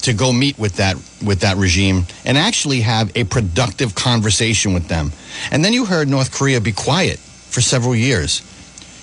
to 0.03 0.13
go 0.13 0.33
meet 0.33 0.59
with 0.59 0.77
that 0.77 0.97
with 1.25 1.41
that 1.41 1.57
regime 1.57 2.05
and 2.25 2.37
actually 2.37 2.81
have 2.81 3.17
a 3.17 3.25
productive 3.25 3.95
conversation 3.95 4.75
with 4.75 4.89
them. 4.89 5.13
And 5.51 5.65
then 5.65 5.73
you 5.73 5.87
heard 5.87 6.09
North 6.09 6.33
Korea 6.33 6.61
be 6.61 6.73
quiet 6.73 7.19
for 7.19 7.61
several 7.61 7.95
years. 7.95 8.43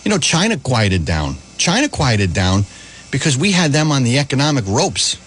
You 0.03 0.11
know, 0.11 0.17
China 0.17 0.57
quieted 0.57 1.05
down. 1.05 1.35
China 1.57 1.89
quieted 1.89 2.33
down 2.33 2.65
because 3.11 3.37
we 3.37 3.51
had 3.51 3.71
them 3.71 3.91
on 3.91 4.03
the 4.03 4.19
economic 4.19 4.65
ropes. 4.67 5.17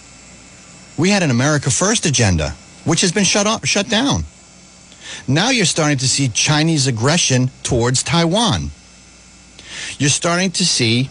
We 0.97 1.09
had 1.09 1.23
an 1.23 1.31
America 1.31 1.71
First 1.71 2.05
agenda, 2.05 2.51
which 2.85 3.01
has 3.01 3.11
been 3.11 3.23
shut 3.23 3.47
off, 3.47 3.65
shut 3.65 3.89
down. 3.89 4.23
Now 5.27 5.49
you're 5.49 5.65
starting 5.65 5.97
to 5.97 6.07
see 6.07 6.27
Chinese 6.29 6.87
aggression 6.87 7.49
towards 7.63 8.03
Taiwan. 8.03 8.71
You're 9.97 10.09
starting 10.09 10.51
to 10.51 10.65
see 10.65 11.09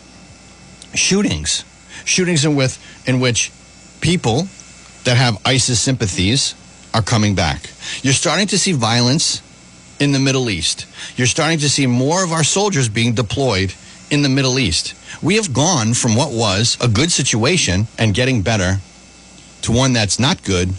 shootings, 0.95 1.65
shootings 2.05 2.45
in 2.45 2.57
with 2.57 2.79
in 3.07 3.21
which 3.21 3.51
people 4.01 4.49
that 5.05 5.17
have 5.17 5.41
ISIS 5.45 5.81
sympathies 5.81 6.55
are 6.95 7.03
coming 7.03 7.35
back. 7.35 7.71
You're 8.03 8.13
starting 8.13 8.47
to 8.49 8.59
see 8.59 8.73
violence 8.73 9.43
in 9.99 10.13
the 10.13 10.19
Middle 10.19 10.51
East. 10.51 10.87
You're 11.17 11.27
starting 11.27 11.59
to 11.61 11.69
see 11.69 11.87
more 11.87 12.25
of 12.25 12.33
our 12.33 12.45
soldiers 12.45 12.89
being 12.89 13.15
deployed 13.15 13.75
in 14.11 14.23
the 14.23 14.29
Middle 14.29 14.59
East. 14.59 14.95
We 15.23 15.37
have 15.37 15.53
gone 15.53 15.95
from 15.95 16.17
what 16.17 16.33
was 16.33 16.77
a 16.81 16.89
good 16.89 17.11
situation 17.11 17.87
and 17.99 18.15
getting 18.15 18.43
better 18.43 18.79
to 19.63 19.73
one 19.73 19.93
that's 19.93 20.19
not 20.19 20.43
good 20.43 20.71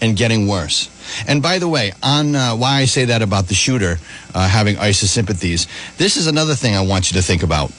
and 0.00 0.16
getting 0.16 0.46
worse. 0.46 0.88
And 1.28 1.42
by 1.42 1.58
the 1.58 1.68
way, 1.68 1.92
on 2.02 2.34
uh, 2.34 2.56
why 2.56 2.78
I 2.78 2.84
say 2.86 3.06
that 3.06 3.22
about 3.22 3.46
the 3.46 3.54
shooter 3.54 3.98
uh, 4.34 4.48
having 4.48 4.78
ISIS 4.78 5.10
sympathies, 5.10 5.66
this 5.98 6.16
is 6.16 6.26
another 6.26 6.54
thing 6.54 6.74
I 6.74 6.80
want 6.80 7.10
you 7.10 7.20
to 7.20 7.22
think 7.22 7.42
about 7.42 7.70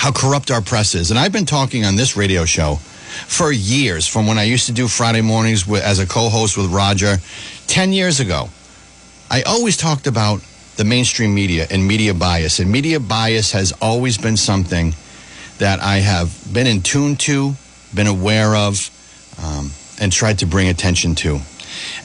how 0.00 0.10
corrupt 0.10 0.50
our 0.50 0.62
press 0.62 0.94
is. 0.94 1.10
And 1.10 1.20
I've 1.20 1.30
been 1.30 1.44
talking 1.44 1.84
on 1.84 1.94
this 1.94 2.16
radio 2.16 2.46
show 2.46 2.76
for 2.76 3.52
years, 3.52 4.06
from 4.06 4.26
when 4.26 4.38
I 4.38 4.44
used 4.44 4.64
to 4.64 4.72
do 4.72 4.88
Friday 4.88 5.20
mornings 5.20 5.66
with, 5.66 5.82
as 5.82 5.98
a 5.98 6.06
co 6.06 6.30
host 6.30 6.56
with 6.56 6.72
Roger 6.72 7.18
10 7.66 7.92
years 7.92 8.18
ago. 8.18 8.48
I 9.30 9.42
always 9.42 9.76
talked 9.76 10.06
about 10.06 10.40
the 10.76 10.84
mainstream 10.84 11.34
media 11.34 11.66
and 11.70 11.86
media 11.86 12.14
bias. 12.14 12.60
And 12.60 12.72
media 12.72 12.98
bias 12.98 13.52
has 13.52 13.72
always 13.82 14.16
been 14.16 14.38
something 14.38 14.94
that 15.58 15.80
I 15.80 15.96
have 15.98 16.34
been 16.50 16.66
in 16.66 16.80
tune 16.80 17.16
to, 17.16 17.52
been 17.94 18.06
aware 18.06 18.56
of, 18.56 18.90
um, 19.44 19.70
and 20.00 20.10
tried 20.10 20.38
to 20.38 20.46
bring 20.46 20.70
attention 20.70 21.14
to. 21.16 21.40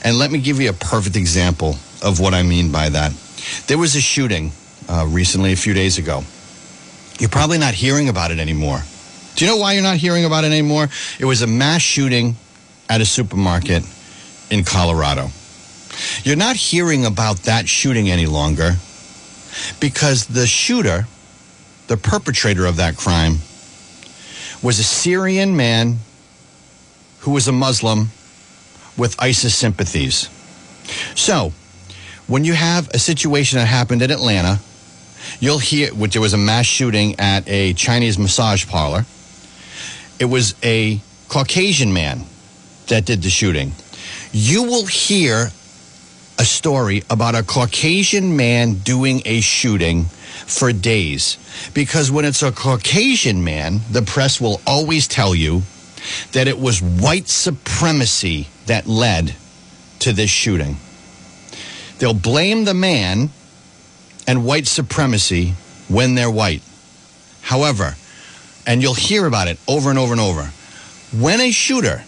And 0.04 0.18
let 0.18 0.30
me 0.30 0.38
give 0.38 0.60
you 0.60 0.68
a 0.68 0.74
perfect 0.74 1.16
example 1.16 1.76
of 2.02 2.20
what 2.20 2.34
I 2.34 2.42
mean 2.42 2.70
by 2.70 2.90
that. 2.90 3.12
There 3.68 3.78
was 3.78 3.96
a 3.96 4.02
shooting 4.02 4.52
uh, 4.86 5.06
recently, 5.08 5.54
a 5.54 5.56
few 5.56 5.72
days 5.72 5.96
ago 5.96 6.24
you're 7.18 7.30
probably 7.30 7.58
not 7.58 7.74
hearing 7.74 8.08
about 8.08 8.30
it 8.30 8.38
anymore. 8.38 8.82
Do 9.34 9.44
you 9.44 9.50
know 9.50 9.56
why 9.58 9.72
you're 9.74 9.82
not 9.82 9.96
hearing 9.96 10.24
about 10.24 10.44
it 10.44 10.48
anymore? 10.48 10.88
It 11.18 11.24
was 11.24 11.42
a 11.42 11.46
mass 11.46 11.82
shooting 11.82 12.36
at 12.88 13.00
a 13.00 13.04
supermarket 13.04 13.84
in 14.50 14.64
Colorado. 14.64 15.28
You're 16.24 16.36
not 16.36 16.56
hearing 16.56 17.04
about 17.04 17.38
that 17.40 17.68
shooting 17.68 18.10
any 18.10 18.26
longer 18.26 18.76
because 19.80 20.26
the 20.26 20.46
shooter, 20.46 21.06
the 21.86 21.96
perpetrator 21.96 22.66
of 22.66 22.76
that 22.76 22.96
crime, 22.96 23.36
was 24.62 24.78
a 24.78 24.84
Syrian 24.84 25.56
man 25.56 25.98
who 27.20 27.30
was 27.30 27.48
a 27.48 27.52
Muslim 27.52 28.10
with 28.96 29.20
ISIS 29.20 29.54
sympathies. 29.54 30.28
So, 31.14 31.52
when 32.26 32.44
you 32.44 32.54
have 32.54 32.88
a 32.90 32.98
situation 32.98 33.58
that 33.58 33.66
happened 33.66 34.02
in 34.02 34.10
Atlanta 34.10 34.60
you'll 35.40 35.58
hear, 35.58 35.94
which 35.94 36.12
there 36.12 36.22
was 36.22 36.32
a 36.32 36.38
mass 36.38 36.66
shooting 36.66 37.18
at 37.18 37.48
a 37.48 37.72
Chinese 37.74 38.18
massage 38.18 38.66
parlor. 38.66 39.04
It 40.18 40.26
was 40.26 40.54
a 40.62 41.00
Caucasian 41.28 41.92
man 41.92 42.24
that 42.88 43.04
did 43.04 43.22
the 43.22 43.30
shooting. 43.30 43.72
You 44.32 44.62
will 44.64 44.86
hear 44.86 45.50
a 46.38 46.44
story 46.44 47.02
about 47.08 47.34
a 47.34 47.42
Caucasian 47.42 48.36
man 48.36 48.74
doing 48.74 49.22
a 49.24 49.40
shooting 49.40 50.04
for 50.04 50.72
days. 50.72 51.38
Because 51.74 52.10
when 52.10 52.24
it's 52.24 52.42
a 52.42 52.52
Caucasian 52.52 53.42
man, 53.42 53.80
the 53.90 54.02
press 54.02 54.40
will 54.40 54.60
always 54.66 55.08
tell 55.08 55.34
you 55.34 55.62
that 56.32 56.46
it 56.46 56.58
was 56.58 56.80
white 56.80 57.28
supremacy 57.28 58.48
that 58.66 58.86
led 58.86 59.34
to 60.00 60.12
this 60.12 60.30
shooting. 60.30 60.76
They'll 61.98 62.14
blame 62.14 62.64
the 62.64 62.74
man 62.74 63.30
and 64.26 64.44
white 64.44 64.66
supremacy 64.66 65.54
when 65.88 66.14
they're 66.14 66.30
white. 66.30 66.62
However, 67.42 67.94
and 68.66 68.82
you'll 68.82 68.94
hear 68.94 69.26
about 69.26 69.48
it 69.48 69.58
over 69.68 69.90
and 69.90 69.98
over 69.98 70.12
and 70.12 70.20
over, 70.20 70.50
when 71.12 71.40
a 71.40 71.50
shooter 71.50 72.02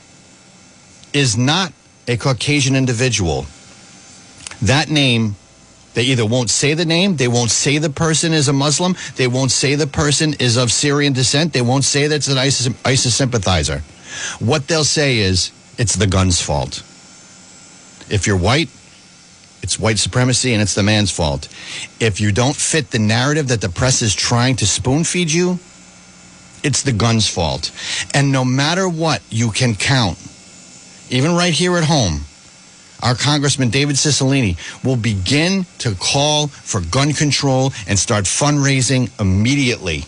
is 1.12 1.36
not 1.36 1.72
a 2.08 2.16
Caucasian 2.16 2.74
individual, 2.74 3.46
that 4.62 4.90
name, 4.90 5.36
they 5.94 6.02
either 6.04 6.26
won't 6.26 6.50
say 6.50 6.74
the 6.74 6.84
name, 6.84 7.16
they 7.16 7.28
won't 7.28 7.50
say 7.50 7.78
the 7.78 7.90
person 7.90 8.32
is 8.32 8.48
a 8.48 8.52
Muslim, 8.52 8.96
they 9.16 9.28
won't 9.28 9.50
say 9.50 9.74
the 9.74 9.86
person 9.86 10.34
is 10.34 10.56
of 10.56 10.72
Syrian 10.72 11.12
descent, 11.12 11.52
they 11.52 11.62
won't 11.62 11.84
say 11.84 12.08
that's 12.08 12.28
an 12.28 12.38
ISIS, 12.38 12.74
ISIS 12.84 13.14
sympathizer. 13.14 13.82
What 14.40 14.66
they'll 14.66 14.84
say 14.84 15.18
is 15.18 15.52
it's 15.78 15.96
the 15.96 16.06
gun's 16.06 16.40
fault. 16.40 16.82
If 18.10 18.26
you're 18.26 18.36
white, 18.36 18.68
it's 19.62 19.78
white 19.78 19.98
supremacy 19.98 20.52
and 20.52 20.62
it's 20.62 20.74
the 20.74 20.82
man's 20.82 21.10
fault. 21.10 21.48
If 22.00 22.20
you 22.20 22.32
don't 22.32 22.56
fit 22.56 22.90
the 22.90 22.98
narrative 22.98 23.48
that 23.48 23.60
the 23.60 23.68
press 23.68 24.02
is 24.02 24.14
trying 24.14 24.56
to 24.56 24.66
spoon 24.66 25.04
feed 25.04 25.30
you, 25.30 25.58
it's 26.62 26.82
the 26.82 26.92
gun's 26.92 27.28
fault. 27.28 27.70
And 28.14 28.32
no 28.32 28.44
matter 28.44 28.88
what, 28.88 29.22
you 29.30 29.50
can 29.50 29.74
count, 29.74 30.18
even 31.10 31.34
right 31.34 31.52
here 31.52 31.76
at 31.76 31.84
home, 31.84 32.22
our 33.02 33.14
Congressman 33.14 33.70
David 33.70 33.96
Cicilline 33.96 34.56
will 34.84 34.96
begin 34.96 35.66
to 35.78 35.94
call 35.94 36.48
for 36.48 36.80
gun 36.80 37.12
control 37.12 37.72
and 37.86 37.98
start 37.98 38.24
fundraising 38.24 39.08
immediately. 39.20 40.04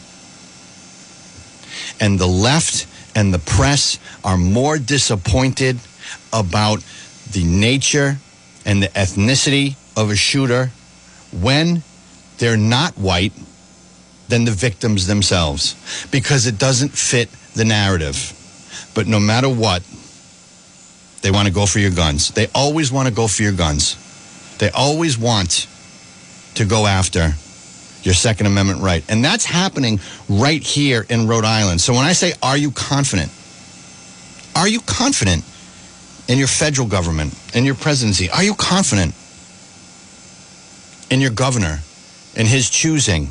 And 2.01 2.19
the 2.19 2.27
left 2.27 2.87
and 3.15 3.33
the 3.33 3.39
press 3.39 3.99
are 4.25 4.37
more 4.37 4.79
disappointed 4.79 5.79
about 6.33 6.83
the 7.31 7.45
nature 7.45 8.19
and 8.65 8.83
the 8.83 8.89
ethnicity 8.89 9.77
of 9.97 10.11
a 10.11 10.17
shooter 10.17 10.71
when 11.33 11.83
they're 12.39 12.57
not 12.57 12.95
white 12.95 13.33
than 14.29 14.45
the 14.45 14.51
victims 14.51 15.07
themselves 15.07 15.77
because 16.11 16.47
it 16.47 16.59
doesn't 16.59 16.91
fit 16.91 17.29
the 17.55 17.65
narrative. 17.65 18.37
But 18.95 19.07
no 19.07 19.21
matter 19.21 19.49
what, 19.49 19.83
they 21.23 21.31
want 21.31 21.49
to 21.49 21.55
go 21.55 21.67
for 21.67 21.79
your 21.79 21.91
guns. 21.91 22.31
They 22.31 22.47
always 22.55 22.91
want 22.91 23.09
to 23.09 23.15
go 23.15 23.27
for 23.27 23.43
your 23.43 23.53
guns. 23.53 23.97
They 24.59 24.71
always 24.71 25.19
want 25.19 25.67
to 26.55 26.65
go 26.65 26.87
after 26.87 27.33
your 28.03 28.15
Second 28.15 28.47
Amendment 28.47 28.81
right. 28.81 29.05
And 29.09 29.25
that's 29.25 29.45
happening 29.45 30.01
right 30.29 30.63
here 30.63 31.05
in 31.09 31.27
Rhode 31.27 31.45
Island. 31.45 31.81
So 31.81 31.93
when 31.93 32.05
I 32.05 32.13
say, 32.13 32.33
are 32.43 32.57
you 32.57 32.71
confident? 32.71 33.31
Are 34.57 34.69
you 34.69 34.81
confident 34.81 35.45
in 36.31 36.39
your 36.39 36.47
federal 36.47 36.87
government, 36.87 37.35
in 37.55 37.65
your 37.65 37.75
presidency? 37.75 38.31
Are 38.31 38.45
you 38.45 38.55
confident 38.55 39.15
in 41.11 41.21
your 41.21 41.33
governor, 41.33 41.81
in 42.37 42.47
his 42.47 42.71
choosing 42.71 43.31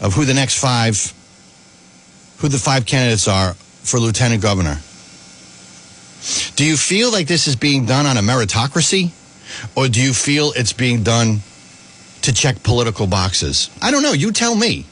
of 0.00 0.14
who 0.14 0.24
the 0.24 0.32
next 0.32 0.58
five, 0.58 1.12
who 2.38 2.48
the 2.48 2.56
five 2.56 2.86
candidates 2.86 3.28
are 3.28 3.52
for 3.52 4.00
lieutenant 4.00 4.40
governor? 4.40 4.80
Do 6.56 6.64
you 6.64 6.78
feel 6.78 7.12
like 7.12 7.26
this 7.26 7.46
is 7.46 7.54
being 7.54 7.84
done 7.84 8.06
on 8.06 8.16
a 8.16 8.22
meritocracy? 8.22 9.10
Or 9.76 9.86
do 9.86 10.00
you 10.00 10.14
feel 10.14 10.52
it's 10.56 10.72
being 10.72 11.02
done 11.02 11.40
to 12.22 12.32
check 12.32 12.62
political 12.62 13.06
boxes? 13.06 13.68
I 13.82 13.90
don't 13.90 14.02
know. 14.02 14.12
You 14.12 14.32
tell 14.32 14.54
me. 14.56 14.86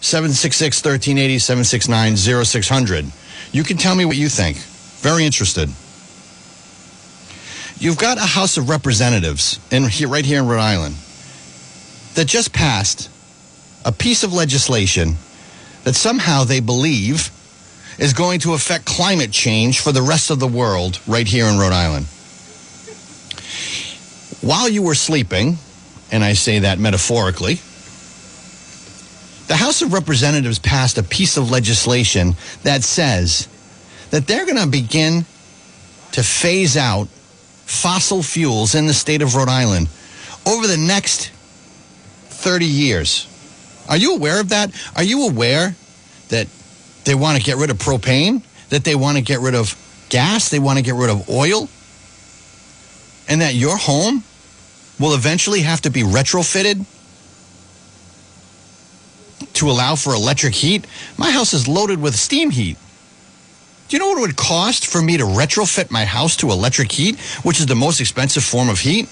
766 0.00 0.78
1380 0.82 1.38
769 1.38 2.16
0600. 2.16 3.04
You 3.52 3.64
can 3.64 3.76
tell 3.76 3.94
me 3.94 4.06
what 4.06 4.16
you 4.16 4.30
think. 4.30 4.56
Very 5.02 5.26
interested. 5.26 5.68
You've 7.80 7.96
got 7.96 8.18
a 8.18 8.20
House 8.20 8.58
of 8.58 8.68
Representatives 8.68 9.58
in 9.70 9.88
here, 9.88 10.06
right 10.06 10.24
here 10.24 10.40
in 10.40 10.46
Rhode 10.46 10.60
Island 10.60 10.94
that 12.12 12.26
just 12.28 12.52
passed 12.52 13.08
a 13.86 13.90
piece 13.90 14.22
of 14.22 14.34
legislation 14.34 15.16
that 15.84 15.94
somehow 15.94 16.44
they 16.44 16.60
believe 16.60 17.30
is 17.98 18.12
going 18.12 18.40
to 18.40 18.52
affect 18.52 18.84
climate 18.84 19.32
change 19.32 19.80
for 19.80 19.92
the 19.92 20.02
rest 20.02 20.30
of 20.30 20.38
the 20.38 20.46
world 20.46 21.00
right 21.06 21.26
here 21.26 21.46
in 21.46 21.58
Rhode 21.58 21.72
Island. 21.72 22.04
While 24.42 24.68
you 24.68 24.82
were 24.82 24.94
sleeping, 24.94 25.56
and 26.12 26.22
I 26.22 26.34
say 26.34 26.58
that 26.58 26.78
metaphorically, 26.78 27.54
the 29.46 29.56
House 29.56 29.80
of 29.80 29.94
Representatives 29.94 30.58
passed 30.58 30.98
a 30.98 31.02
piece 31.02 31.38
of 31.38 31.50
legislation 31.50 32.36
that 32.62 32.82
says 32.82 33.48
that 34.10 34.26
they're 34.26 34.44
going 34.44 34.58
to 34.58 34.66
begin 34.66 35.24
to 36.12 36.22
phase 36.22 36.76
out 36.76 37.08
fossil 37.70 38.20
fuels 38.20 38.74
in 38.74 38.88
the 38.88 38.92
state 38.92 39.22
of 39.22 39.36
Rhode 39.36 39.48
Island 39.48 39.88
over 40.44 40.66
the 40.66 40.76
next 40.76 41.30
30 42.28 42.66
years. 42.66 43.28
Are 43.88 43.96
you 43.96 44.16
aware 44.16 44.40
of 44.40 44.48
that? 44.48 44.72
Are 44.96 45.04
you 45.04 45.28
aware 45.28 45.76
that 46.30 46.48
they 47.04 47.14
want 47.14 47.38
to 47.38 47.44
get 47.44 47.58
rid 47.58 47.70
of 47.70 47.78
propane, 47.78 48.42
that 48.70 48.82
they 48.82 48.96
want 48.96 49.18
to 49.18 49.22
get 49.22 49.38
rid 49.38 49.54
of 49.54 49.76
gas, 50.08 50.48
they 50.48 50.58
want 50.58 50.78
to 50.78 50.84
get 50.84 50.94
rid 50.94 51.10
of 51.10 51.30
oil, 51.30 51.68
and 53.28 53.40
that 53.40 53.54
your 53.54 53.76
home 53.76 54.24
will 54.98 55.14
eventually 55.14 55.60
have 55.60 55.80
to 55.82 55.90
be 55.90 56.02
retrofitted 56.02 56.84
to 59.54 59.70
allow 59.70 59.94
for 59.94 60.12
electric 60.12 60.54
heat? 60.54 60.86
My 61.16 61.30
house 61.30 61.54
is 61.54 61.68
loaded 61.68 62.02
with 62.02 62.16
steam 62.16 62.50
heat. 62.50 62.76
Do 63.90 63.96
you 63.96 63.98
know 64.04 64.10
what 64.10 64.18
it 64.18 64.20
would 64.20 64.36
cost 64.36 64.86
for 64.86 65.02
me 65.02 65.16
to 65.16 65.24
retrofit 65.24 65.90
my 65.90 66.04
house 66.04 66.36
to 66.36 66.52
electric 66.52 66.92
heat, 66.92 67.18
which 67.42 67.58
is 67.58 67.66
the 67.66 67.74
most 67.74 68.00
expensive 68.00 68.44
form 68.44 68.68
of 68.68 68.78
heat? 68.78 69.08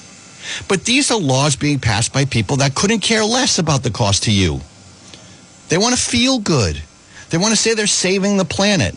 But 0.69 0.85
these 0.85 1.11
are 1.11 1.19
laws 1.19 1.57
being 1.57 1.81
passed 1.81 2.13
by 2.13 2.27
people 2.27 2.59
that 2.59 2.77
couldn't 2.77 3.01
care 3.01 3.25
less 3.25 3.59
about 3.59 3.83
the 3.83 3.91
cost 3.91 4.23
to 4.23 4.33
you. 4.33 4.61
They 5.69 5.79
want 5.79 5.97
to 5.97 6.01
feel 6.01 6.39
good. 6.39 6.81
They 7.31 7.39
want 7.39 7.51
to 7.51 7.57
say 7.57 7.75
they're 7.75 7.89
saving 7.89 8.37
the 8.37 8.45
planet, 8.45 8.95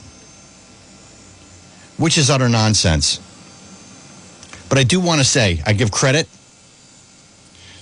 which 1.98 2.16
is 2.16 2.30
utter 2.30 2.48
nonsense. 2.48 3.20
But 4.70 4.78
I 4.78 4.84
do 4.84 5.00
want 5.00 5.20
to 5.20 5.26
say, 5.26 5.64
I 5.66 5.74
give 5.74 5.90
credit 5.90 6.30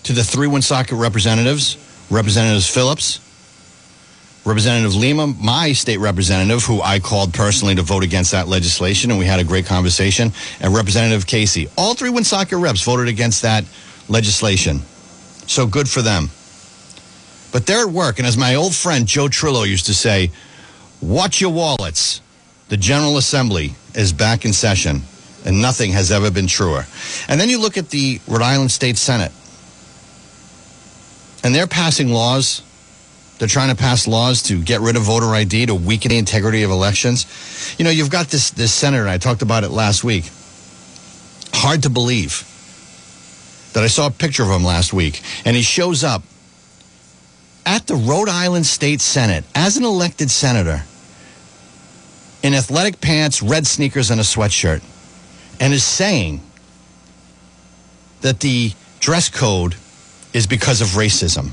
to 0.03 0.13
the 0.13 0.23
three 0.23 0.47
Woonsocket 0.47 0.97
representatives, 0.97 1.75
Representatives 2.09 2.69
Phillips, 2.69 3.19
Representative 4.45 4.95
Lima, 4.95 5.27
my 5.27 5.73
state 5.73 5.97
representative, 5.97 6.63
who 6.63 6.81
I 6.81 6.99
called 6.99 7.33
personally 7.33 7.75
to 7.75 7.81
vote 7.81 8.03
against 8.03 8.31
that 8.31 8.47
legislation, 8.47 9.11
and 9.11 9.19
we 9.19 9.25
had 9.25 9.39
a 9.39 9.43
great 9.43 9.65
conversation, 9.65 10.31
and 10.61 10.73
Representative 10.73 11.27
Casey. 11.27 11.67
All 11.77 11.93
three 11.93 12.09
Woonsocket 12.09 12.57
reps 12.57 12.81
voted 12.81 13.07
against 13.09 13.41
that 13.41 13.65
legislation. 14.07 14.79
So 15.45 15.67
good 15.67 15.89
for 15.89 16.01
them. 16.01 16.29
But 17.51 17.65
they're 17.65 17.87
at 17.87 17.93
work, 17.93 18.19
and 18.19 18.27
as 18.27 18.37
my 18.37 18.55
old 18.55 18.73
friend 18.73 19.05
Joe 19.05 19.25
Trillo 19.27 19.67
used 19.67 19.87
to 19.87 19.93
say, 19.93 20.31
watch 21.01 21.41
your 21.41 21.51
wallets. 21.51 22.21
The 22.69 22.77
General 22.77 23.17
Assembly 23.17 23.73
is 23.95 24.13
back 24.13 24.45
in 24.45 24.53
session, 24.53 25.01
and 25.45 25.61
nothing 25.61 25.91
has 25.91 26.11
ever 26.11 26.31
been 26.31 26.47
truer. 26.47 26.85
And 27.27 27.41
then 27.41 27.49
you 27.49 27.59
look 27.59 27.77
at 27.77 27.89
the 27.89 28.21
Rhode 28.27 28.43
Island 28.43 28.71
State 28.71 28.97
Senate, 28.97 29.31
and 31.43 31.53
they're 31.53 31.67
passing 31.67 32.09
laws. 32.09 32.61
They're 33.39 33.47
trying 33.47 33.69
to 33.69 33.75
pass 33.75 34.07
laws 34.07 34.43
to 34.43 34.61
get 34.61 34.81
rid 34.81 34.97
of 34.97 35.03
voter 35.03 35.27
ID, 35.27 35.67
to 35.67 35.75
weaken 35.75 36.09
the 36.09 36.17
integrity 36.17 36.63
of 36.63 36.71
elections. 36.71 37.25
You 37.79 37.85
know, 37.85 37.91
you've 37.91 38.09
got 38.09 38.27
this, 38.27 38.51
this 38.51 38.73
senator, 38.73 39.07
I 39.07 39.17
talked 39.17 39.41
about 39.41 39.63
it 39.63 39.69
last 39.69 40.03
week. 40.03 40.29
Hard 41.53 41.83
to 41.83 41.89
believe 41.89 42.45
that 43.73 43.83
I 43.83 43.87
saw 43.87 44.07
a 44.07 44.11
picture 44.11 44.43
of 44.43 44.49
him 44.49 44.63
last 44.63 44.93
week, 44.93 45.21
and 45.45 45.55
he 45.55 45.61
shows 45.61 46.03
up 46.03 46.23
at 47.65 47.87
the 47.87 47.95
Rhode 47.95 48.29
Island 48.29 48.65
State 48.65 48.99
Senate 48.99 49.45
as 49.55 49.77
an 49.77 49.85
elected 49.85 50.29
senator 50.29 50.83
in 52.43 52.53
athletic 52.53 52.99
pants, 52.99 53.41
red 53.41 53.67
sneakers, 53.67 54.11
and 54.11 54.19
a 54.19 54.23
sweatshirt, 54.23 54.81
and 55.59 55.73
is 55.73 55.83
saying 55.83 56.41
that 58.21 58.39
the 58.39 58.73
dress 58.99 59.29
code 59.29 59.75
is 60.33 60.47
because 60.47 60.81
of 60.81 60.89
racism, 60.89 61.51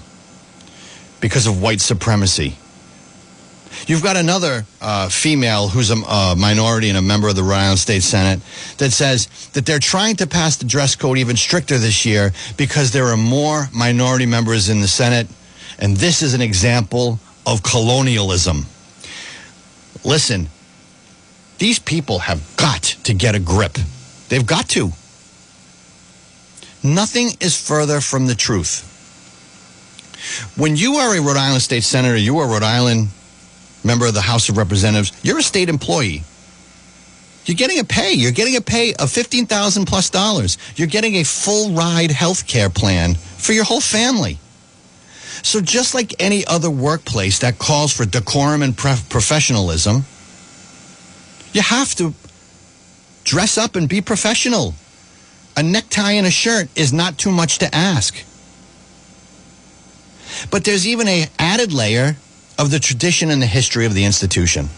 because 1.26 1.48
of 1.48 1.60
white 1.60 1.80
supremacy. 1.80 2.56
You've 3.88 4.02
got 4.02 4.16
another 4.16 4.64
uh, 4.80 5.08
female 5.08 5.66
who's 5.66 5.90
a, 5.90 5.96
a 5.96 6.36
minority 6.38 6.88
and 6.88 6.96
a 6.96 7.02
member 7.02 7.26
of 7.26 7.34
the 7.34 7.42
Rhode 7.42 7.56
Island 7.56 7.80
State 7.80 8.04
Senate 8.04 8.40
that 8.78 8.92
says 8.92 9.26
that 9.54 9.66
they're 9.66 9.80
trying 9.80 10.14
to 10.16 10.28
pass 10.28 10.56
the 10.56 10.66
dress 10.66 10.94
code 10.94 11.18
even 11.18 11.34
stricter 11.36 11.78
this 11.78 12.06
year 12.06 12.32
because 12.56 12.92
there 12.92 13.06
are 13.06 13.16
more 13.16 13.68
minority 13.74 14.24
members 14.24 14.68
in 14.68 14.80
the 14.80 14.86
Senate 14.86 15.26
and 15.80 15.96
this 15.96 16.22
is 16.22 16.32
an 16.32 16.40
example 16.40 17.18
of 17.44 17.64
colonialism. 17.64 18.64
Listen, 20.04 20.48
These 21.58 21.80
people 21.80 22.20
have 22.20 22.40
got 22.56 22.82
to 23.02 23.14
get 23.14 23.34
a 23.34 23.40
grip. 23.40 23.78
They've 24.28 24.46
got 24.46 24.68
to. 24.70 24.92
Nothing 26.84 27.30
is 27.40 27.56
further 27.56 28.00
from 28.00 28.26
the 28.26 28.34
truth. 28.36 28.95
When 30.56 30.76
you 30.76 30.94
are 30.94 31.16
a 31.16 31.20
Rhode 31.20 31.36
Island 31.36 31.62
state 31.62 31.82
senator, 31.82 32.16
you 32.16 32.38
are 32.38 32.46
a 32.46 32.48
Rhode 32.48 32.62
Island 32.62 33.08
member 33.84 34.06
of 34.06 34.14
the 34.14 34.20
House 34.20 34.48
of 34.48 34.58
Representatives, 34.58 35.12
you're 35.22 35.38
a 35.38 35.42
state 35.42 35.68
employee. 35.68 36.22
You're 37.44 37.54
getting 37.54 37.78
a 37.78 37.84
pay. 37.84 38.12
You're 38.12 38.32
getting 38.32 38.56
a 38.56 38.60
pay 38.60 38.92
of 38.94 39.10
fifteen 39.10 39.46
thousand 39.46 39.86
plus 39.86 40.10
dollars. 40.10 40.58
You're 40.74 40.88
getting 40.88 41.14
a 41.16 41.22
full 41.22 41.70
ride 41.70 42.10
health 42.10 42.48
care 42.48 42.68
plan 42.68 43.14
for 43.14 43.52
your 43.52 43.64
whole 43.64 43.80
family. 43.80 44.38
So 45.42 45.60
just 45.60 45.94
like 45.94 46.20
any 46.20 46.44
other 46.44 46.70
workplace 46.70 47.38
that 47.38 47.58
calls 47.58 47.92
for 47.92 48.04
decorum 48.04 48.62
and 48.62 48.76
professionalism, 48.76 50.04
you 51.52 51.62
have 51.62 51.94
to 51.96 52.14
dress 53.22 53.56
up 53.56 53.76
and 53.76 53.88
be 53.88 54.00
professional. 54.00 54.74
A 55.56 55.62
necktie 55.62 56.12
and 56.12 56.26
a 56.26 56.30
shirt 56.30 56.68
is 56.74 56.92
not 56.92 57.16
too 57.16 57.30
much 57.30 57.58
to 57.58 57.72
ask. 57.72 58.24
But 60.50 60.64
there's 60.64 60.86
even 60.86 61.08
a 61.08 61.26
added 61.38 61.72
layer 61.72 62.16
of 62.58 62.70
the 62.70 62.78
tradition 62.78 63.30
and 63.30 63.40
the 63.40 63.46
history 63.46 63.86
of 63.86 63.94
the 63.94 64.04
institution. 64.04 64.68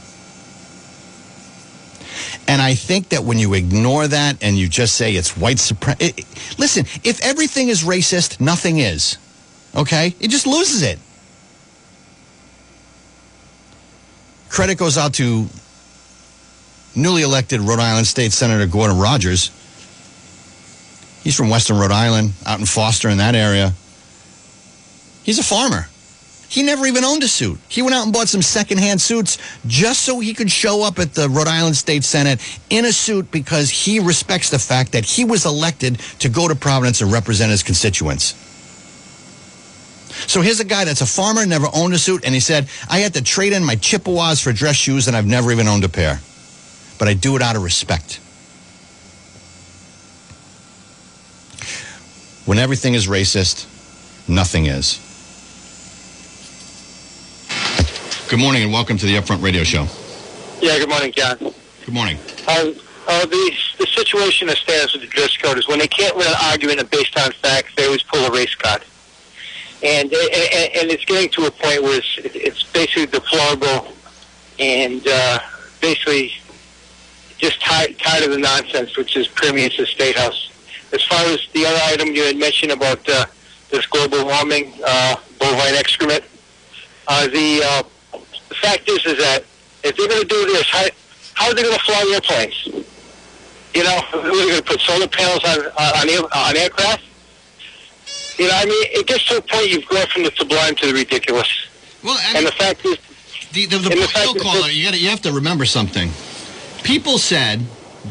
And 2.49 2.63
I 2.63 2.75
think 2.75 3.11
that 3.11 3.25
when 3.25 3.39
you 3.39 3.53
ignore 3.53 4.09
that 4.09 4.43
and 4.43 4.57
you 4.57 4.69
just 4.69 4.95
say 4.95 5.15
it's 5.15 5.37
white 5.37 5.59
supremacy, 5.59 6.25
listen, 6.57 6.87
if 7.05 7.21
everything 7.23 7.69
is 7.69 7.85
racist, 7.85 8.41
nothing 8.41 8.79
is. 8.79 9.19
Okay? 9.77 10.15
It 10.19 10.29
just 10.29 10.47
loses 10.47 10.83
it. 10.83 10.99
Credit 14.49 14.79
goes 14.79 14.97
out 14.97 15.15
to 15.15 15.47
newly 16.95 17.23
elected 17.23 17.61
Rhode 17.61 17.81
Island 17.81 18.07
State 18.07 18.33
Senator 18.33 18.67
Gordon 18.67 18.99
Rogers. 18.99 19.51
He's 21.23 21.37
from 21.37 21.51
Western 21.51 21.79
Rhode 21.79 21.93
Island, 21.93 22.33
out 22.47 22.61
in 22.61 22.67
Foster 22.67 23.11
in 23.11 23.19
that 23.19 23.35
area. 23.35 23.75
He's 25.25 25.39
a 25.39 25.43
farmer. 25.43 25.89
He 26.49 26.63
never 26.63 26.87
even 26.87 27.05
owned 27.05 27.23
a 27.23 27.29
suit. 27.29 27.59
He 27.69 27.83
went 27.83 27.95
out 27.95 28.05
and 28.05 28.13
bought 28.13 28.29
some 28.29 28.41
secondhand 28.41 29.03
suits 29.03 29.37
just 29.67 30.01
so 30.01 30.19
he 30.19 30.33
could 30.33 30.51
show 30.51 30.83
up 30.83 30.99
at 30.99 31.13
the 31.13 31.29
Rhode 31.29 31.47
Island 31.47 31.77
State 31.77 32.05
Senate 32.05 32.41
in 32.71 32.87
a 32.87 32.93
suit 32.93 33.31
because 33.31 33.69
he 33.69 34.01
respects 34.01 34.49
the 34.49 34.59
fact 34.59 34.93
that 34.93 35.05
he 35.05 35.27
was 35.27 35.45
elected 35.45 35.99
to 36.21 36.31
go 36.31 36.49
to 36.49 36.55
Providence 36.55 37.03
and 37.03 37.13
represent 37.13 37.51
his 37.51 37.63
constituents. 37.63 38.35
So 40.27 40.41
here's 40.41 40.59
a 40.59 40.65
guy 40.65 40.87
that's 40.87 41.03
a 41.03 41.07
farmer, 41.07 41.45
never 41.45 41.67
owned 41.75 41.93
a 41.93 41.99
suit, 41.99 42.25
and 42.25 42.33
he 42.33 42.41
said, 42.41 42.69
I 42.89 43.01
had 43.01 43.13
to 43.15 43.23
trade 43.23 43.53
in 43.53 43.63
my 43.63 43.77
Chippewas 43.77 44.41
for 44.41 44.53
dress 44.53 44.77
shoes 44.77 45.07
and 45.07 45.15
I've 45.15 45.27
never 45.27 45.53
even 45.53 45.69
owned 45.69 45.85
a 45.85 45.89
pair. 45.89 46.21
But 46.99 47.09
I 47.09 47.15
do 47.15 47.37
it 47.37 47.43
out 47.43 47.57
of 47.57 47.63
respect. 47.63 48.21
When 52.47 52.59
everything 52.59 52.95
is 52.95 53.07
racist, 53.07 53.67
nothing 54.27 54.65
is. 54.65 54.99
Good 58.29 58.41
morning 58.41 58.63
and 58.63 58.71
welcome 58.71 58.99
to 58.99 59.07
the 59.07 59.15
Upfront 59.15 59.43
Radio 59.43 59.65
Show. 59.65 59.87
Yeah, 60.61 60.79
good 60.79 60.91
morning, 60.91 61.13
Jon. 61.13 61.39
Good 61.39 61.95
morning. 61.95 62.19
Uh, 62.47 62.73
uh, 63.09 63.25
the, 63.25 63.53
the 63.79 63.87
situation 63.87 64.49
that 64.49 64.59
stands 64.59 64.93
with 64.93 65.01
the 65.01 65.09
dress 65.09 65.35
code 65.39 65.57
is 65.57 65.67
when 65.67 65.79
they 65.79 65.89
can't 65.89 66.15
win 66.15 66.27
an 66.27 66.35
argument 66.43 66.91
based 66.91 67.19
on 67.19 67.33
facts, 67.33 67.75
they 67.75 67.87
always 67.87 68.03
pull 68.03 68.23
a 68.27 68.31
race 68.31 68.55
card. 68.55 68.85
And, 69.83 70.13
and, 70.13 70.13
and 70.13 70.91
it's 70.91 71.07
getting 71.07 71.31
to 71.31 71.47
a 71.47 71.51
point 71.51 71.83
where 71.83 71.97
it's, 71.97 72.19
it's 72.19 72.65
basically 72.65 73.07
deplorable 73.07 73.95
and 74.59 75.01
uh, 75.09 75.39
basically 75.81 76.35
just 77.39 77.63
tired, 77.63 77.99
tired 77.99 78.25
of 78.25 78.31
the 78.33 78.39
nonsense 78.39 78.95
which 78.99 79.17
is 79.17 79.27
permeates 79.27 79.79
the 79.79 79.87
State 79.87 80.17
House. 80.17 80.51
As 80.93 81.03
far 81.05 81.25
as 81.29 81.41
the 81.55 81.65
other 81.65 81.81
item 81.85 82.09
you 82.09 82.25
had 82.25 82.37
mentioned 82.37 82.73
about 82.73 83.09
uh, 83.09 83.25
this 83.71 83.87
global 83.87 84.27
warming, 84.27 84.75
uh, 84.87 85.17
bovine 85.39 85.77
excrement, 85.77 86.25
uh, 87.07 87.27
the, 87.29 87.63
uh, 87.65 87.83
the 88.49 88.55
fact 88.55 88.89
is 88.89 89.05
is 89.07 89.19
that 89.19 89.45
if 89.85 89.97
they're 89.97 90.09
going 90.09 90.23
to 90.23 90.29
do 90.29 90.47
this, 90.47 90.69
how, 90.69 90.85
how 91.35 91.49
are 91.49 91.55
they 91.55 91.63
going 91.63 91.75
to 91.75 91.85
fly 91.85 92.11
airplanes? 92.13 92.67
You 93.75 93.85
know, 93.85 94.01
we're 94.15 94.49
going 94.49 94.57
to 94.57 94.63
put 94.63 94.81
solar 94.81 95.09
panels 95.09 95.45
on 95.45 95.59
on, 95.79 96.09
on 96.33 96.57
aircraft. 96.57 97.05
You 98.39 98.47
know, 98.47 98.55
I 98.55 98.65
mean, 98.65 98.87
it 98.91 99.07
gets 99.07 99.27
to 99.27 99.39
a 99.39 99.43
point 99.43 99.69
you've 99.69 99.87
gone 99.89 100.07
from 100.07 100.23
the 100.23 100.33
sublime 100.37 100.75
to 100.77 100.87
the 100.87 100.95
ridiculous. 100.95 101.67
Well, 102.05 102.19
and 102.35 102.47
the 102.47 102.53
fact 102.53 102.85
is, 102.85 102.99
the, 103.53 103.67
the, 103.67 103.79
the, 103.79 103.89
the 103.89 103.97
is 103.97 104.43
caller, 104.43 104.69
you, 104.69 104.85
gotta, 104.85 104.99
you 104.99 105.09
have 105.09 105.23
to 105.23 105.33
remember 105.33 105.65
something. 105.65 106.11
People 106.85 107.19
said 107.19 107.61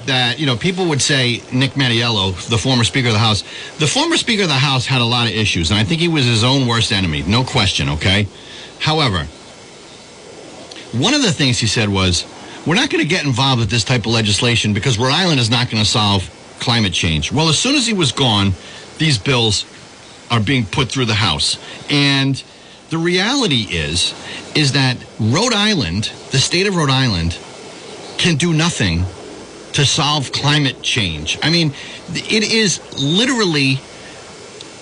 that, 0.05 0.39
you 0.39 0.45
know, 0.45 0.57
people 0.57 0.88
would 0.89 1.01
say 1.01 1.41
Nick 1.53 1.71
Mattiello, 1.71 2.49
the 2.49 2.57
former 2.57 2.83
Speaker 2.83 3.07
of 3.07 3.13
the 3.13 3.19
House, 3.19 3.43
the 3.79 3.88
former 3.88 4.17
Speaker 4.17 4.43
of 4.43 4.49
the 4.49 4.55
House 4.55 4.85
had 4.85 5.01
a 5.01 5.05
lot 5.05 5.27
of 5.27 5.33
issues, 5.33 5.71
and 5.71 5.79
I 5.79 5.83
think 5.83 6.01
he 6.01 6.07
was 6.07 6.25
his 6.25 6.43
own 6.43 6.67
worst 6.67 6.91
enemy, 6.91 7.23
no 7.23 7.43
question, 7.43 7.89
okay? 7.89 8.27
However, 8.79 9.27
one 10.93 11.13
of 11.13 11.21
the 11.21 11.31
things 11.31 11.59
he 11.59 11.67
said 11.67 11.89
was, 11.89 12.25
we're 12.65 12.75
not 12.75 12.89
going 12.89 13.03
to 13.03 13.07
get 13.07 13.25
involved 13.25 13.59
with 13.59 13.69
this 13.69 13.83
type 13.83 14.01
of 14.01 14.07
legislation 14.07 14.73
because 14.73 14.97
Rhode 14.97 15.13
Island 15.13 15.39
is 15.39 15.49
not 15.49 15.69
going 15.69 15.83
to 15.83 15.89
solve 15.89 16.29
climate 16.59 16.93
change. 16.93 17.31
Well, 17.31 17.49
as 17.49 17.57
soon 17.57 17.75
as 17.75 17.88
he 17.88 17.93
was 17.93 18.11
gone, 18.11 18.53
these 18.97 19.17
bills 19.17 19.65
are 20.29 20.39
being 20.39 20.65
put 20.65 20.89
through 20.89 21.05
the 21.05 21.13
House. 21.13 21.57
And 21.89 22.41
the 22.89 22.97
reality 22.97 23.67
is, 23.69 24.13
is 24.55 24.73
that 24.73 24.97
Rhode 25.19 25.53
Island, 25.53 26.11
the 26.31 26.39
state 26.39 26.67
of 26.67 26.75
Rhode 26.75 26.89
Island, 26.89 27.38
can 28.17 28.35
do 28.35 28.53
nothing 28.53 29.05
to 29.73 29.85
solve 29.85 30.31
climate 30.31 30.81
change. 30.81 31.38
I 31.43 31.49
mean, 31.49 31.73
it 32.13 32.51
is 32.51 32.81
literally 33.01 33.79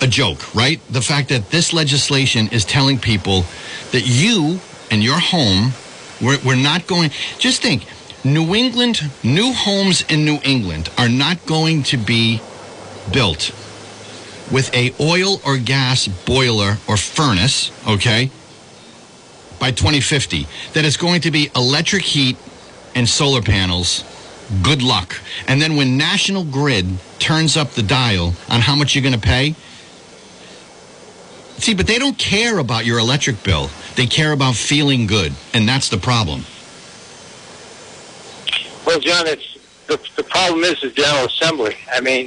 a 0.00 0.06
joke, 0.06 0.54
right? 0.54 0.80
The 0.90 1.02
fact 1.02 1.28
that 1.28 1.50
this 1.50 1.72
legislation 1.72 2.48
is 2.48 2.64
telling 2.64 2.98
people 2.98 3.44
that 3.92 4.02
you 4.06 4.58
and 4.90 5.02
your 5.02 5.18
home, 5.18 5.72
we're, 6.20 6.38
we're 6.44 6.56
not 6.56 6.86
going. 6.86 7.10
Just 7.38 7.62
think, 7.62 7.86
New 8.24 8.54
England, 8.54 9.00
new 9.22 9.52
homes 9.52 10.02
in 10.10 10.24
New 10.24 10.38
England 10.42 10.90
are 10.98 11.08
not 11.08 11.44
going 11.46 11.82
to 11.84 11.96
be 11.96 12.40
built 13.12 13.52
with 14.50 14.72
a 14.74 14.94
oil 15.00 15.40
or 15.44 15.58
gas 15.58 16.08
boiler 16.08 16.76
or 16.88 16.96
furnace, 16.96 17.70
okay, 17.86 18.30
by 19.58 19.70
2050. 19.70 20.46
That 20.72 20.84
is 20.84 20.96
going 20.96 21.22
to 21.22 21.30
be 21.30 21.50
electric 21.54 22.02
heat 22.02 22.36
and 22.94 23.08
solar 23.08 23.42
panels. 23.42 24.04
Good 24.62 24.82
luck. 24.82 25.20
And 25.48 25.60
then 25.60 25.76
when 25.76 25.96
National 25.96 26.44
Grid 26.44 26.86
turns 27.18 27.56
up 27.56 27.70
the 27.70 27.82
dial 27.82 28.34
on 28.48 28.60
how 28.60 28.76
much 28.76 28.94
you're 28.94 29.02
going 29.02 29.14
to 29.14 29.20
pay, 29.20 29.54
see, 31.58 31.74
but 31.74 31.86
they 31.86 31.98
don't 31.98 32.18
care 32.18 32.58
about 32.58 32.84
your 32.84 32.98
electric 32.98 33.42
bill. 33.42 33.70
They 33.96 34.06
care 34.06 34.32
about 34.32 34.54
feeling 34.54 35.06
good, 35.06 35.32
and 35.54 35.66
that's 35.66 35.88
the 35.88 35.96
problem. 35.96 36.44
Well, 38.86 39.00
Jon, 39.00 39.26
it's 39.26 39.58
the, 39.86 39.98
the 40.16 40.22
problem 40.22 40.62
is 40.64 40.80
the 40.80 40.90
General 40.90 41.26
Assembly. 41.26 41.76
I 41.92 42.00
mean, 42.00 42.26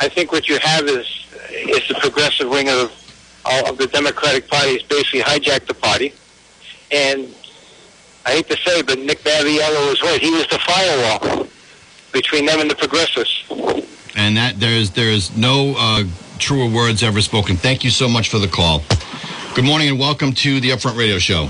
I 0.00 0.08
think 0.08 0.32
what 0.32 0.48
you 0.48 0.58
have 0.58 0.84
is 0.86 1.06
is 1.50 1.88
the 1.88 1.96
progressive 2.00 2.48
wing 2.48 2.68
of 2.68 2.92
of 3.68 3.76
the 3.78 3.86
Democratic 3.88 4.48
Party 4.48 4.72
has 4.74 4.82
basically 4.82 5.20
hijacked 5.20 5.66
the 5.66 5.74
party, 5.74 6.14
and 6.90 7.34
I 8.24 8.32
hate 8.32 8.48
to 8.48 8.56
say, 8.56 8.82
but 8.82 8.98
Nick 8.98 9.20
Mattiello 9.20 9.90
was 9.90 10.02
right. 10.02 10.20
He 10.20 10.30
was 10.30 10.46
the 10.48 10.58
firewall 10.58 11.46
between 12.12 12.46
them 12.46 12.60
and 12.60 12.70
the 12.70 12.74
progressives. 12.74 13.44
And 14.16 14.36
that 14.36 14.58
there's 14.58 14.90
there's 14.90 15.36
no 15.36 15.74
uh, 15.76 16.04
truer 16.38 16.68
words 16.68 17.02
ever 17.02 17.20
spoken. 17.20 17.56
Thank 17.56 17.84
you 17.84 17.90
so 17.90 18.08
much 18.08 18.28
for 18.28 18.38
the 18.38 18.48
call. 18.48 18.82
Good 19.56 19.64
morning 19.64 19.88
and 19.88 19.98
welcome 19.98 20.34
to 20.44 20.60
the 20.60 20.68
Upfront 20.68 20.98
Radio 20.98 21.18
Show. 21.18 21.46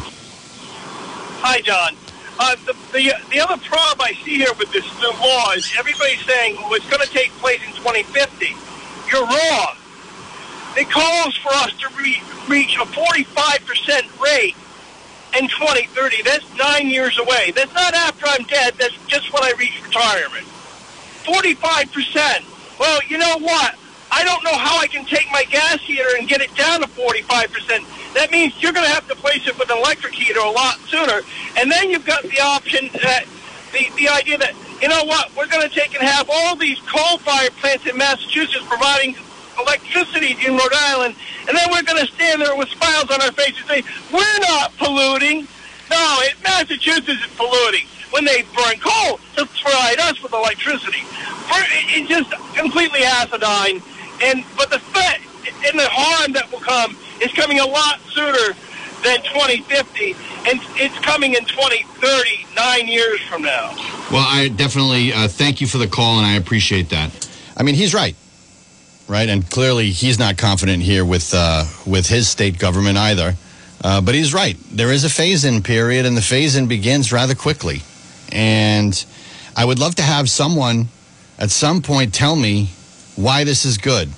Hi, 1.42 1.60
Jon. 1.60 1.96
Uh, 2.38 2.54
the, 2.64 2.72
the 2.92 3.12
the 3.32 3.40
other 3.40 3.58
problem 3.66 3.98
I 3.98 4.12
see 4.22 4.36
here 4.36 4.54
with 4.60 4.70
this 4.70 4.86
new 5.02 5.10
law 5.18 5.50
is 5.50 5.68
everybody's 5.76 6.24
saying 6.24 6.54
well, 6.54 6.74
it's 6.74 6.88
going 6.88 7.02
to 7.02 7.12
take 7.12 7.32
place 7.42 7.58
in 7.66 7.74
2050. 7.74 8.54
You're 9.10 9.26
wrong. 9.26 9.74
It 10.78 10.88
calls 10.88 11.34
for 11.38 11.50
us 11.50 11.74
to 11.82 11.88
re- 11.98 12.22
reach 12.46 12.76
a 12.76 12.86
45% 12.86 14.22
rate 14.22 14.54
in 15.34 15.48
2030. 15.50 16.22
That's 16.22 16.46
nine 16.54 16.86
years 16.86 17.18
away. 17.18 17.50
That's 17.56 17.74
not 17.74 17.92
after 17.92 18.26
I'm 18.28 18.44
dead. 18.44 18.74
That's 18.78 18.94
just 19.08 19.32
when 19.32 19.42
I 19.42 19.50
reach 19.58 19.82
retirement. 19.82 20.46
45%. 21.26 22.78
Well, 22.78 23.00
you 23.08 23.18
know 23.18 23.38
what? 23.40 23.74
I 24.10 24.24
don't 24.24 24.42
know 24.44 24.56
how 24.56 24.78
I 24.78 24.86
can 24.86 25.04
take 25.04 25.26
my 25.32 25.44
gas 25.44 25.80
heater 25.82 26.16
and 26.18 26.28
get 26.28 26.40
it 26.40 26.54
down 26.54 26.80
to 26.80 26.86
45%. 26.86 27.85
That 28.16 28.32
means 28.32 28.56
you're 28.62 28.72
going 28.72 28.86
to 28.86 28.92
have 28.92 29.06
to 29.08 29.14
place 29.14 29.46
it 29.46 29.58
with 29.58 29.68
an 29.70 29.76
electric 29.76 30.14
heater 30.14 30.40
a 30.40 30.50
lot 30.50 30.78
sooner. 30.88 31.20
And 31.58 31.70
then 31.70 31.90
you've 31.90 32.06
got 32.06 32.22
the 32.24 32.40
option, 32.40 32.88
that 33.04 33.28
the, 33.72 33.92
the 33.96 34.08
idea 34.08 34.38
that, 34.38 34.56
you 34.80 34.88
know 34.88 35.04
what, 35.04 35.36
we're 35.36 35.46
going 35.46 35.68
to 35.68 35.74
take 35.74 35.92
and 35.94 36.02
have 36.02 36.28
all 36.32 36.56
these 36.56 36.80
coal-fired 36.88 37.52
plants 37.60 37.86
in 37.86 37.96
Massachusetts 37.96 38.64
providing 38.66 39.14
electricity 39.60 40.36
in 40.44 40.56
Rhode 40.56 40.72
Island, 40.72 41.14
and 41.48 41.56
then 41.56 41.68
we're 41.70 41.82
going 41.82 42.00
to 42.04 42.12
stand 42.12 42.40
there 42.40 42.56
with 42.56 42.68
smiles 42.68 43.10
on 43.10 43.20
our 43.20 43.32
faces 43.32 43.60
and 43.68 43.68
say, 43.68 43.82
we're 44.12 44.38
not 44.40 44.76
polluting. 44.76 45.46
No, 45.90 46.18
it, 46.24 46.34
Massachusetts 46.42 47.08
is 47.08 47.26
polluting. 47.36 47.86
when 48.10 48.24
they 48.24 48.42
burn 48.56 48.78
coal 48.80 49.18
to 49.36 49.46
provide 49.46 49.98
us 50.00 50.22
with 50.22 50.32
electricity. 50.32 51.02
It's 51.92 52.08
just 52.08 52.30
completely 52.54 53.00
acidine. 53.00 53.82
And 54.22 54.44
but 54.56 54.70
the 54.70 54.78
threat 54.78 55.20
and 55.66 55.78
the 55.78 55.88
harm 55.88 56.32
that 56.32 56.50
will 56.50 56.60
come 56.60 56.96
is 57.20 57.32
coming 57.32 57.60
a 57.60 57.66
lot 57.66 58.00
sooner 58.10 58.54
than 59.02 59.22
2050, 59.22 60.12
and 60.48 60.60
it's 60.76 60.98
coming 61.00 61.34
in 61.34 61.44
2030, 61.44 62.46
nine 62.56 62.88
years 62.88 63.20
from 63.22 63.42
now. 63.42 63.70
Well, 64.10 64.26
I 64.26 64.48
definitely 64.48 65.12
uh, 65.12 65.28
thank 65.28 65.60
you 65.60 65.66
for 65.66 65.78
the 65.78 65.86
call, 65.86 66.18
and 66.18 66.26
I 66.26 66.34
appreciate 66.34 66.90
that. 66.90 67.28
I 67.56 67.62
mean, 67.62 67.74
he's 67.74 67.94
right, 67.94 68.16
right, 69.08 69.28
and 69.28 69.48
clearly 69.48 69.90
he's 69.90 70.18
not 70.18 70.38
confident 70.38 70.82
here 70.82 71.04
with 71.04 71.32
uh, 71.34 71.64
with 71.86 72.08
his 72.08 72.28
state 72.28 72.58
government 72.58 72.98
either. 72.98 73.34
Uh, 73.84 74.00
but 74.00 74.14
he's 74.14 74.32
right. 74.32 74.56
There 74.72 74.90
is 74.90 75.04
a 75.04 75.10
phase-in 75.10 75.62
period, 75.62 76.06
and 76.06 76.16
the 76.16 76.22
phase-in 76.22 76.66
begins 76.66 77.12
rather 77.12 77.34
quickly. 77.34 77.82
And 78.32 79.04
I 79.54 79.64
would 79.64 79.78
love 79.78 79.94
to 79.96 80.02
have 80.02 80.28
someone 80.28 80.88
at 81.38 81.50
some 81.50 81.82
point 81.82 82.14
tell 82.14 82.34
me 82.34 82.70
why 83.14 83.44
this 83.44 83.64
is 83.64 83.78
good. 83.78 84.10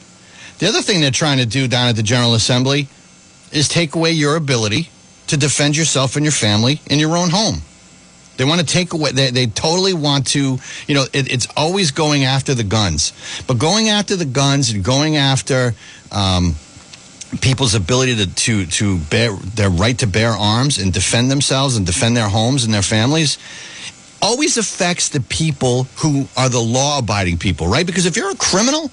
The 0.58 0.68
other 0.68 0.82
thing 0.82 1.00
they're 1.00 1.10
trying 1.10 1.38
to 1.38 1.46
do 1.46 1.68
down 1.68 1.88
at 1.88 1.96
the 1.96 2.02
General 2.02 2.34
Assembly 2.34 2.88
is 3.52 3.68
take 3.68 3.94
away 3.94 4.12
your 4.12 4.36
ability 4.36 4.90
to 5.28 5.36
defend 5.36 5.76
yourself 5.76 6.16
and 6.16 6.24
your 6.24 6.32
family 6.32 6.80
in 6.90 6.98
your 6.98 7.16
own 7.16 7.30
home. 7.30 7.62
They 8.36 8.44
want 8.44 8.60
to 8.60 8.66
take 8.66 8.92
away, 8.92 9.12
they, 9.12 9.30
they 9.30 9.46
totally 9.46 9.94
want 9.94 10.28
to, 10.28 10.58
you 10.86 10.94
know, 10.94 11.04
it, 11.12 11.32
it's 11.32 11.48
always 11.56 11.90
going 11.90 12.24
after 12.24 12.54
the 12.54 12.64
guns. 12.64 13.12
But 13.46 13.58
going 13.58 13.88
after 13.88 14.16
the 14.16 14.24
guns 14.24 14.70
and 14.70 14.84
going 14.84 15.16
after 15.16 15.74
um, 16.12 16.54
people's 17.40 17.74
ability 17.74 18.16
to, 18.16 18.34
to, 18.34 18.66
to 18.66 18.98
bear 18.98 19.32
their 19.32 19.70
right 19.70 19.98
to 19.98 20.06
bear 20.06 20.30
arms 20.30 20.78
and 20.78 20.92
defend 20.92 21.30
themselves 21.30 21.76
and 21.76 21.84
defend 21.84 22.16
their 22.16 22.28
homes 22.28 22.64
and 22.64 22.72
their 22.72 22.82
families 22.82 23.38
always 24.22 24.56
affects 24.56 25.08
the 25.10 25.20
people 25.20 25.84
who 25.96 26.26
are 26.36 26.48
the 26.48 26.60
law 26.60 26.98
abiding 26.98 27.38
people, 27.38 27.68
right? 27.68 27.86
Because 27.86 28.06
if 28.06 28.16
you're 28.16 28.30
a 28.30 28.36
criminal, 28.36 28.90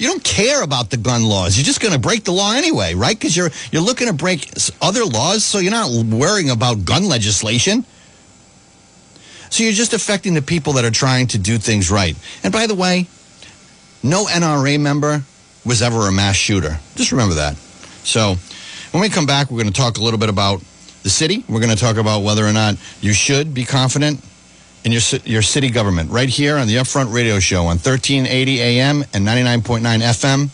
you 0.00 0.06
don't 0.06 0.24
care 0.24 0.62
about 0.62 0.88
the 0.88 0.96
gun 0.96 1.24
laws. 1.24 1.58
You're 1.58 1.64
just 1.64 1.80
going 1.80 1.92
to 1.92 2.00
break 2.00 2.24
the 2.24 2.32
law 2.32 2.54
anyway, 2.54 2.94
right? 2.94 3.16
Because 3.16 3.36
you're 3.36 3.50
you're 3.70 3.82
looking 3.82 4.06
to 4.06 4.14
break 4.14 4.50
other 4.80 5.04
laws, 5.04 5.44
so 5.44 5.58
you're 5.58 5.70
not 5.70 5.90
worrying 5.90 6.48
about 6.48 6.86
gun 6.86 7.06
legislation. 7.06 7.84
So 9.50 9.62
you're 9.62 9.74
just 9.74 9.92
affecting 9.92 10.32
the 10.32 10.42
people 10.42 10.74
that 10.74 10.86
are 10.86 10.90
trying 10.90 11.26
to 11.28 11.38
do 11.38 11.58
things 11.58 11.90
right. 11.90 12.16
And 12.42 12.50
by 12.52 12.66
the 12.66 12.74
way, 12.74 13.08
no 14.02 14.24
NRA 14.24 14.80
member 14.80 15.22
was 15.66 15.82
ever 15.82 16.08
a 16.08 16.12
mass 16.12 16.36
shooter. 16.36 16.78
Just 16.94 17.12
remember 17.12 17.34
that. 17.34 17.56
So 18.02 18.36
when 18.92 19.02
we 19.02 19.10
come 19.10 19.26
back, 19.26 19.50
we're 19.50 19.60
going 19.60 19.72
to 19.72 19.78
talk 19.78 19.98
a 19.98 20.02
little 20.02 20.18
bit 20.18 20.30
about 20.30 20.62
the 21.02 21.10
city. 21.10 21.44
We're 21.46 21.60
going 21.60 21.76
to 21.76 21.80
talk 21.80 21.96
about 21.96 22.22
whether 22.22 22.46
or 22.46 22.52
not 22.52 22.76
you 23.02 23.12
should 23.12 23.52
be 23.52 23.64
confident 23.64 24.24
in 24.84 24.92
your 24.92 25.02
your 25.24 25.42
city 25.42 25.70
government 25.70 26.10
right 26.10 26.28
here 26.28 26.56
on 26.56 26.66
the 26.66 26.76
Upfront 26.76 27.12
Radio 27.12 27.38
Show 27.38 27.62
on 27.62 27.78
1380 27.78 28.60
AM 28.60 29.02
and 29.12 29.26
99.9 29.26 29.80
FM, 29.80 30.48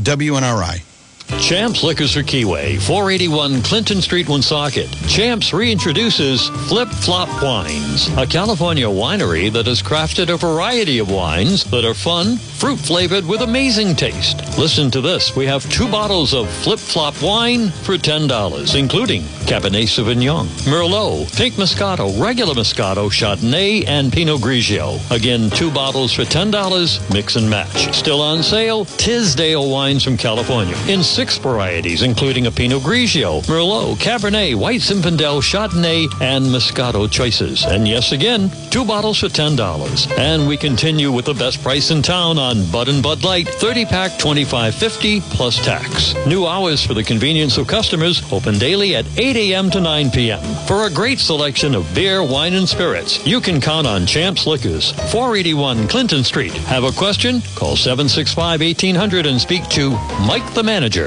WNRI. 0.00 0.93
Champs 1.40 1.82
Liquors 1.82 2.14
for 2.14 2.22
Keyway, 2.22 2.80
481 2.80 3.62
Clinton 3.62 4.00
Street, 4.00 4.28
Woonsocket. 4.28 4.90
Champs 5.08 5.50
reintroduces 5.50 6.48
Flip 6.68 6.88
Flop 6.88 7.28
Wines, 7.42 8.08
a 8.16 8.26
California 8.26 8.86
winery 8.86 9.52
that 9.52 9.66
has 9.66 9.82
crafted 9.82 10.32
a 10.32 10.36
variety 10.38 10.98
of 11.00 11.10
wines 11.10 11.64
that 11.64 11.84
are 11.84 11.92
fun, 11.92 12.36
fruit 12.36 12.78
flavored 12.78 13.26
with 13.26 13.42
amazing 13.42 13.94
taste. 13.94 14.38
Listen 14.58 14.90
to 14.92 15.00
this. 15.00 15.36
We 15.36 15.44
have 15.46 15.68
two 15.70 15.86
bottles 15.90 16.32
of 16.32 16.48
Flip 16.48 16.78
Flop 16.78 17.20
wine 17.20 17.68
for 17.68 17.98
$10, 17.98 18.78
including 18.78 19.22
Cabernet 19.44 19.88
Sauvignon, 19.88 20.46
Merlot, 20.66 21.36
Pink 21.36 21.54
Moscato, 21.54 22.18
regular 22.22 22.54
Moscato, 22.54 23.10
Chardonnay, 23.10 23.86
and 23.86 24.12
Pinot 24.12 24.40
Grigio. 24.40 24.98
Again, 25.10 25.50
two 25.50 25.70
bottles 25.70 26.12
for 26.12 26.22
$10, 26.22 27.12
mix 27.12 27.36
and 27.36 27.50
match. 27.50 27.94
Still 27.94 28.22
on 28.22 28.42
sale, 28.42 28.86
Tisdale 28.86 29.68
wines 29.68 30.02
from 30.02 30.16
California 30.16 30.76
in 30.88 31.02
six 31.14 31.38
varieties, 31.38 32.02
including 32.02 32.48
a 32.48 32.50
Pinot 32.50 32.82
Grigio, 32.82 33.40
Merlot, 33.46 33.94
Cabernet, 33.98 34.56
White 34.56 34.80
Zinfandel, 34.80 35.40
Chardonnay, 35.40 36.08
and 36.20 36.44
Moscato 36.46 37.08
choices. 37.08 37.64
And 37.64 37.86
yes, 37.86 38.10
again, 38.10 38.50
two 38.70 38.84
bottles 38.84 39.20
for 39.20 39.28
$10. 39.28 40.18
And 40.18 40.48
we 40.48 40.56
continue 40.56 41.12
with 41.12 41.26
the 41.26 41.34
best 41.34 41.62
price 41.62 41.92
in 41.92 42.02
town 42.02 42.36
on 42.36 42.68
Bud 42.72 42.88
and 42.88 43.00
Bud 43.00 43.22
Light, 43.22 43.46
30 43.46 43.84
pack, 43.84 44.10
25.50 44.12 45.20
plus 45.30 45.64
tax. 45.64 46.16
New 46.26 46.48
hours 46.48 46.84
for 46.84 46.94
the 46.94 47.04
convenience 47.04 47.58
of 47.58 47.68
customers, 47.68 48.20
open 48.32 48.58
daily 48.58 48.96
at 48.96 49.06
8 49.16 49.36
a.m. 49.36 49.70
to 49.70 49.80
9 49.80 50.10
p.m. 50.10 50.42
For 50.66 50.86
a 50.86 50.90
great 50.90 51.20
selection 51.20 51.76
of 51.76 51.94
beer, 51.94 52.24
wine, 52.24 52.54
and 52.54 52.68
spirits, 52.68 53.24
you 53.24 53.40
can 53.40 53.60
count 53.60 53.86
on 53.86 54.04
Champs 54.04 54.48
Liquors, 54.48 54.90
481 55.12 55.86
Clinton 55.86 56.24
Street. 56.24 56.52
Have 56.66 56.82
a 56.82 56.90
question? 56.90 57.40
Call 57.54 57.76
765 57.76 58.60
1800 58.60 59.26
and 59.26 59.40
speak 59.40 59.68
to 59.68 59.90
Mike 60.26 60.54
the 60.54 60.62
manager. 60.64 61.03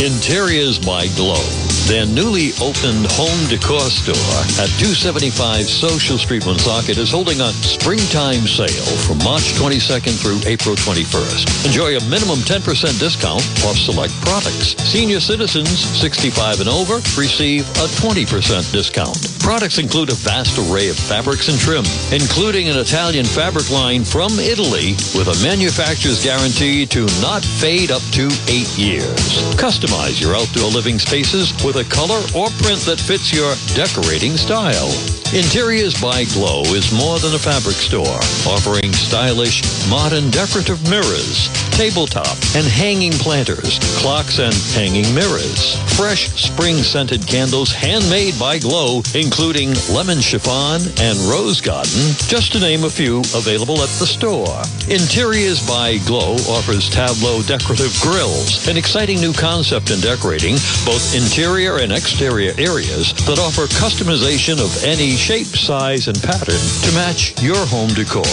Interiors 0.00 0.78
by 0.78 1.06
Glow, 1.08 1.44
their 1.90 2.06
newly 2.06 2.54
opened 2.62 3.02
home 3.18 3.42
decor 3.50 3.82
store 3.90 4.14
at 4.62 4.70
275 4.78 5.66
Social 5.66 6.16
Street, 6.16 6.46
Woonsocket 6.46 6.96
is 6.98 7.10
holding 7.10 7.40
a 7.40 7.50
springtime 7.66 8.46
sale 8.46 8.94
from 9.02 9.18
March 9.26 9.58
22nd 9.58 10.14
through 10.14 10.38
April 10.46 10.78
21st. 10.78 11.66
Enjoy 11.66 11.98
a 11.98 12.02
minimum 12.06 12.38
10% 12.46 12.62
discount 13.02 13.42
off 13.66 13.74
select 13.74 14.14
products. 14.22 14.78
Senior 14.86 15.18
citizens 15.18 15.66
65 15.98 16.60
and 16.60 16.68
over 16.68 17.02
receive 17.18 17.66
a 17.82 17.90
20% 17.98 18.70
discount. 18.70 19.18
Products 19.42 19.78
include 19.78 20.10
a 20.10 20.14
vast 20.14 20.54
array 20.62 20.90
of 20.90 20.96
fabrics 20.96 21.48
and 21.48 21.58
trim, 21.58 21.82
including 22.14 22.68
an 22.68 22.78
Italian 22.78 23.24
fabric 23.26 23.68
line 23.70 24.04
from 24.04 24.30
Italy 24.38 24.94
with 25.18 25.26
a 25.26 25.36
manufacturer's 25.42 26.22
guarantee 26.22 26.86
to 26.86 27.10
not 27.18 27.42
fade 27.42 27.90
up 27.90 28.02
to 28.14 28.30
eight 28.46 28.70
years. 28.78 29.42
Customize 29.58 30.20
your 30.20 30.36
outdoor 30.36 30.70
living 30.70 31.00
spaces 31.00 31.50
with 31.64 31.76
a 31.76 31.79
color 31.84 32.20
or 32.34 32.48
print 32.62 32.80
that 32.86 33.00
fits 33.00 33.32
your 33.32 33.54
decorating 33.74 34.36
style. 34.36 34.90
Interiors 35.32 35.94
by 36.02 36.24
Glow 36.34 36.62
is 36.74 36.90
more 36.90 37.20
than 37.20 37.34
a 37.34 37.38
fabric 37.38 37.76
store, 37.76 38.18
offering 38.50 38.92
stylish, 38.92 39.62
modern 39.88 40.28
decorative 40.30 40.82
mirrors, 40.90 41.46
tabletop 41.78 42.36
and 42.56 42.66
hanging 42.66 43.12
planters, 43.12 43.78
clocks 44.02 44.40
and 44.40 44.52
hanging 44.74 45.06
mirrors, 45.14 45.78
fresh 45.96 46.28
spring-scented 46.34 47.24
candles 47.26 47.72
handmade 47.72 48.34
by 48.40 48.58
Glow, 48.58 49.02
including 49.14 49.70
lemon 49.94 50.20
chiffon 50.20 50.82
and 50.98 51.16
rose 51.30 51.60
garden, 51.60 52.10
just 52.26 52.52
to 52.52 52.58
name 52.58 52.82
a 52.82 52.90
few 52.90 53.20
available 53.38 53.80
at 53.82 53.88
the 54.02 54.06
store. 54.06 54.60
Interiors 54.90 55.64
by 55.66 55.98
Glow 56.10 56.34
offers 56.50 56.90
Tableau 56.90 57.40
decorative 57.42 57.94
grills, 58.02 58.66
an 58.66 58.76
exciting 58.76 59.20
new 59.20 59.32
concept 59.32 59.90
in 59.90 60.00
decorating 60.00 60.54
both 60.84 61.14
interior 61.14 61.69
and 61.78 61.92
exterior 61.92 62.52
areas 62.58 63.12
that 63.26 63.38
offer 63.38 63.66
customization 63.66 64.58
of 64.58 64.84
any 64.84 65.10
shape, 65.10 65.46
size, 65.46 66.08
and 66.08 66.20
pattern 66.22 66.60
to 66.82 66.94
match 66.94 67.40
your 67.42 67.66
home 67.66 67.90
decor. 67.90 68.24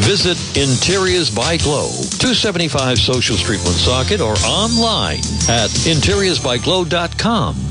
Visit 0.00 0.38
Interiors 0.56 1.30
by 1.30 1.56
Glow, 1.56 1.88
275 2.18 2.98
Social 2.98 3.36
Street, 3.36 3.60
Woonsocket, 3.64 4.20
or 4.20 4.34
online 4.46 5.18
at 5.48 5.70
interiorsbyglow.com. 5.86 7.65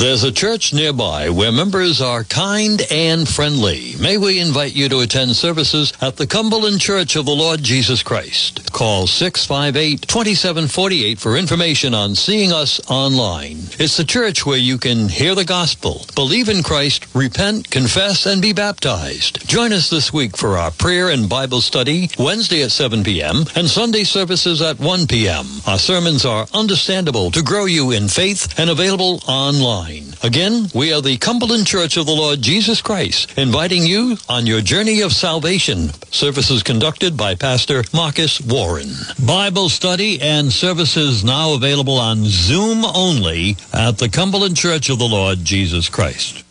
There's 0.00 0.24
a 0.24 0.32
church 0.32 0.72
nearby 0.72 1.28
where 1.28 1.52
members 1.52 2.00
are 2.00 2.24
kind 2.24 2.80
and 2.90 3.28
friendly. 3.28 3.92
May 4.00 4.16
we 4.16 4.40
invite 4.40 4.74
you 4.74 4.88
to 4.88 5.00
attend 5.00 5.36
services 5.36 5.92
at 6.00 6.16
the 6.16 6.26
Cumberland 6.26 6.80
Church 6.80 7.16
of 7.16 7.26
the 7.26 7.32
Lord 7.32 7.62
Jesus 7.62 8.02
Christ. 8.02 8.72
Call 8.72 9.06
658-2748 9.06 11.18
for 11.18 11.36
information 11.36 11.92
on 11.92 12.14
seeing 12.14 12.50
us 12.50 12.80
online. 12.90 13.58
It's 13.78 13.98
the 13.98 14.04
church 14.04 14.46
where 14.46 14.56
you 14.56 14.78
can 14.78 15.10
hear 15.10 15.34
the 15.34 15.44
gospel, 15.44 16.06
believe 16.14 16.48
in 16.48 16.62
Christ, 16.62 17.06
repent, 17.14 17.70
confess, 17.70 18.24
and 18.24 18.40
be 18.40 18.54
baptized. 18.54 19.46
Join 19.46 19.74
us 19.74 19.90
this 19.90 20.14
week 20.14 20.34
for 20.34 20.56
our 20.56 20.70
prayer 20.70 21.10
and 21.10 21.28
Bible 21.28 21.60
study, 21.60 22.08
Wednesday 22.18 22.62
at 22.62 22.72
7 22.72 23.04
p.m. 23.04 23.44
and 23.54 23.68
Sunday 23.68 24.04
services 24.04 24.62
at 24.62 24.80
1 24.80 25.08
p.m. 25.08 25.44
Our 25.66 25.78
sermons 25.78 26.24
are 26.24 26.46
understandable 26.54 27.30
to 27.32 27.42
grow 27.42 27.66
you 27.66 27.90
in 27.90 28.08
faith 28.08 28.58
and 28.58 28.70
available 28.70 29.20
online. 29.28 29.89
Again, 30.22 30.68
we 30.74 30.92
are 30.92 31.00
the 31.00 31.16
Cumberland 31.16 31.66
Church 31.66 31.96
of 31.96 32.06
the 32.06 32.12
Lord 32.12 32.40
Jesus 32.40 32.80
Christ, 32.80 33.36
inviting 33.36 33.84
you 33.84 34.16
on 34.28 34.46
your 34.46 34.60
journey 34.60 35.00
of 35.00 35.12
salvation. 35.12 35.90
Services 36.12 36.62
conducted 36.62 37.16
by 37.16 37.34
Pastor 37.34 37.82
Marcus 37.92 38.40
Warren. 38.40 38.90
Bible 39.26 39.68
study 39.68 40.20
and 40.20 40.52
services 40.52 41.24
now 41.24 41.54
available 41.54 41.98
on 41.98 42.18
Zoom 42.24 42.84
only 42.84 43.56
at 43.74 43.98
the 43.98 44.08
Cumberland 44.08 44.56
Church 44.56 44.90
of 44.90 44.98
the 44.98 45.08
Lord 45.08 45.44
Jesus 45.44 45.88
Christ. 45.88 46.44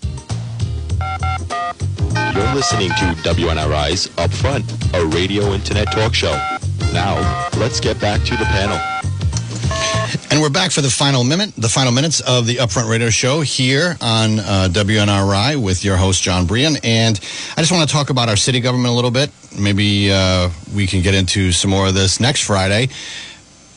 You're 0.00 0.14
listening 2.54 2.88
to 2.88 3.14
WNRI's 3.22 4.08
Upfront, 4.16 4.64
a 4.94 5.04
radio 5.06 5.52
internet 5.52 5.92
talk 5.92 6.14
show. 6.14 6.32
Now, 6.92 7.48
let's 7.58 7.80
get 7.80 8.00
back 8.00 8.22
to 8.24 8.36
the 8.36 8.46
panel. 8.46 8.78
And 10.30 10.40
we're 10.40 10.48
back 10.48 10.70
for 10.70 10.80
the 10.80 10.88
final 10.88 11.24
minute, 11.24 11.56
the 11.56 11.68
final 11.68 11.90
minutes 11.90 12.20
of 12.20 12.46
the 12.46 12.58
Upfront 12.58 12.88
Radio 12.88 13.10
Show 13.10 13.40
here 13.40 13.96
on 14.00 14.38
uh, 14.38 14.68
WNRI 14.70 15.60
with 15.60 15.84
your 15.84 15.96
host 15.96 16.22
Jon 16.22 16.46
Brien. 16.46 16.76
And 16.84 17.18
I 17.56 17.60
just 17.60 17.72
want 17.72 17.88
to 17.88 17.92
talk 17.92 18.10
about 18.10 18.28
our 18.28 18.36
city 18.36 18.60
government 18.60 18.92
a 18.92 18.94
little 18.94 19.10
bit. 19.10 19.30
Maybe 19.58 20.12
uh, 20.12 20.50
we 20.72 20.86
can 20.86 21.02
get 21.02 21.16
into 21.16 21.50
some 21.50 21.72
more 21.72 21.88
of 21.88 21.94
this 21.94 22.20
next 22.20 22.42
Friday. 22.42 22.90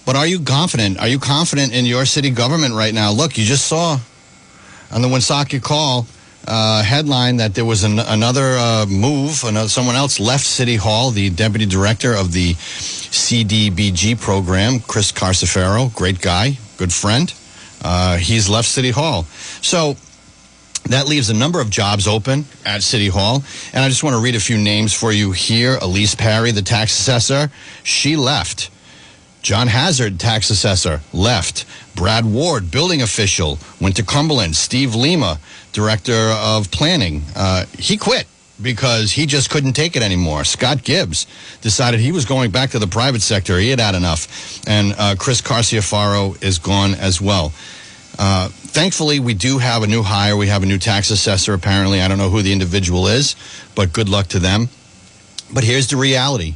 But 0.05 0.15
are 0.15 0.27
you 0.27 0.41
confident? 0.41 0.99
Are 0.99 1.07
you 1.07 1.17
confident 1.17 1.73
in 1.73 1.85
your 1.85 2.05
city 2.05 2.29
government 2.29 2.75
right 2.75 2.93
now? 2.93 3.11
Look, 3.11 3.35
you 3.35 3.45
just 3.45 3.65
saw 3.65 3.97
on 4.91 5.01
the 5.01 5.07
Woonsocket 5.07 5.63
call 5.63 6.05
uh, 6.47 6.83
headline 6.83 7.37
that 7.37 7.55
there 7.55 7.65
was 7.65 7.83
an, 7.83 7.99
another 7.99 8.55
uh, 8.57 8.85
move. 8.87 9.43
Another, 9.43 9.69
someone 9.69 9.95
else 9.95 10.19
left 10.19 10.45
City 10.45 10.75
Hall. 10.75 11.11
The 11.11 11.29
deputy 11.29 11.65
director 11.65 12.13
of 12.13 12.31
the 12.31 12.53
CDBG 12.53 14.19
program, 14.19 14.79
Chris 14.79 15.11
Carcefaro, 15.11 15.93
great 15.95 16.19
guy, 16.19 16.57
good 16.77 16.91
friend. 16.91 17.33
Uh, 17.83 18.17
he's 18.17 18.49
left 18.49 18.67
City 18.67 18.91
Hall. 18.91 19.23
So 19.61 19.95
that 20.85 21.07
leaves 21.07 21.29
a 21.29 21.33
number 21.33 21.61
of 21.61 21.69
jobs 21.69 22.07
open 22.07 22.45
at 22.65 22.83
City 22.83 23.07
Hall. 23.07 23.43
And 23.73 23.83
I 23.83 23.89
just 23.89 24.03
want 24.03 24.15
to 24.15 24.21
read 24.21 24.35
a 24.35 24.39
few 24.39 24.57
names 24.57 24.93
for 24.93 25.11
you 25.11 25.31
here. 25.31 25.77
Elise 25.81 26.15
Parry, 26.15 26.51
the 26.51 26.61
tax 26.61 26.97
assessor, 26.97 27.49
she 27.83 28.15
left. 28.15 28.69
John 29.43 29.67
Hazard, 29.67 30.21
tax 30.21 30.49
assessor, 30.49 31.01
left. 31.11 31.65
Brad 31.95 32.25
Ward, 32.25 32.71
building 32.71 33.01
official, 33.01 33.59
went 33.81 33.97
to 33.97 34.03
Cumberland. 34.03 34.55
Steve 34.55 34.95
Lima, 34.95 35.37
director 35.73 36.31
of 36.31 36.71
planning, 36.71 37.23
uh, 37.35 37.65
he 37.77 37.97
quit 37.97 38.25
because 38.61 39.11
he 39.11 39.25
just 39.25 39.49
couldn't 39.49 39.73
take 39.73 39.97
it 39.97 40.01
anymore. 40.01 40.45
Scott 40.45 40.83
Gibbs 40.83 41.27
decided 41.59 41.99
he 41.99 42.13
was 42.13 42.23
going 42.23 42.51
back 42.51 42.69
to 42.69 42.79
the 42.79 42.87
private 42.87 43.21
sector. 43.21 43.59
He 43.59 43.69
had 43.69 43.81
had 43.81 43.95
enough. 43.95 44.65
And 44.65 44.95
uh, 44.97 45.15
Chris 45.19 45.41
Carciafaro 45.41 46.41
is 46.41 46.57
gone 46.57 46.93
as 46.95 47.19
well. 47.19 47.51
Uh, 48.17 48.47
thankfully, 48.47 49.19
we 49.19 49.33
do 49.33 49.57
have 49.57 49.83
a 49.83 49.87
new 49.87 50.03
hire. 50.03 50.37
We 50.37 50.47
have 50.47 50.63
a 50.63 50.67
new 50.67 50.77
tax 50.77 51.11
assessor, 51.11 51.53
apparently. 51.53 52.01
I 52.01 52.07
don't 52.07 52.17
know 52.17 52.29
who 52.29 52.41
the 52.43 52.53
individual 52.53 53.07
is, 53.07 53.35
but 53.75 53.91
good 53.91 54.07
luck 54.07 54.27
to 54.27 54.39
them. 54.39 54.69
But 55.53 55.65
here's 55.65 55.87
the 55.87 55.97
reality 55.97 56.55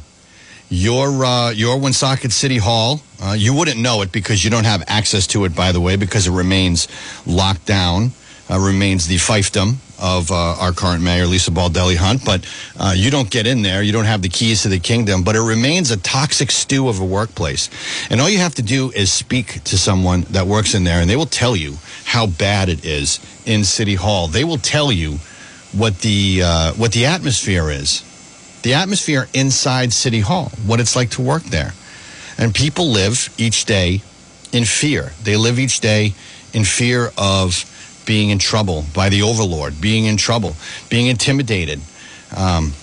your 0.68 1.24
uh, 1.24 1.50
your 1.50 1.78
Woonsocket 1.78 2.32
City 2.32 2.58
Hall. 2.58 3.00
Uh, 3.20 3.34
you 3.36 3.54
wouldn't 3.54 3.78
know 3.78 4.02
it 4.02 4.12
because 4.12 4.44
you 4.44 4.50
don't 4.50 4.64
have 4.64 4.82
access 4.86 5.26
to 5.28 5.44
it, 5.44 5.54
by 5.54 5.72
the 5.72 5.80
way, 5.80 5.96
because 5.96 6.26
it 6.26 6.32
remains 6.32 6.88
locked 7.26 7.66
down. 7.66 8.12
Uh, 8.50 8.58
remains 8.58 9.06
the 9.06 9.16
fiefdom 9.16 9.74
of 10.00 10.30
uh, 10.30 10.34
our 10.34 10.72
current 10.72 11.02
mayor, 11.02 11.26
Lisa 11.26 11.50
Baldelli 11.50 11.96
Hunt. 11.96 12.24
But 12.24 12.48
uh, 12.78 12.94
you 12.96 13.10
don't 13.10 13.30
get 13.30 13.46
in 13.46 13.60
there. 13.60 13.82
You 13.82 13.92
don't 13.92 14.06
have 14.06 14.22
the 14.22 14.30
keys 14.30 14.62
to 14.62 14.68
the 14.68 14.78
kingdom. 14.78 15.22
But 15.22 15.36
it 15.36 15.42
remains 15.42 15.90
a 15.90 15.98
toxic 15.98 16.50
stew 16.50 16.88
of 16.88 16.98
a 16.98 17.04
workplace. 17.04 17.68
And 18.08 18.22
all 18.22 18.28
you 18.30 18.38
have 18.38 18.54
to 18.54 18.62
do 18.62 18.90
is 18.92 19.12
speak 19.12 19.62
to 19.64 19.76
someone 19.76 20.22
that 20.30 20.46
works 20.46 20.74
in 20.74 20.84
there, 20.84 21.02
and 21.02 21.10
they 21.10 21.16
will 21.16 21.26
tell 21.26 21.54
you 21.54 21.74
how 22.04 22.26
bad 22.26 22.70
it 22.70 22.86
is 22.86 23.20
in 23.44 23.64
City 23.64 23.96
Hall. 23.96 24.28
They 24.28 24.44
will 24.44 24.56
tell 24.56 24.90
you 24.90 25.18
what 25.72 25.98
the 25.98 26.40
uh, 26.42 26.72
what 26.72 26.92
the 26.92 27.04
atmosphere 27.04 27.70
is 27.70 28.02
the 28.68 28.74
atmosphere 28.74 29.26
inside 29.32 29.94
City 29.94 30.20
Hall, 30.20 30.52
what 30.66 30.78
it's 30.78 30.94
like 30.94 31.08
to 31.08 31.22
work 31.22 31.42
there. 31.44 31.72
And 32.36 32.54
people 32.54 32.90
live 32.90 33.34
each 33.38 33.64
day 33.64 34.02
in 34.52 34.66
fear. 34.66 35.12
They 35.22 35.38
live 35.38 35.58
each 35.58 35.80
day 35.80 36.12
in 36.52 36.64
fear 36.64 37.10
of 37.16 37.64
being 38.04 38.28
in 38.28 38.38
trouble 38.38 38.84
by 38.94 39.08
the 39.08 39.22
overlord, 39.22 39.80
being 39.80 40.04
in 40.04 40.18
trouble, 40.18 40.54
being 40.90 41.06
intimidated. 41.06 41.80
Um, 42.36 42.74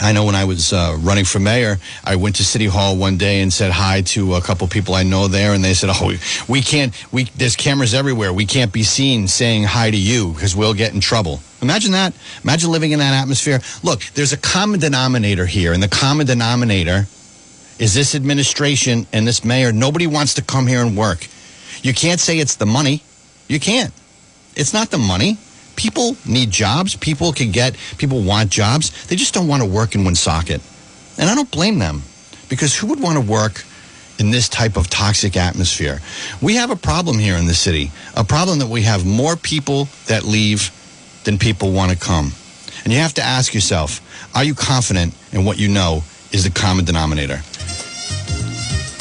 I 0.00 0.12
know 0.12 0.24
when 0.24 0.34
I 0.34 0.44
was 0.44 0.72
uh, 0.72 0.96
running 1.00 1.26
for 1.26 1.38
mayor, 1.38 1.76
I 2.02 2.16
went 2.16 2.36
to 2.36 2.44
City 2.44 2.64
Hall 2.64 2.96
one 2.96 3.18
day 3.18 3.42
and 3.42 3.52
said 3.52 3.72
hi 3.72 4.00
to 4.16 4.36
a 4.36 4.40
couple 4.40 4.66
people 4.68 4.94
I 4.94 5.02
know 5.02 5.28
there, 5.28 5.52
and 5.52 5.62
they 5.62 5.74
said, 5.74 5.90
"Oh, 5.92 6.14
we, 6.48 6.62
can't. 6.62 6.94
We 7.12 7.24
there's 7.36 7.56
cameras 7.56 7.92
everywhere. 7.92 8.32
We 8.32 8.46
can't 8.46 8.72
be 8.72 8.84
seen 8.84 9.28
saying 9.28 9.64
hi 9.64 9.90
to 9.90 9.98
you 9.98 10.32
because 10.32 10.56
we'll 10.56 10.72
get 10.72 10.94
in 10.94 11.00
trouble." 11.02 11.42
Imagine 11.62 11.92
that. 11.92 12.14
Imagine 12.42 12.70
living 12.70 12.92
in 12.92 12.98
that 13.00 13.14
atmosphere. 13.14 13.60
Look, 13.82 14.02
there's 14.14 14.32
a 14.32 14.38
common 14.38 14.80
denominator 14.80 15.46
here, 15.46 15.72
and 15.72 15.82
the 15.82 15.88
common 15.88 16.26
denominator 16.26 17.06
is 17.78 17.94
this 17.94 18.14
administration 18.14 19.06
and 19.12 19.26
this 19.26 19.44
mayor. 19.44 19.72
Nobody 19.72 20.06
wants 20.06 20.34
to 20.34 20.42
come 20.42 20.66
here 20.66 20.80
and 20.80 20.96
work. 20.96 21.26
You 21.82 21.94
can't 21.94 22.20
say 22.20 22.38
it's 22.38 22.56
the 22.56 22.66
money. 22.66 23.02
You 23.48 23.58
can't. 23.58 23.92
It's 24.54 24.72
not 24.72 24.90
the 24.90 24.98
money. 24.98 25.38
People 25.76 26.16
need 26.26 26.50
jobs. 26.50 26.94
People 26.96 27.32
can 27.32 27.50
get, 27.50 27.74
people 27.96 28.22
want 28.22 28.50
jobs. 28.50 29.06
They 29.06 29.16
just 29.16 29.32
don't 29.32 29.48
want 29.48 29.62
to 29.62 29.68
work 29.68 29.94
in 29.94 30.04
Woonsocket. 30.04 30.60
And 31.18 31.30
I 31.30 31.34
don't 31.34 31.50
blame 31.50 31.78
them 31.78 32.02
because 32.48 32.76
who 32.76 32.88
would 32.88 33.00
want 33.00 33.16
to 33.16 33.32
work 33.32 33.64
in 34.18 34.30
this 34.30 34.48
type 34.48 34.76
of 34.76 34.90
toxic 34.90 35.36
atmosphere? 35.36 36.00
We 36.42 36.56
have 36.56 36.70
a 36.70 36.76
problem 36.76 37.18
here 37.18 37.36
in 37.36 37.46
the 37.46 37.54
city, 37.54 37.90
a 38.14 38.24
problem 38.24 38.58
that 38.58 38.68
we 38.68 38.82
have 38.82 39.06
more 39.06 39.36
people 39.36 39.88
that 40.06 40.24
leave 40.24 40.70
than 41.24 41.38
people 41.38 41.72
want 41.72 41.92
to 41.92 41.98
come. 41.98 42.32
And 42.84 42.92
you 42.92 42.98
have 42.98 43.14
to 43.14 43.22
ask 43.22 43.54
yourself, 43.54 44.00
are 44.34 44.44
you 44.44 44.54
confident 44.54 45.14
in 45.32 45.44
what 45.44 45.58
you 45.58 45.68
know 45.68 46.02
is 46.32 46.44
the 46.44 46.50
common 46.50 46.84
denominator? 46.84 47.42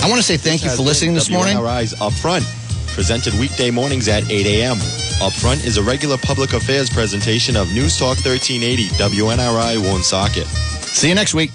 I 0.01 0.07
want 0.09 0.17
to 0.17 0.23
say 0.23 0.37
thank 0.37 0.63
you 0.63 0.69
for 0.69 0.81
listening 0.81 1.13
this 1.13 1.29
morning. 1.29 1.57
WNRI's 1.57 1.99
Up 2.01 2.13
Front, 2.13 2.45
presented 2.93 3.33
weekday 3.39 3.69
mornings 3.69 4.07
at 4.07 4.29
8 4.29 4.45
a.m. 4.45 4.77
Up 5.21 5.33
Front 5.33 5.65
is 5.65 5.77
a 5.77 5.83
regular 5.83 6.17
public 6.17 6.53
affairs 6.53 6.89
presentation 6.89 7.57
of 7.57 7.71
News 7.73 7.97
Talk 7.97 8.17
1380 8.23 8.87
WNRI 8.95 9.77
Woonsocket. 9.77 10.47
See 10.47 11.09
you 11.09 11.15
next 11.15 11.33
week. 11.33 11.51